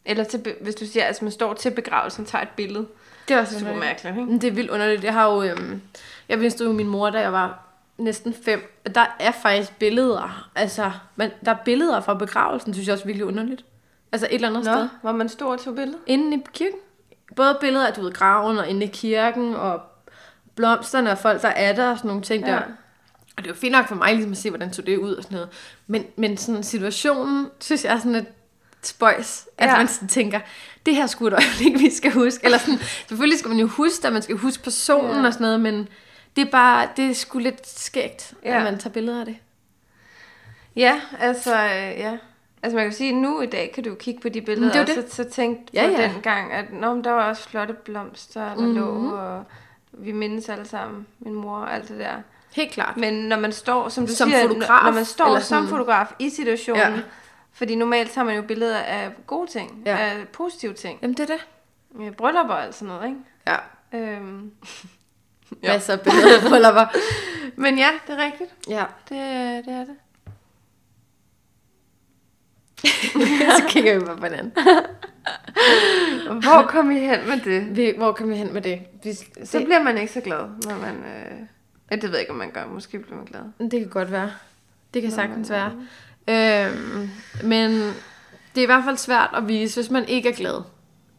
Eller 0.04 0.24
til, 0.24 0.54
hvis 0.60 0.74
du 0.74 0.86
siger, 0.86 1.02
at 1.02 1.06
altså, 1.08 1.24
man 1.24 1.32
står 1.32 1.54
til 1.54 1.70
begravelsen 1.70 2.22
og 2.22 2.28
tager 2.28 2.42
et 2.42 2.48
billede. 2.56 2.86
Det 3.30 3.36
er 3.36 3.40
også 3.40 3.58
Super 3.58 3.70
underligt. 3.72 3.86
mærkeligt, 4.04 4.16
ikke? 4.16 4.30
Men 4.30 4.40
Det 4.40 4.48
er 4.48 4.52
vildt 4.52 4.70
underligt. 4.70 5.04
Jeg 5.04 5.12
har 5.12 5.30
jo, 5.32 5.42
øhm, 5.42 5.80
jeg 6.28 6.40
vidste 6.40 6.64
jo 6.64 6.72
min 6.72 6.86
mor, 6.88 7.10
da 7.10 7.20
jeg 7.20 7.32
var 7.32 7.58
næsten 7.98 8.34
fem. 8.44 8.80
at 8.84 8.94
Der 8.94 9.16
er 9.20 9.32
faktisk 9.42 9.72
billeder. 9.78 10.48
Altså, 10.54 10.90
man, 11.16 11.30
der 11.44 11.50
er 11.50 11.56
billeder 11.64 12.00
fra 12.00 12.14
begravelsen, 12.14 12.74
synes 12.74 12.86
jeg 12.88 12.92
også 12.92 13.04
er 13.04 13.06
virkelig 13.06 13.26
underligt. 13.26 13.64
Altså 14.12 14.26
et 14.30 14.34
eller 14.34 14.48
andet 14.48 14.64
Nå, 14.64 14.72
sted. 14.72 14.88
hvor 15.02 15.12
man 15.12 15.28
stod 15.28 15.48
og 15.52 15.60
tog 15.60 15.74
billede. 15.74 15.98
Inde 16.06 16.36
i 16.36 16.40
kirken. 16.54 16.78
Både 17.36 17.56
billeder 17.60 17.86
af, 17.86 17.92
du 17.92 18.02
ved, 18.02 18.12
graven 18.12 18.58
og 18.58 18.68
inde 18.68 18.84
i 18.86 18.90
kirken, 18.92 19.54
og 19.54 19.80
blomsterne 20.54 21.10
og 21.10 21.18
folk, 21.18 21.42
der 21.42 21.48
er 21.48 21.72
der 21.72 21.90
og 21.90 21.96
sådan 21.98 22.08
nogle 22.08 22.22
ting 22.22 22.44
Ja. 22.46 22.52
der. 22.52 22.58
Og 23.36 23.38
det 23.38 23.44
er 23.44 23.48
jo 23.48 23.54
fint 23.54 23.72
nok 23.72 23.88
for 23.88 23.94
mig 23.94 24.14
ligesom 24.14 24.32
at 24.32 24.38
se, 24.38 24.50
hvordan 24.50 24.72
så 24.72 24.82
det 24.82 24.98
ud 24.98 25.14
og 25.14 25.22
sådan 25.22 25.34
noget. 25.34 25.48
Men, 25.86 26.04
men 26.16 26.36
sådan 26.36 26.62
situationen, 26.62 27.48
synes 27.60 27.84
jeg 27.84 27.92
er 27.94 27.98
sådan 27.98 28.12
lidt 28.12 28.28
spøjs. 28.82 29.46
At 29.58 29.68
Ja. 29.68 29.76
man 29.76 29.88
sådan 29.88 30.08
tænker, 30.08 30.40
det 30.86 30.94
her 30.96 31.06
skulle 31.06 31.36
et 31.36 31.42
øjeblik, 31.44 31.82
vi 31.82 31.90
skal 31.90 32.12
huske. 32.12 32.44
Eller 32.44 32.58
sådan, 32.58 32.78
selvfølgelig 32.78 33.38
skal 33.38 33.48
man 33.48 33.58
jo 33.58 33.66
huske, 33.66 34.06
at 34.06 34.12
man 34.12 34.22
skal 34.22 34.36
huske 34.36 34.62
personen 34.62 35.20
Ja. 35.20 35.26
og 35.26 35.32
sådan 35.32 35.44
noget, 35.44 35.60
men 35.60 35.88
det 36.36 36.46
er 36.46 36.50
bare, 36.50 36.88
det 36.96 37.10
er 37.10 37.14
sgu 37.14 37.38
lidt 37.38 37.68
skægt, 37.68 38.34
Ja. 38.44 38.56
at 38.56 38.62
man 38.62 38.78
tager 38.78 38.92
billeder 38.92 39.20
af 39.20 39.26
det. 39.26 39.36
Ja, 40.76 41.00
altså, 41.20 41.54
øh, 41.64 41.98
ja. 42.00 42.16
Altså 42.62 42.76
man 42.76 42.84
kan 42.84 42.92
sige, 42.92 43.10
at 43.10 43.16
nu 43.16 43.40
i 43.40 43.46
dag 43.46 43.72
kan 43.74 43.84
du 43.84 43.94
kigge 43.94 44.20
på 44.20 44.28
de 44.28 44.40
billeder, 44.40 44.84
det 44.84 44.96
jo 44.96 45.02
og 45.02 45.08
så, 45.10 45.16
så 45.16 45.30
tænkte 45.30 45.70
Ja, 45.74 45.86
på 45.86 45.92
ja. 46.02 46.08
den 46.08 46.20
gang, 46.22 46.52
at 46.52 46.64
Nå, 46.72 46.94
men 46.94 47.04
der 47.04 47.10
var 47.10 47.28
også 47.28 47.48
flotte 47.48 47.74
blomster, 47.74 48.40
der 48.48 48.54
mm-hmm. 48.56 48.74
lå, 48.74 49.10
og 49.16 49.44
vi 49.92 50.12
mindes 50.12 50.48
alle 50.48 50.68
sammen, 50.68 51.06
min 51.18 51.34
mor 51.34 51.56
og 51.56 51.74
alt 51.74 51.88
det 51.88 51.98
der. 51.98 52.12
Helt 52.52 52.72
klart. 52.72 52.96
Men 52.96 53.14
når 53.14 53.38
man 53.38 53.52
står, 53.52 53.88
som 53.88 54.06
du 54.06 54.12
Som 54.14 54.30
siger, 54.30 54.48
fotograf, 54.48 54.84
når 54.84 54.92
man 54.92 55.04
står 55.04 55.26
eller 55.26 55.40
som 55.40 55.68
fotograf 55.68 56.06
i 56.18 56.30
situationen, 56.30 56.82
Ja. 56.94 57.00
Fordi 57.52 57.74
normalt 57.74 58.10
tager 58.10 58.24
man 58.24 58.36
jo 58.36 58.42
billeder 58.42 58.78
af 58.78 59.10
gode 59.26 59.50
ting, 59.50 59.82
Ja. 59.86 59.96
af 59.98 60.28
positive 60.28 60.72
ting, 60.74 60.98
Jamen 61.02 61.16
det 61.16 61.30
er 61.30 61.36
det. 61.36 62.16
bryllupper 62.16 62.54
og 62.54 62.74
sådan 62.74 62.88
noget, 62.94 63.08
ikke? 63.08 63.20
Ja. 63.46 63.56
Øhm. 63.98 64.50
Ja. 65.62 65.72
Masser 65.72 65.92
af 65.92 66.00
billeder 66.00 66.36
af 66.42 66.48
bryllupper. 66.48 66.86
Men 67.62 67.78
ja, 67.78 67.88
det 68.06 68.18
er 68.20 68.24
rigtigt. 68.24 68.50
Ja. 68.68 68.84
Det, 69.08 69.64
det 69.64 69.72
er 69.74 69.84
det. 69.84 69.96
så 73.58 73.64
kigger 73.68 73.98
vi 73.98 74.04
på 74.04 74.24
hinanden. 74.24 74.52
Hvor 76.42 76.66
kom 76.68 76.90
I 76.90 76.98
hen 76.98 77.18
med 77.28 77.40
det? 77.40 77.76
Vi, 77.76 77.92
hvor 77.96 78.12
kan 78.12 78.28
vi 78.30 78.34
hen 78.34 78.52
med 78.52 78.62
det? 78.62 78.80
Vi, 79.04 79.12
Så 79.44 79.58
det, 79.58 79.64
bliver 79.66 79.82
man 79.82 79.98
ikke 79.98 80.12
så 80.12 80.20
glad, 80.20 80.38
når 80.38 80.78
man... 80.80 80.94
Øh... 80.96 81.38
Ja, 81.90 81.94
det 81.96 82.02
ved 82.02 82.10
jeg 82.10 82.20
ikke, 82.20 82.32
om 82.32 82.38
man 82.38 82.50
gør. 82.50 82.66
Måske 82.66 82.98
bliver 82.98 83.16
man 83.16 83.24
glad. 83.26 83.70
det 83.70 83.80
kan 83.80 83.88
godt 83.88 84.12
være. 84.12 84.30
Det 84.94 85.02
kan 85.02 85.10
sagtens 85.10 85.50
være. 85.50 85.86
Øhm, 86.30 87.10
men 87.44 87.70
det 88.54 88.58
er 88.58 88.62
i 88.62 88.66
hvert 88.66 88.84
fald 88.84 88.96
svært 88.96 89.30
at 89.36 89.48
vise, 89.48 89.80
hvis 89.80 89.90
man 89.90 90.04
ikke 90.08 90.28
er 90.28 90.32
glad 90.34 90.62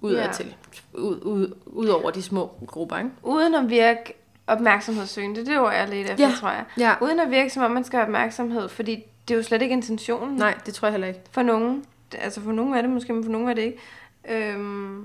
udad 0.01 0.25
Ja. 0.25 0.31
til. 0.31 0.55
Ud, 0.93 1.19
ud, 1.21 1.53
ud 1.65 1.87
over 1.87 2.11
de 2.11 2.21
små 2.21 2.51
grupper, 2.67 2.97
ikke? 2.97 3.09
Uden 3.23 3.55
at 3.55 3.69
virke 3.69 4.13
opmærksomhedssøgende, 4.47 5.35
det 5.35 5.47
er 5.47 5.51
det 5.53 5.59
ord, 5.61 5.73
jeg 5.73 5.81
er 5.81 5.85
lidt 5.87 6.09
efter, 6.09 6.27
Ja. 6.29 6.33
tror 6.39 6.49
jeg. 6.49 6.65
Ja. 6.77 6.93
Uden 7.01 7.19
at 7.19 7.31
virke, 7.31 7.49
som 7.49 7.63
om 7.63 7.71
man 7.71 7.83
skal 7.83 7.97
have 7.97 8.05
opmærksomhed, 8.05 8.69
fordi 8.69 9.03
det 9.27 9.33
er 9.33 9.37
jo 9.37 9.43
slet 9.43 9.61
ikke 9.61 9.73
intentionen 9.73 10.35
Nej, 10.35 10.53
det 10.65 10.73
tror 10.73 10.85
jeg 10.87 10.93
heller 10.93 11.07
ikke. 11.07 11.19
for 11.31 11.43
nogen. 11.43 11.85
Altså 12.13 12.41
for 12.41 12.51
nogen 12.51 12.73
er 12.73 12.81
det 12.81 12.89
måske, 12.89 13.13
men 13.13 13.23
for 13.23 13.31
nogen 13.31 13.49
er 13.49 13.53
det 13.53 13.61
ikke. 13.61 13.77
Øhm, 14.29 15.03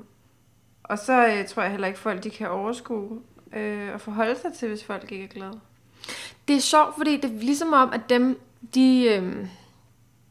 og 0.84 0.98
så 0.98 1.26
øh, 1.26 1.48
tror 1.48 1.62
jeg 1.62 1.70
heller 1.70 1.86
ikke, 1.86 1.98
folk 1.98 2.24
de 2.24 2.30
kan 2.30 2.48
overskue 2.48 3.20
øh, 3.56 3.88
og 3.94 4.00
forholde 4.00 4.36
sig 4.42 4.52
til, 4.52 4.68
hvis 4.68 4.84
folk 4.84 5.12
ikke 5.12 5.24
er 5.24 5.28
glade. 5.28 5.60
Det 6.48 6.56
er 6.56 6.60
sjovt, 6.60 6.94
fordi 6.96 7.16
det 7.16 7.24
er 7.30 7.38
ligesom 7.40 7.72
om, 7.72 7.92
at 7.92 8.00
dem, 8.10 8.40
de... 8.74 9.04
Øhm, 9.16 9.48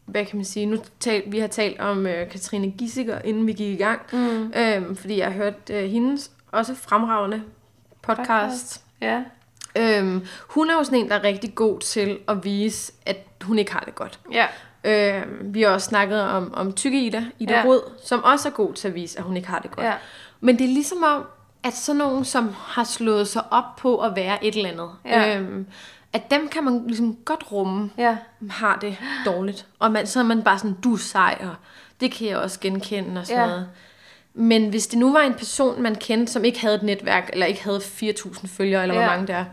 hvad 0.06 0.26
kan 0.26 0.36
man 0.38 0.46
sige? 0.46 0.66
Nu 0.66 0.78
tal, 1.00 1.24
vi 1.28 1.40
har 1.40 1.48
talt 1.48 1.80
om 1.80 2.08
øh, 2.08 2.30
Katrine 2.30 2.72
Gissiker, 2.72 3.20
inden 3.24 3.48
vi 3.48 3.54
gik 3.54 3.80
i 3.80 3.84
gang. 3.84 4.02
Mm. 4.14 4.54
Øhm, 4.58 4.96
fordi 4.96 5.18
jeg 5.18 5.26
har 5.26 5.34
hørt 5.34 5.70
øh, 5.70 5.84
hendes 5.90 6.32
også 6.52 6.76
fremragende 6.76 7.42
podcast. 8.02 8.30
Podcast. 8.30 8.82
Ja. 9.02 9.24
Øhm, 9.78 10.26
hun 10.50 10.70
er 10.70 10.74
jo 10.74 10.84
sådan 10.84 11.00
en, 11.00 11.10
der 11.10 11.16
er 11.16 11.24
rigtig 11.24 11.56
god 11.56 11.80
til 11.80 12.18
at 12.28 12.44
vise, 12.44 12.94
at 13.06 13.18
hun 13.42 13.60
ikke 13.60 13.74
har 13.74 13.80
det 13.80 13.96
godt. 13.96 14.20
Ja. 14.32 14.46
Øhm, 14.84 15.54
vi 15.54 15.62
har 15.62 15.70
også 15.70 15.88
snakket 15.88 16.22
om, 16.22 16.54
om 16.54 16.74
Tykke 16.74 17.06
Ida, 17.06 17.26
Ida 17.40 17.54
Ja. 17.54 17.64
Rød, 17.66 17.82
som 18.04 18.24
også 18.24 18.48
er 18.50 18.54
god 18.54 18.74
til 18.74 18.88
at 18.88 18.96
vise, 18.96 19.18
at 19.18 19.24
hun 19.24 19.38
ikke 19.38 19.48
har 19.50 19.60
det 19.60 19.72
godt. 19.72 19.86
Ja. 19.86 19.94
Men 20.42 20.58
det 20.58 20.64
er 20.64 20.74
ligesom 20.74 21.04
om, 21.04 21.24
at 21.64 21.74
sådan 21.74 21.98
nogen, 21.98 22.26
som 22.26 22.54
har 22.58 22.84
slået 22.84 23.28
sig 23.28 23.44
op 23.52 23.76
på 23.78 23.98
at 23.98 24.16
være 24.16 24.46
et 24.46 24.56
eller 24.56 24.70
andet, 24.70 24.90
Ja. 25.06 25.38
øhm, 25.40 25.66
at 26.16 26.32
dem 26.32 26.48
kan 26.48 26.64
man 26.64 26.84
ligesom 26.88 27.16
godt 27.26 27.52
rumme, 27.52 27.90
Ja. 27.98 28.18
har 28.50 28.78
det 28.82 28.98
dårligt. 29.26 29.68
Og 29.80 29.92
man, 29.92 30.08
så 30.08 30.20
er 30.20 30.24
man 30.24 30.44
bare 30.44 30.58
sådan, 30.60 30.76
du 30.84 30.94
er 30.94 30.98
sej, 30.98 31.38
og 31.42 31.56
det 32.00 32.12
kan 32.12 32.28
jeg 32.28 32.38
også 32.38 32.60
genkende 32.60 33.22
og 33.22 33.28
sådan 33.28 33.42
Ja. 33.42 33.48
noget. 33.48 33.70
Men 34.34 34.70
hvis 34.70 34.88
det 34.88 35.00
nu 35.00 35.12
var 35.12 35.20
en 35.22 35.34
person, 35.34 35.82
man 35.82 35.96
kendte, 35.96 36.34
som 36.34 36.44
ikke 36.46 36.60
havde 36.62 36.76
et 36.76 36.84
netværk, 36.84 37.30
eller 37.34 37.46
ikke 37.46 37.64
havde 37.64 37.80
4.000 37.82 38.48
følgere, 38.48 38.82
eller 38.82 38.96
ja. 38.96 39.02
Hvor 39.02 39.10
mange 39.10 39.28
det 39.28 39.36
er. 39.36 39.46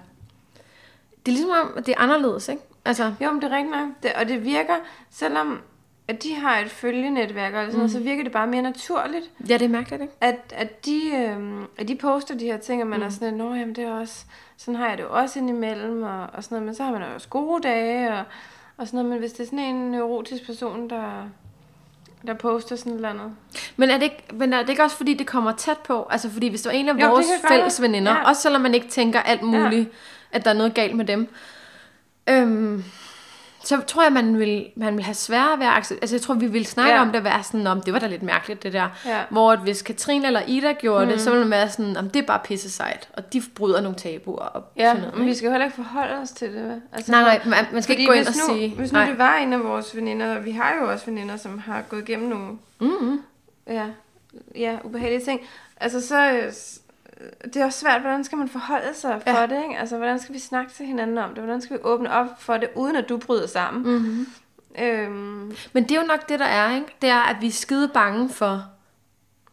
Det 1.26 1.32
er 1.32 1.36
ligesom 1.36 1.50
om, 1.50 1.72
at 1.76 1.86
det 1.86 1.94
er 1.96 2.00
anderledes, 2.00 2.48
ikke? 2.48 2.62
Altså, 2.84 3.14
Jo, 3.20 3.30
men 3.32 3.42
det 3.42 3.52
er 3.52 3.56
rigtigt 3.56 3.76
nok. 3.76 3.88
Det, 4.02 4.12
og 4.12 4.28
det 4.28 4.44
virker, 4.44 4.74
selvom 5.10 5.60
at 6.08 6.22
de 6.22 6.34
har 6.34 6.58
et 6.58 6.70
følgenetværk, 6.70 7.54
og 7.54 7.64
sådan 7.64 7.76
noget, 7.76 7.90
så 7.90 8.00
virker 8.00 8.22
det 8.22 8.32
bare 8.32 8.46
mere 8.46 8.62
naturligt, 8.62 9.30
ja, 9.48 9.54
det 9.54 9.62
er 9.62 9.68
mærkeligt, 9.68 10.02
ikke? 10.02 10.14
at, 10.20 10.54
at, 10.56 10.86
de, 10.86 11.00
øhm, 11.16 11.64
at 11.78 11.88
de 11.88 11.96
poster 11.96 12.34
de 12.34 12.44
her 12.44 12.56
ting, 12.56 12.82
og 12.82 12.88
man 12.88 12.98
mm. 12.98 13.06
er 13.06 13.10
sådan 13.10 13.38
lidt, 13.38 13.58
jamen 13.58 13.74
det 13.74 13.84
er 13.84 13.92
også, 13.92 14.24
sådan 14.56 14.76
har 14.76 14.88
jeg 14.88 14.98
det 14.98 15.06
også 15.06 15.38
indimellem, 15.38 16.02
og, 16.02 16.26
og 16.32 16.44
sådan 16.44 16.56
noget, 16.56 16.66
men 16.66 16.74
så 16.74 16.84
har 16.84 16.92
man 16.92 17.02
også 17.02 17.28
gode 17.28 17.62
dage, 17.62 18.12
og, 18.12 18.24
og 18.76 18.86
sådan 18.86 18.96
noget, 18.98 19.10
men 19.10 19.18
hvis 19.18 19.32
det 19.32 19.40
er 19.40 19.44
sådan 19.44 19.58
en 19.58 19.90
neurotisk 19.90 20.46
person, 20.46 20.90
der, 20.90 21.28
der 22.26 22.34
poster 22.34 22.76
sådan 22.76 22.92
et 22.92 22.96
eller 22.96 23.08
andet. 23.08 23.32
Men 23.76 23.90
er, 23.90 23.94
det 23.94 24.02
ikke, 24.02 24.24
men 24.32 24.52
er 24.52 24.60
det 24.60 24.68
ikke 24.68 24.82
også, 24.82 24.96
fordi 24.96 25.14
det 25.14 25.26
kommer 25.26 25.52
tæt 25.52 25.78
på? 25.78 26.06
Altså, 26.10 26.30
fordi 26.30 26.48
hvis 26.48 26.62
det 26.62 26.72
var 26.72 26.78
en 26.78 26.88
af 26.88 26.94
Jo, 27.02 27.08
vores 27.08 27.26
være. 27.42 27.50
fælles 27.56 27.82
veninder, 27.82 28.12
Ja. 28.12 28.28
også 28.28 28.42
selvom 28.42 28.60
man 28.62 28.74
ikke 28.74 28.88
tænker 28.88 29.20
alt 29.20 29.42
muligt, 29.42 29.88
at 30.32 30.44
der 30.44 30.50
er 30.50 30.54
noget 30.54 30.74
galt 30.74 30.96
med 30.96 31.04
dem, 31.04 31.28
øhm, 32.28 32.84
så 33.64 33.80
tror 33.80 34.02
jeg, 34.02 34.12
man 34.12 34.38
vil, 34.38 34.66
man 34.76 34.96
vil 34.96 35.04
have 35.04 35.14
sværere 35.14 35.58
ved 35.58 35.66
at 35.66 35.72
acceptere. 35.72 36.02
Altså, 36.02 36.16
jeg 36.16 36.22
tror, 36.22 36.34
vi 36.34 36.46
vil 36.46 36.66
snakke 36.66 36.92
Ja. 36.94 37.00
om 37.00 37.06
det 37.06 37.16
og 37.16 37.24
være 37.24 37.42
sådan, 37.42 37.66
om 37.66 37.80
det 37.82 37.92
var 37.92 37.98
da 37.98 38.06
lidt 38.06 38.22
mærkeligt, 38.22 38.62
det 38.62 38.72
der. 38.72 38.88
Ja. 39.06 39.20
Hvor 39.30 39.52
at 39.52 39.58
hvis 39.58 39.82
Katrine 39.82 40.26
eller 40.26 40.40
Ida 40.46 40.72
gjorde 40.72 41.04
mm. 41.04 41.10
det, 41.10 41.20
så 41.20 41.30
ville 41.30 41.44
man 41.44 41.50
være 41.50 41.68
sådan, 41.70 41.96
om 41.96 42.10
det 42.10 42.22
er 42.22 42.26
bare 42.26 42.40
pisse 42.44 42.70
sejt, 42.70 43.08
og 43.12 43.32
de 43.32 43.42
bryder 43.54 43.80
nogle 43.80 43.96
tabuer 43.98 44.38
og 44.44 44.64
Ja, 44.76 44.88
sådan 44.88 45.00
noget. 45.02 45.18
men 45.18 45.26
vi 45.26 45.34
skal 45.34 45.46
jo 45.46 45.50
heller 45.52 45.64
ikke 45.64 45.76
forholde 45.76 46.14
os 46.14 46.30
til 46.30 46.52
det? 46.54 46.82
Altså, 46.92 47.12
Nej, 47.12 47.22
nej, 47.22 47.40
man, 47.46 47.64
man 47.72 47.82
skal 47.82 47.98
ikke 47.98 48.06
gå 48.06 48.12
ind 48.12 48.26
hvis 48.26 48.40
og 48.42 48.48
nu, 48.48 48.54
sige... 48.54 48.74
Hvis 48.76 48.92
nu 48.92 48.98
nej. 48.98 49.08
det 49.08 49.18
var 49.18 49.34
en 49.36 49.52
af 49.52 49.64
vores 49.64 49.96
veninder, 49.96 50.36
og 50.36 50.44
vi 50.44 50.50
har 50.50 50.74
jo 50.82 50.90
også 50.90 51.06
veninder, 51.06 51.36
som 51.36 51.58
har 51.58 51.82
gået 51.88 52.08
igennem 52.08 52.28
nogle 52.28 52.46
Mm-hmm. 52.80 53.20
ja, 53.68 53.84
ja, 54.56 54.76
ubehagelige 54.84 55.24
ting. 55.24 55.40
Altså 55.80 56.06
så, 56.08 56.40
det 57.44 57.56
er 57.56 57.64
også 57.64 57.78
svært, 57.80 58.00
hvordan 58.00 58.24
skal 58.24 58.38
man 58.38 58.48
forholde 58.48 58.94
sig 58.94 59.22
Ja. 59.26 59.42
for 59.42 59.46
det, 59.46 59.62
ikke? 59.68 59.78
Altså, 59.80 59.96
hvordan 59.96 60.18
skal 60.18 60.34
vi 60.34 60.38
snakke 60.38 60.72
til 60.72 60.86
hinanden 60.86 61.18
om 61.18 61.28
det? 61.34 61.38
Hvordan 61.38 61.60
skal 61.60 61.76
vi 61.76 61.82
åbne 61.84 62.12
op 62.12 62.26
for 62.38 62.56
det, 62.56 62.68
uden 62.74 62.96
at 62.96 63.08
du 63.08 63.16
bryder 63.16 63.46
sammen? 63.46 63.92
Mm-hmm. 63.92 64.26
Øhm, 64.78 65.52
Men 65.72 65.82
det 65.82 65.90
er 65.92 66.00
jo 66.00 66.06
nok 66.06 66.28
det, 66.28 66.38
der 66.38 66.44
er, 66.46 66.74
ikke? 66.74 66.86
Det 67.02 67.10
er, 67.10 67.20
at 67.22 67.36
vi 67.40 67.46
er 67.46 67.50
skide 67.52 67.88
bange 67.88 68.28
for, 68.28 68.64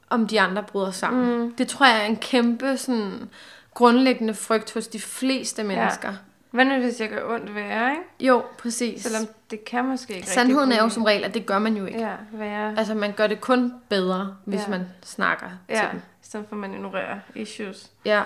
om 0.10 0.28
de 0.28 0.42
andre 0.42 0.64
bryder 0.64 0.92
sammen. 0.92 1.40
Mm. 1.40 1.54
Det 1.56 1.68
tror 1.68 1.86
jeg 1.86 2.02
er 2.02 2.06
en 2.06 2.16
kæmpe 2.18 2.78
sådan, 2.78 3.30
grundlæggende 3.74 4.34
frygt 4.34 4.74
hos 4.74 4.88
de 4.88 5.00
fleste 5.00 5.64
mennesker. 5.64 6.10
Ja. 6.10 6.16
hvad 6.52 6.66
nu, 6.66 6.76
hvis 6.76 7.00
jeg 7.02 7.10
gør 7.10 7.34
ondt 7.34 7.56
værre, 7.56 7.92
ikke? 7.92 8.04
Jo, 8.20 8.44
præcis. 8.58 9.02
Selvom 9.04 9.28
det 9.52 9.66
kan 9.66 9.86
måske 9.86 10.16
ikke 10.16 10.28
Sandheden 10.28 10.72
er 10.72 10.84
jo 10.84 10.90
som 10.90 11.04
regel, 11.04 11.24
at 11.24 11.34
det 11.34 11.46
gør 11.46 11.60
man 11.60 11.78
jo 11.78 11.86
ikke. 11.86 12.00
Ja. 12.00 12.08
Ja, 12.08 12.16
værre. 12.32 12.74
Altså, 12.78 12.94
man 12.96 13.12
gør 13.12 13.28
det 13.28 13.42
kun 13.42 13.74
bedre, 13.90 14.36
hvis 14.46 14.62
Ja. 14.62 14.70
man 14.70 14.82
snakker 15.04 15.46
ja. 15.70 15.76
Ja, 15.76 15.82
til 15.82 15.90
dem. 15.92 16.02
For 16.32 16.56
at 16.56 16.58
man 16.60 16.74
ignorerer 16.74 17.20
issues. 17.36 17.90
Ja, 18.06 18.22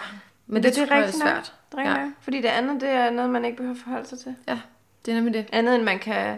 men 0.48 0.64
det, 0.64 0.72
det, 0.76 0.80
det 0.82 0.88
tror 0.90 0.96
jeg 0.96 1.04
er 1.04 1.08
nok. 1.08 1.22
svært. 1.22 1.54
Det 1.72 1.78
rigtigt 1.80 1.98
Ja. 1.98 2.04
nok. 2.04 2.12
Fordi 2.22 2.38
det 2.42 2.48
andet, 2.48 2.82
det 2.82 2.90
er 2.90 3.10
noget, 3.10 3.30
man 3.32 3.46
ikke 3.46 3.58
behøver 3.58 3.76
forholde 3.84 4.08
sig 4.08 4.20
til. 4.20 4.36
Ja, 4.48 4.58
det 5.06 5.12
er 5.12 5.16
nemlig 5.16 5.34
det. 5.34 5.46
Andet 5.52 5.76
end 5.76 5.84
man 5.84 6.00
kan 6.00 6.38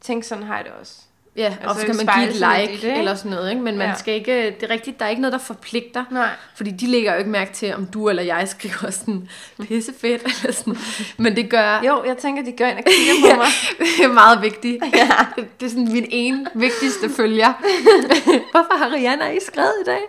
tænke, 0.00 0.26
sådan 0.26 0.44
har 0.44 0.56
jeg 0.56 0.64
det 0.64 0.72
også. 0.80 0.94
Ja, 1.36 1.44
altså, 1.44 1.68
og 1.68 1.74
så 1.76 1.86
kan 1.86 1.96
man 1.96 2.06
give 2.18 2.28
et 2.28 2.34
like 2.34 2.72
det, 2.76 2.84
ikke? 2.88 2.98
eller 2.98 3.14
sådan 3.14 3.30
noget, 3.30 3.50
ikke? 3.50 3.62
Men 3.62 3.78
man 3.78 3.88
Ja. 3.88 3.94
skal 3.94 4.14
ikke, 4.14 4.46
det 4.50 4.62
er 4.62 4.70
rigtigt, 4.70 4.98
der 4.98 5.04
er 5.04 5.08
ikke 5.08 5.22
noget, 5.22 5.32
der 5.32 5.38
forpligter. 5.38 6.04
Nej. 6.10 6.28
Fordi 6.54 6.70
de 6.70 6.86
lægger 6.86 7.12
jo 7.12 7.18
ikke 7.18 7.30
mærke 7.30 7.52
til, 7.52 7.74
om 7.74 7.86
du 7.86 8.08
eller 8.08 8.22
jeg 8.22 8.48
skriver 8.48 8.90
sådan 8.90 9.28
pisse 9.62 9.92
fedt 10.00 10.22
eller 10.22 10.52
sådan. 10.52 10.76
Men 11.16 11.36
det 11.36 11.50
gør, 11.50 11.80
Jo, 11.86 12.04
jeg 12.04 12.16
tænker, 12.16 12.44
de 12.44 12.52
gør 12.52 12.66
ind 12.66 12.78
og 12.78 12.84
kigger 12.84 13.30
på 13.34 13.36
mig. 13.42 13.46
det 13.98 14.04
er 14.04 14.12
meget 14.12 14.42
vigtigt. 14.42 14.84
Ja. 14.96 15.08
Det, 15.36 15.60
det 15.60 15.66
er 15.66 15.70
sådan 15.70 15.92
min 15.92 16.06
ene 16.10 16.46
vigtigste 16.54 17.10
følger. 17.10 17.52
Hvorfor 18.52 18.76
har 18.78 18.92
Rihanna 18.92 19.26
ikke 19.28 19.44
skrevet 19.44 19.72
i 19.82 19.84
dag? 19.86 20.00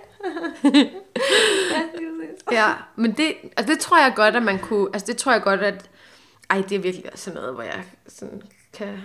Ja. 2.52 2.68
Ja, 2.68 2.74
men 2.96 3.12
det, 3.12 3.36
altså 3.58 3.74
det 3.74 3.80
tror 3.80 3.98
jeg 3.98 4.14
godt, 4.16 4.36
at 4.36 4.44
man 4.44 4.60
kunne, 4.60 4.90
altså 4.94 5.06
det 5.08 5.18
tror 5.18 5.32
jeg 5.32 5.42
godt, 5.42 5.60
at, 5.60 5.90
ej, 6.50 6.64
det 6.70 6.76
er 6.76 6.80
virkelig 6.80 7.12
også 7.12 7.24
sådan 7.24 7.40
noget, 7.40 7.54
hvor 7.54 7.64
jeg 7.64 7.84
sådan 8.08 8.42
kan 8.74 8.98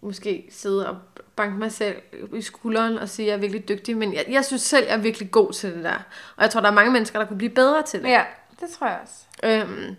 måske 0.00 0.48
sidde 0.50 0.88
og 0.88 0.96
banke 1.36 1.58
mig 1.58 1.72
selv 1.72 1.96
i 2.34 2.42
skulderen 2.42 2.98
og 2.98 3.08
sige, 3.08 3.26
at 3.26 3.28
jeg 3.28 3.36
er 3.36 3.40
virkelig 3.40 3.68
dygtig, 3.68 3.96
men 3.96 4.14
jeg, 4.14 4.24
jeg 4.28 4.44
synes 4.44 4.62
selv, 4.62 4.86
jeg 4.86 4.94
er 4.94 4.98
virkelig 5.00 5.30
god 5.30 5.52
til 5.52 5.74
det 5.74 5.84
der. 5.84 5.98
Og 6.36 6.42
jeg 6.42 6.50
tror, 6.50 6.60
der 6.60 6.68
er 6.68 6.74
mange 6.74 6.92
mennesker, 6.92 7.18
der 7.18 7.26
kunne 7.26 7.38
blive 7.38 7.50
bedre 7.50 7.82
til 7.82 8.02
det. 8.02 8.08
Ja, 8.08 8.24
det 8.60 8.68
tror 8.70 8.86
jeg 8.86 9.00
også. 9.02 9.14
Øhm, 9.44 9.96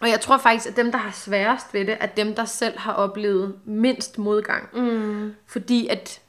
og 0.00 0.08
jeg 0.08 0.20
tror 0.20 0.38
faktisk, 0.38 0.68
at 0.68 0.76
dem, 0.76 0.92
der 0.92 0.98
har 0.98 1.12
sværest 1.12 1.74
ved 1.74 1.84
det, 1.84 1.96
er 2.00 2.06
dem, 2.06 2.34
der 2.34 2.44
selv 2.44 2.78
har 2.78 2.92
oplevet 2.92 3.54
mindst 3.64 4.18
modgang. 4.18 4.68
Mm. 4.72 5.34
Fordi 5.46 5.88
at 5.88 6.20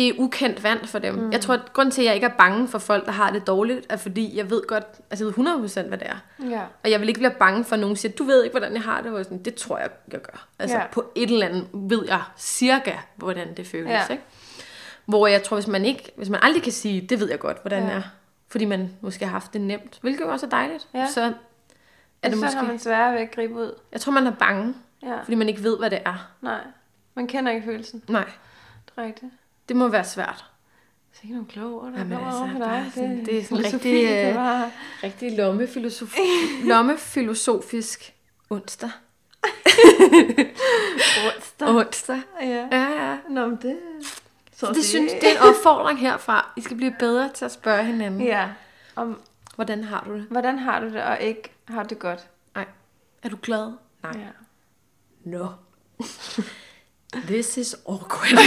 det 0.00 0.08
er 0.08 0.12
ukendt 0.18 0.62
vand 0.62 0.86
for 0.86 0.98
dem. 0.98 1.14
Mm. 1.14 1.32
Jeg 1.32 1.40
tror, 1.40 1.54
at 1.54 1.72
grund 1.72 1.92
til, 1.92 2.02
at 2.02 2.06
jeg 2.06 2.14
ikke 2.14 2.26
er 2.26 2.34
bange 2.38 2.68
for 2.68 2.78
folk, 2.78 3.06
der 3.06 3.12
har 3.12 3.30
det 3.30 3.46
dårligt, 3.46 3.86
er 3.88 3.96
fordi, 3.96 4.36
jeg 4.36 4.50
ved 4.50 4.62
godt, 4.66 4.84
altså 5.10 5.24
jeg 5.24 5.36
ved 5.36 5.82
100% 5.84 5.88
hvad 5.88 5.98
det 5.98 6.06
er. 6.08 6.46
Ja. 6.50 6.60
Og 6.84 6.90
jeg 6.90 7.00
vil 7.00 7.08
ikke 7.08 7.20
blive 7.20 7.32
bange 7.38 7.64
for, 7.64 7.74
at 7.74 7.80
nogen 7.80 7.96
siger, 7.96 8.12
du 8.12 8.24
ved 8.24 8.44
ikke, 8.44 8.52
hvordan 8.52 8.72
jeg 8.72 8.82
har 8.82 9.00
det. 9.00 9.12
Og 9.12 9.24
sådan, 9.24 9.42
det 9.42 9.54
tror 9.54 9.78
jeg, 9.78 9.90
jeg 10.12 10.20
gør. 10.22 10.46
Altså 10.58 10.76
Ja. 10.76 10.86
på 10.92 11.04
et 11.14 11.30
eller 11.30 11.46
andet 11.46 11.66
ved 11.72 12.04
jeg 12.08 12.22
cirka, 12.38 12.92
hvordan 13.16 13.54
det 13.56 13.66
føles. 13.66 13.90
Ja. 13.90 14.06
Ikke? 14.10 14.22
Hvor 15.04 15.26
jeg 15.26 15.42
tror, 15.42 15.56
hvis 15.56 15.66
man, 15.66 15.84
ikke, 15.84 16.12
hvis 16.16 16.28
man 16.28 16.40
aldrig 16.42 16.62
kan 16.62 16.72
sige, 16.72 17.00
det 17.00 17.20
ved 17.20 17.30
jeg 17.30 17.38
godt, 17.38 17.58
hvordan 17.62 17.82
Ja. 17.82 17.88
det 17.88 17.96
er. 17.96 18.02
Fordi 18.48 18.64
man 18.64 18.90
måske 19.00 19.24
har 19.24 19.32
haft 19.32 19.52
det 19.52 19.60
nemt, 19.60 19.98
hvilket 20.02 20.20
jo 20.20 20.28
også 20.32 20.46
er 20.46 20.50
dejligt. 20.50 20.88
Ja. 20.94 21.06
Så 21.06 21.20
er 22.22 22.28
det 22.28 22.38
så 22.38 22.44
måske... 22.44 22.58
har 22.58 22.66
man 22.66 22.78
sværere 22.78 23.12
ved 23.14 23.20
at 23.20 23.30
gribe 23.34 23.54
ud. 23.54 23.74
Jeg 23.92 24.00
tror, 24.00 24.12
man 24.12 24.26
er 24.26 24.30
bange, 24.32 24.74
Ja. 25.02 25.20
fordi 25.22 25.34
man 25.34 25.48
ikke 25.48 25.62
ved, 25.62 25.78
hvad 25.78 25.90
det 25.90 25.98
er. 26.04 26.28
Nej, 26.40 26.60
man 27.14 27.26
kender 27.26 27.52
ikke 27.52 27.64
følelsen. 27.64 28.02
Nej, 28.08 28.24
Det 28.86 28.92
er 28.96 29.02
rigtigt. 29.02 29.32
Det 29.70 29.76
må 29.78 29.88
være 29.88 30.04
svært. 30.04 30.44
Så 31.12 31.20
ikke 31.22 31.34
nogle 31.34 31.48
kloge 31.48 31.80
ord, 31.80 31.92
der 31.92 31.98
Jamen, 31.98 32.12
altså, 32.12 32.38
over 32.40 32.48
dig. 32.58 32.90
sådan- 32.94 33.24
det 33.26 33.38
er 33.38 33.44
sådan 33.44 33.64
rigtig, 33.64 33.82
det 33.82 34.28
øh, 34.30 34.34
var- 34.34 34.70
Rigtig 35.02 35.36
lommefilosof... 35.36 36.16
lommefilosofisk 36.64 38.14
onsdag. 38.50 38.90
Onsdag. 41.36 41.68
Onsdag. 41.68 42.22
Ja. 42.42 42.68
Ja, 42.72 43.06
ja. 43.10 43.16
Nå, 43.28 43.46
men 43.46 43.58
det... 43.62 43.78
Så 44.56 44.66
Det 44.74 44.84
synes 44.84 45.12
det 45.12 45.24
er 45.28 45.32
en 45.32 45.38
opfordring 45.48 45.98
herfra. 46.00 46.52
I 46.56 46.60
skal 46.60 46.76
blive 46.76 46.94
bedre 46.98 47.30
til 47.34 47.44
at 47.44 47.52
spørge 47.52 47.84
hinanden. 47.84 48.20
Ja. 48.20 48.48
Om, 48.96 49.20
Hvordan 49.54 49.84
har 49.84 50.04
du 50.08 50.14
det? 50.14 50.22
hvordan 50.30 50.58
har 50.58 50.80
du 50.80 50.86
det, 50.86 51.02
og 51.02 51.20
ikke 51.20 51.50
har 51.68 51.82
det 51.82 51.98
godt? 51.98 52.20
Nej. 52.54 52.64
Er 53.22 53.28
du 53.28 53.36
glad? 53.42 53.72
Nej. 54.02 54.12
Ja. 54.14 54.28
No. 55.24 55.46
This 57.14 57.56
is 57.56 57.74
awkward. 57.88 58.32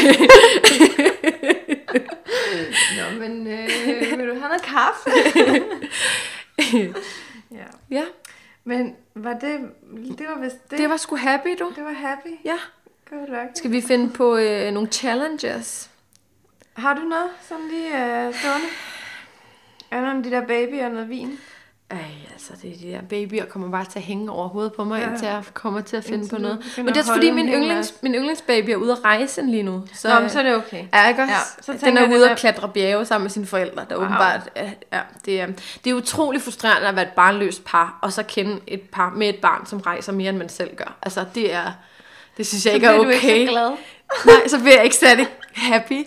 Nå, 2.97 3.19
men 3.19 3.47
øh, 3.47 3.69
vil 4.19 4.27
du 4.27 4.33
have 4.39 4.47
noget 4.47 4.61
kaffe? 4.61 5.09
ja. 7.51 7.65
ja, 7.89 8.03
Men 8.63 8.95
var 9.15 9.33
det... 9.33 9.59
Det 10.17 10.27
var 10.35 10.41
vist 10.41 10.71
det. 10.71 10.79
det 10.79 10.89
var 10.89 10.97
sgu 10.97 11.15
happy, 11.15 11.49
du. 11.59 11.71
det 11.75 11.83
var 11.83 11.91
happy. 11.93 12.29
Ja. 12.45 12.57
Good 13.09 13.27
luck. 13.27 13.49
Skal 13.55 13.71
vi 13.71 13.81
finde 13.81 14.09
på 14.09 14.37
øh, 14.37 14.71
nogle 14.71 14.89
challenges? 14.91 15.89
Har 16.73 16.93
du 16.93 17.01
noget 17.01 17.29
sådan 17.49 17.67
lige 17.67 17.87
øh, 18.27 18.33
stående? 18.33 18.67
Er 19.91 20.01
der 20.01 20.11
om 20.11 20.23
de 20.23 20.31
der 20.31 20.47
babyer 20.47 20.85
og 20.85 20.91
noget 20.91 21.09
vin? 21.09 21.39
Ej, 21.91 21.97
altså, 22.33 22.53
det 22.61 22.71
er 22.71 22.77
de 22.77 22.91
der 22.91 23.01
babyer 23.01 23.45
kommer 23.45 23.71
bare 23.71 23.85
til 23.85 23.99
at 23.99 24.05
hænge 24.05 24.31
over 24.31 24.47
hovedet 24.47 24.73
på 24.73 24.83
mig, 24.83 25.01
ja. 25.01 25.09
Indtil 25.09 25.27
jeg 25.27 25.43
kommer 25.53 25.81
til 25.81 25.97
at 25.97 26.03
finde 26.03 26.17
Indtil 26.17 26.35
på 26.35 26.41
noget. 26.41 26.73
Men 26.77 26.87
det 26.87 26.97
er 26.97 27.13
fordi, 27.13 27.31
min, 27.31 27.47
yndlings, 27.47 27.93
min 28.01 28.15
yndlingsbaby 28.15 28.69
er 28.69 28.75
ude 28.75 28.91
at 28.91 29.03
rejse 29.03 29.41
lige 29.41 29.63
nu. 29.63 29.83
Så, 29.93 30.09
Nå, 30.09 30.19
men 30.19 30.29
så 30.29 30.39
er 30.39 30.43
det 30.43 30.55
okay. 30.55 30.85
Ja, 30.93 31.07
ikke 31.07 31.21
også? 31.21 31.33
Ja, 31.33 31.61
så 31.61 31.85
den 31.85 31.97
er 31.97 32.07
ude 32.09 32.29
at 32.31 32.37
klatre 32.37 32.69
bjerge 32.69 33.05
sammen 33.05 33.23
med 33.23 33.31
sine 33.31 33.45
forældre, 33.45 33.85
der 33.89 33.95
Wow. 33.95 34.05
åbenbart... 34.05 34.49
Ja, 34.91 34.99
det, 35.25 35.41
er, 35.41 35.47
det 35.83 35.89
er 35.89 35.93
utrolig 35.93 36.41
frustrerende 36.41 36.87
at 36.87 36.95
være 36.95 37.05
et 37.05 37.11
barnløst 37.15 37.65
par, 37.65 37.99
og 38.01 38.13
så 38.13 38.23
kende 38.23 38.59
et 38.67 38.81
par 38.81 39.09
med 39.09 39.29
et 39.29 39.37
barn, 39.41 39.65
som 39.65 39.79
rejser 39.79 40.11
mere, 40.11 40.29
end 40.29 40.37
man 40.37 40.49
selv 40.49 40.75
gør. 40.75 40.95
Altså, 41.01 41.25
det 41.35 41.53
er... 41.53 41.71
Det 42.37 42.47
synes 42.47 42.65
jeg 42.65 42.71
Så 42.71 42.75
ikke 42.75 42.87
er 42.87 42.91
bliver 42.91 43.03
du 43.03 43.09
okay. 43.17 43.29
ikke 43.29 43.45
så 43.45 43.51
glad. 43.51 43.69
Nej, 44.25 44.47
så 44.47 44.59
bliver 44.59 44.75
jeg 44.75 44.83
ikke 44.83 44.95
særlig 44.95 45.27
happy. 45.55 46.05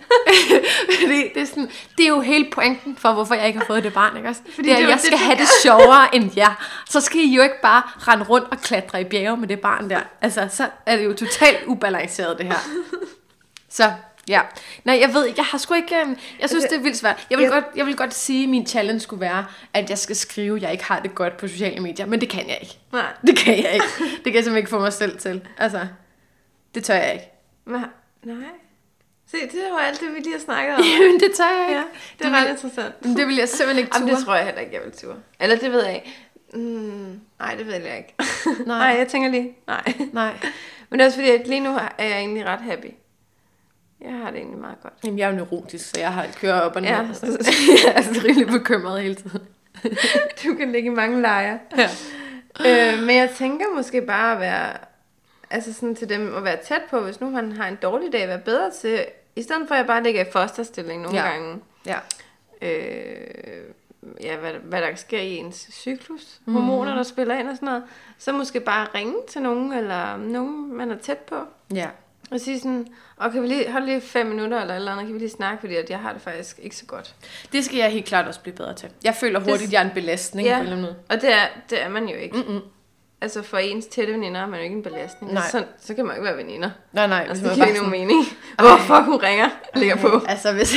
Fordi 1.01 1.29
det 1.35 1.43
er, 1.43 1.47
sådan, 1.47 1.71
det 1.99 2.05
er 2.05 2.09
jo 2.09 2.21
hele 2.21 2.47
pointen 2.53 2.97
for, 2.97 3.13
hvorfor 3.13 3.35
jeg 3.35 3.47
ikke 3.47 3.59
har 3.59 3.67
fået 3.67 3.85
det 3.85 3.93
barn, 3.95 4.17
ikke 4.17 4.29
også? 4.29 4.41
Fordi 4.55 4.69
det 4.69 4.73
er, 4.73 4.77
det 4.81 4.89
jeg 4.89 4.93
det, 4.93 5.01
skal 5.05 5.19
du 5.19 5.25
have 5.25 5.39
det 5.39 5.49
sjovere 5.63 6.15
end 6.15 6.31
jer. 6.37 6.83
Så 6.89 7.01
skal 7.01 7.21
I 7.21 7.35
jo 7.35 7.43
ikke 7.43 7.61
bare 7.63 7.83
rende 8.09 8.25
rundt 8.25 8.47
og 8.51 8.59
klatre 8.61 9.01
i 9.01 9.05
bjerge 9.05 9.37
med 9.37 9.49
det 9.49 9.61
barn 9.61 9.91
der. 9.91 10.01
Altså, 10.23 10.49
så 10.53 10.69
er 10.87 10.97
det 10.97 11.05
jo 11.05 11.13
totalt 11.13 11.59
ubalanceret, 11.67 12.39
det 12.39 12.47
her. 12.47 12.57
Så, 13.69 13.93
ja. 14.29 14.41
Nej, 14.85 14.99
jeg 15.01 15.15
ved 15.15 15.27
ikke, 15.27 15.39
jeg 15.39 15.47
har 15.47 15.59
sgu 15.59 15.75
ikke... 15.75 15.97
øhm, 16.01 16.09
Jeg 16.41 16.49
synes, 16.49 16.65
Altså, 16.65 16.69
det 16.75 16.79
er 16.79 16.83
vildt 16.83 16.97
svært. 16.97 17.27
Jeg 17.31 17.39
vil, 17.39 17.43
jeg- 17.43 17.53
godt, 17.53 17.65
jeg 17.77 17.87
vil 17.87 17.97
godt 17.97 18.15
sige, 18.15 18.43
at 18.43 18.49
min 18.49 18.67
challenge 18.67 19.01
skulle 19.01 19.21
være, 19.21 19.45
at 19.75 19.91
jeg 19.91 19.99
skal 19.99 20.17
skrive, 20.17 20.57
at 20.57 20.63
jeg 20.63 20.73
ikke 20.73 20.85
har 20.85 21.01
det 21.01 21.15
godt 21.15 21.37
på 21.37 21.49
sociale 21.49 21.81
medier. 21.81 22.07
Men 22.07 22.21
det 22.21 22.29
kan 22.29 22.49
jeg 22.49 22.59
ikke. 22.63 22.79
Nej. 22.93 23.03
Det 23.27 23.37
kan 23.39 23.63
jeg 23.63 23.75
ikke. 23.75 23.87
Det 23.99 24.25
kan 24.25 24.35
jeg 24.35 24.45
simpelthen 24.45 24.57
ikke 24.57 24.71
få 24.71 24.79
mig 24.79 24.93
selv 24.93 25.19
til. 25.19 25.41
Altså, 25.59 25.81
det 26.75 26.85
tør 26.85 26.95
jeg 26.95 27.13
ikke. 27.13 27.27
Nej. 27.67 28.35
Se, 29.41 29.57
det 29.57 29.73
var 29.73 29.79
alt 29.79 30.01
det, 30.01 30.15
vi 30.15 30.21
lige 30.21 30.33
har 30.33 30.41
snakket 30.41 30.75
om. 30.75 30.83
Jamen, 31.01 31.21
det 31.21 31.33
tør 31.35 31.45
jeg 31.45 31.69
ikke. 31.69 31.81
Ja, 31.81 31.85
det 32.19 32.27
er 32.27 32.43
ret 32.43 32.51
interessant. 32.51 33.05
Men 33.05 33.17
det 33.17 33.27
vil 33.27 33.37
jeg 33.37 33.49
simpelthen 33.49 33.79
ikke 33.85 33.97
Jamen, 33.97 34.09
ture. 34.09 34.17
det 34.17 34.25
tror 34.25 34.35
jeg 34.35 34.45
heller 34.45 34.61
ikke, 34.61 34.75
jeg 34.75 34.83
vil 34.85 34.93
ture. 34.93 35.17
Eller 35.41 35.57
det 35.57 35.73
ved 35.73 35.85
jeg 35.85 35.95
ikke. 35.95 36.17
Mm, 36.55 37.21
nej, 37.39 37.55
det 37.55 37.67
ved 37.67 37.75
jeg 37.75 37.97
ikke. 37.97 38.15
Nej. 38.67 38.79
nej, 38.79 38.99
jeg 38.99 39.09
tænker 39.09 39.31
lige, 39.31 39.57
nej. 39.67 39.95
Nej. 40.13 40.33
Men 40.91 40.99
det 40.99 41.05
er 41.05 41.07
også 41.07 41.19
fordi, 41.19 41.31
at 41.31 41.47
lige 41.47 41.61
nu 41.61 41.71
er 41.99 42.05
jeg 42.05 42.19
egentlig 42.19 42.47
ret 42.47 42.61
happy. 42.61 42.91
Jeg 44.01 44.13
har 44.13 44.31
det 44.31 44.39
egentlig 44.39 44.59
meget 44.59 44.81
godt. 44.83 44.95
Jamen, 45.05 45.19
jeg 45.19 45.27
er 45.27 45.31
jo 45.31 45.37
neurotisk, 45.37 45.91
så 45.91 46.01
jeg 46.01 46.13
har 46.13 46.27
kører 46.41 46.61
op 46.61 46.77
og 46.77 46.83
ned. 46.83 46.91
Ja. 46.91 47.03
Ja. 47.03 47.13
Så 47.13 47.27
jeg 47.27 47.93
er 47.93 47.97
altså 47.97 48.23
rimelig 48.25 48.47
bekymret 48.47 49.03
hele 49.03 49.15
tiden. 49.15 49.41
Du 50.45 50.55
kan 50.55 50.73
ligge 50.73 50.87
i 50.87 50.95
mange 50.95 51.21
lejre. 51.21 51.59
Ja. 51.77 51.89
øh, 52.95 53.03
men 53.03 53.17
jeg 53.17 53.31
tænker 53.37 53.67
måske 53.75 54.03
bare 54.03 54.35
at 54.35 54.41
være, 54.41 54.73
altså 55.51 55.73
sådan 55.73 55.95
til 55.95 56.09
dem 56.09 56.35
at 56.37 56.45
være 56.45 56.57
tæt 56.65 56.83
på, 56.91 57.01
hvis 57.01 57.21
nu 57.21 57.31
han 57.31 57.53
har 57.53 57.69
en 57.69 57.79
dårlig 57.83 58.13
dag, 58.13 58.29
være 58.29 58.39
bedre 58.39 58.71
til, 58.81 59.05
i 59.37 59.43
stedet 59.43 59.69
for 59.69 59.75
at 59.75 59.79
jeg 59.79 59.87
bare 59.87 60.03
ligger 60.03 60.21
i 60.27 60.31
fosterstilling 60.33 61.03
nogle 61.03 61.19
Ja. 61.23 61.29
gange, 61.29 61.59
Ja. 61.87 61.99
øh, 62.63 63.65
ja, 64.23 64.37
hvad, 64.37 64.53
hvad 64.53 64.83
der 64.83 64.95
sker 64.95 65.21
i 65.21 65.37
ens 65.37 65.69
cyklus, 65.73 66.41
mm. 66.47 66.53
hormoner, 66.53 66.95
der 66.95 67.03
spiller 67.03 67.39
ind 67.39 67.49
og 67.49 67.57
sådan 67.57 67.67
noget, 67.67 67.83
så 68.19 68.33
måske 68.33 68.61
bare 68.61 68.87
ringe 68.95 69.15
til 69.29 69.43
nogen, 69.43 69.73
eller 69.73 70.17
nogen, 70.17 70.77
man 70.77 70.91
er 70.91 70.97
tæt 70.99 71.19
på, 71.19 71.37
Ja. 71.75 71.89
og 72.31 72.41
sige 72.41 72.59
sådan, 72.61 72.87
og 73.17 73.33
kan 73.33 73.43
vi 73.43 73.47
lige 73.49 73.73
holde 73.73 73.87
lige 73.87 74.01
fem 74.01 74.27
minutter, 74.27 74.61
eller 74.61 74.75
eller 74.75 74.93
andet, 74.93 75.07
kan 75.07 75.15
vi 75.15 75.19
lige 75.19 75.31
snakke, 75.31 75.61
fordi 75.61 75.75
at 75.77 75.91
jeg 75.91 75.99
har 75.99 76.13
det 76.13 76.23
faktisk 76.23 76.59
ikke 76.63 76.77
så 76.77 76.85
godt. 76.87 77.15
Det 77.53 77.65
skal 77.65 77.77
jeg 77.79 77.91
helt 77.91 78.07
klart 78.07 78.27
også 78.27 78.41
blive 78.41 78.55
bedre 78.57 78.75
til. 78.75 78.89
Jeg 79.05 79.15
føler 79.15 79.41
hurtigt, 79.41 79.63
at 79.69 79.73
jeg 79.73 79.81
er 79.83 79.85
en 79.89 79.95
belastning 79.95 80.49
Ja. 80.49 80.55
på 80.55 80.61
en 80.61 80.63
eller 80.67 80.77
anden 80.77 80.87
måde. 80.93 80.97
Og 81.09 81.21
det 81.21 81.33
er, 81.33 81.47
det 81.71 81.83
er 81.83 81.89
man 81.89 82.09
jo 82.09 82.17
ikke. 82.17 82.37
Mm-mm. 82.37 82.61
Altså 83.21 83.43
for 83.43 83.59
ens 83.59 83.87
tætte 83.87 84.13
veninder 84.13 84.41
er 84.41 84.47
man 84.47 84.59
jo 84.59 84.65
ikke 84.65 84.77
en 84.77 84.83
belastning. 84.83 85.33
Nej. 85.33 85.43
Så, 85.51 85.65
så 85.81 85.95
kan 85.95 86.05
man 86.05 86.17
jo 86.17 86.23
ikke 86.23 86.29
være 86.29 86.37
veninder. 86.45 86.71
Nej, 86.93 87.07
nej. 87.07 87.27
Altså, 87.29 87.45
det 87.45 87.55
giver 87.55 87.67
ikke 87.67 87.79
sådan- 87.79 87.91
nogen 87.91 88.09
mening. 88.09 88.25
Hvor 88.59 88.77
fuck 88.79 89.05
hun 89.05 89.17
ringer 89.23 89.49
ligger 89.75 89.97
på. 89.97 90.21
Altså, 90.29 90.53
hvis 90.53 90.75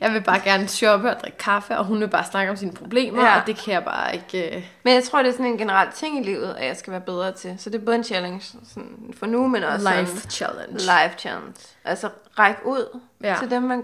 jeg 0.00 0.12
vil 0.12 0.20
bare 0.22 0.40
gerne 0.40 0.68
shoppe 0.68 1.10
og 1.10 1.20
drikke 1.20 1.38
kaffe, 1.38 1.78
og 1.78 1.84
hun 1.84 2.00
vil 2.00 2.08
bare 2.08 2.24
snakke 2.30 2.50
om 2.50 2.56
sine 2.56 2.72
problemer, 2.72 3.22
Ja. 3.24 3.40
og 3.40 3.46
det 3.46 3.56
kan 3.56 3.74
jeg 3.74 3.84
bare 3.84 4.14
ikke... 4.14 4.56
øh, 4.56 4.64
Men 4.82 4.94
jeg 4.94 5.04
tror, 5.04 5.18
det 5.22 5.28
er 5.28 5.32
sådan 5.32 5.46
en 5.46 5.58
generel 5.58 5.88
ting 5.94 6.18
i 6.18 6.22
livet, 6.22 6.54
at 6.58 6.66
jeg 6.66 6.76
skal 6.76 6.90
være 6.90 7.00
bedre 7.00 7.32
til. 7.32 7.54
Så 7.58 7.70
det 7.70 7.80
er 7.80 7.84
både 7.84 7.96
en 7.96 8.04
challenge 8.04 8.40
sådan 8.74 9.14
for 9.18 9.26
nu, 9.26 9.46
men 9.48 9.62
også 9.64 9.88
Life 9.96 10.06
sådan 10.16 10.30
challenge. 10.30 10.72
life 10.78 11.18
challenge. 11.18 11.52
Altså 11.84 12.08
ræk 12.38 12.56
ud 12.64 12.98
ja. 13.22 13.36
til 13.40 13.50
dem, 13.50 13.62
man 13.62 13.82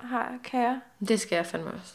har 0.00 0.32
kære. 0.44 0.80
Det 1.08 1.20
skal 1.20 1.36
jeg 1.36 1.46
fandme 1.46 1.70
også. 1.70 1.92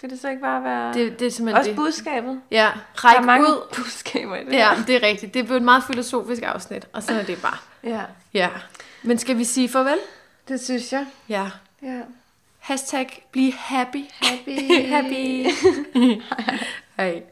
Skal 0.00 0.10
det 0.10 0.20
så 0.20 0.28
ikke 0.28 0.42
bare 0.42 0.64
være... 0.64 0.92
Det, 0.94 1.20
det 1.20 1.26
er 1.26 1.30
simpelthen 1.30 1.58
også 1.58 1.68
det. 1.70 1.76
budskabet. 1.76 2.40
Ja, 2.50 2.70
Der 2.96 3.04
ræk 3.04 3.16
er 3.16 3.22
mange 3.22 3.46
ud. 3.46 3.74
budskaber 3.76 4.36
i 4.36 4.44
det. 4.44 4.52
Ja, 4.52 4.74
her. 4.74 4.84
det 4.84 4.96
er 4.96 5.02
rigtigt. 5.02 5.34
Det 5.34 5.40
er 5.40 5.44
blevet 5.44 5.56
et 5.60 5.64
meget 5.64 5.84
filosofisk 5.84 6.42
afsnit, 6.42 6.86
og 6.92 7.02
sådan 7.02 7.20
er 7.20 7.24
det 7.24 7.42
bare. 7.42 7.56
ja. 7.84 8.00
Ja. 8.34 8.48
Men 9.02 9.18
skal 9.18 9.38
vi 9.38 9.44
sige 9.44 9.68
farvel? 9.68 9.98
Det 10.48 10.60
synes 10.60 10.92
jeg. 10.92 11.06
Ja. 11.28 11.46
Ja. 11.82 12.00
Hashtag 12.58 13.26
blive 13.32 13.52
happy. 13.52 14.04
Happy. 14.22 14.84
happy. 14.94 15.46
Hej. 16.96 17.22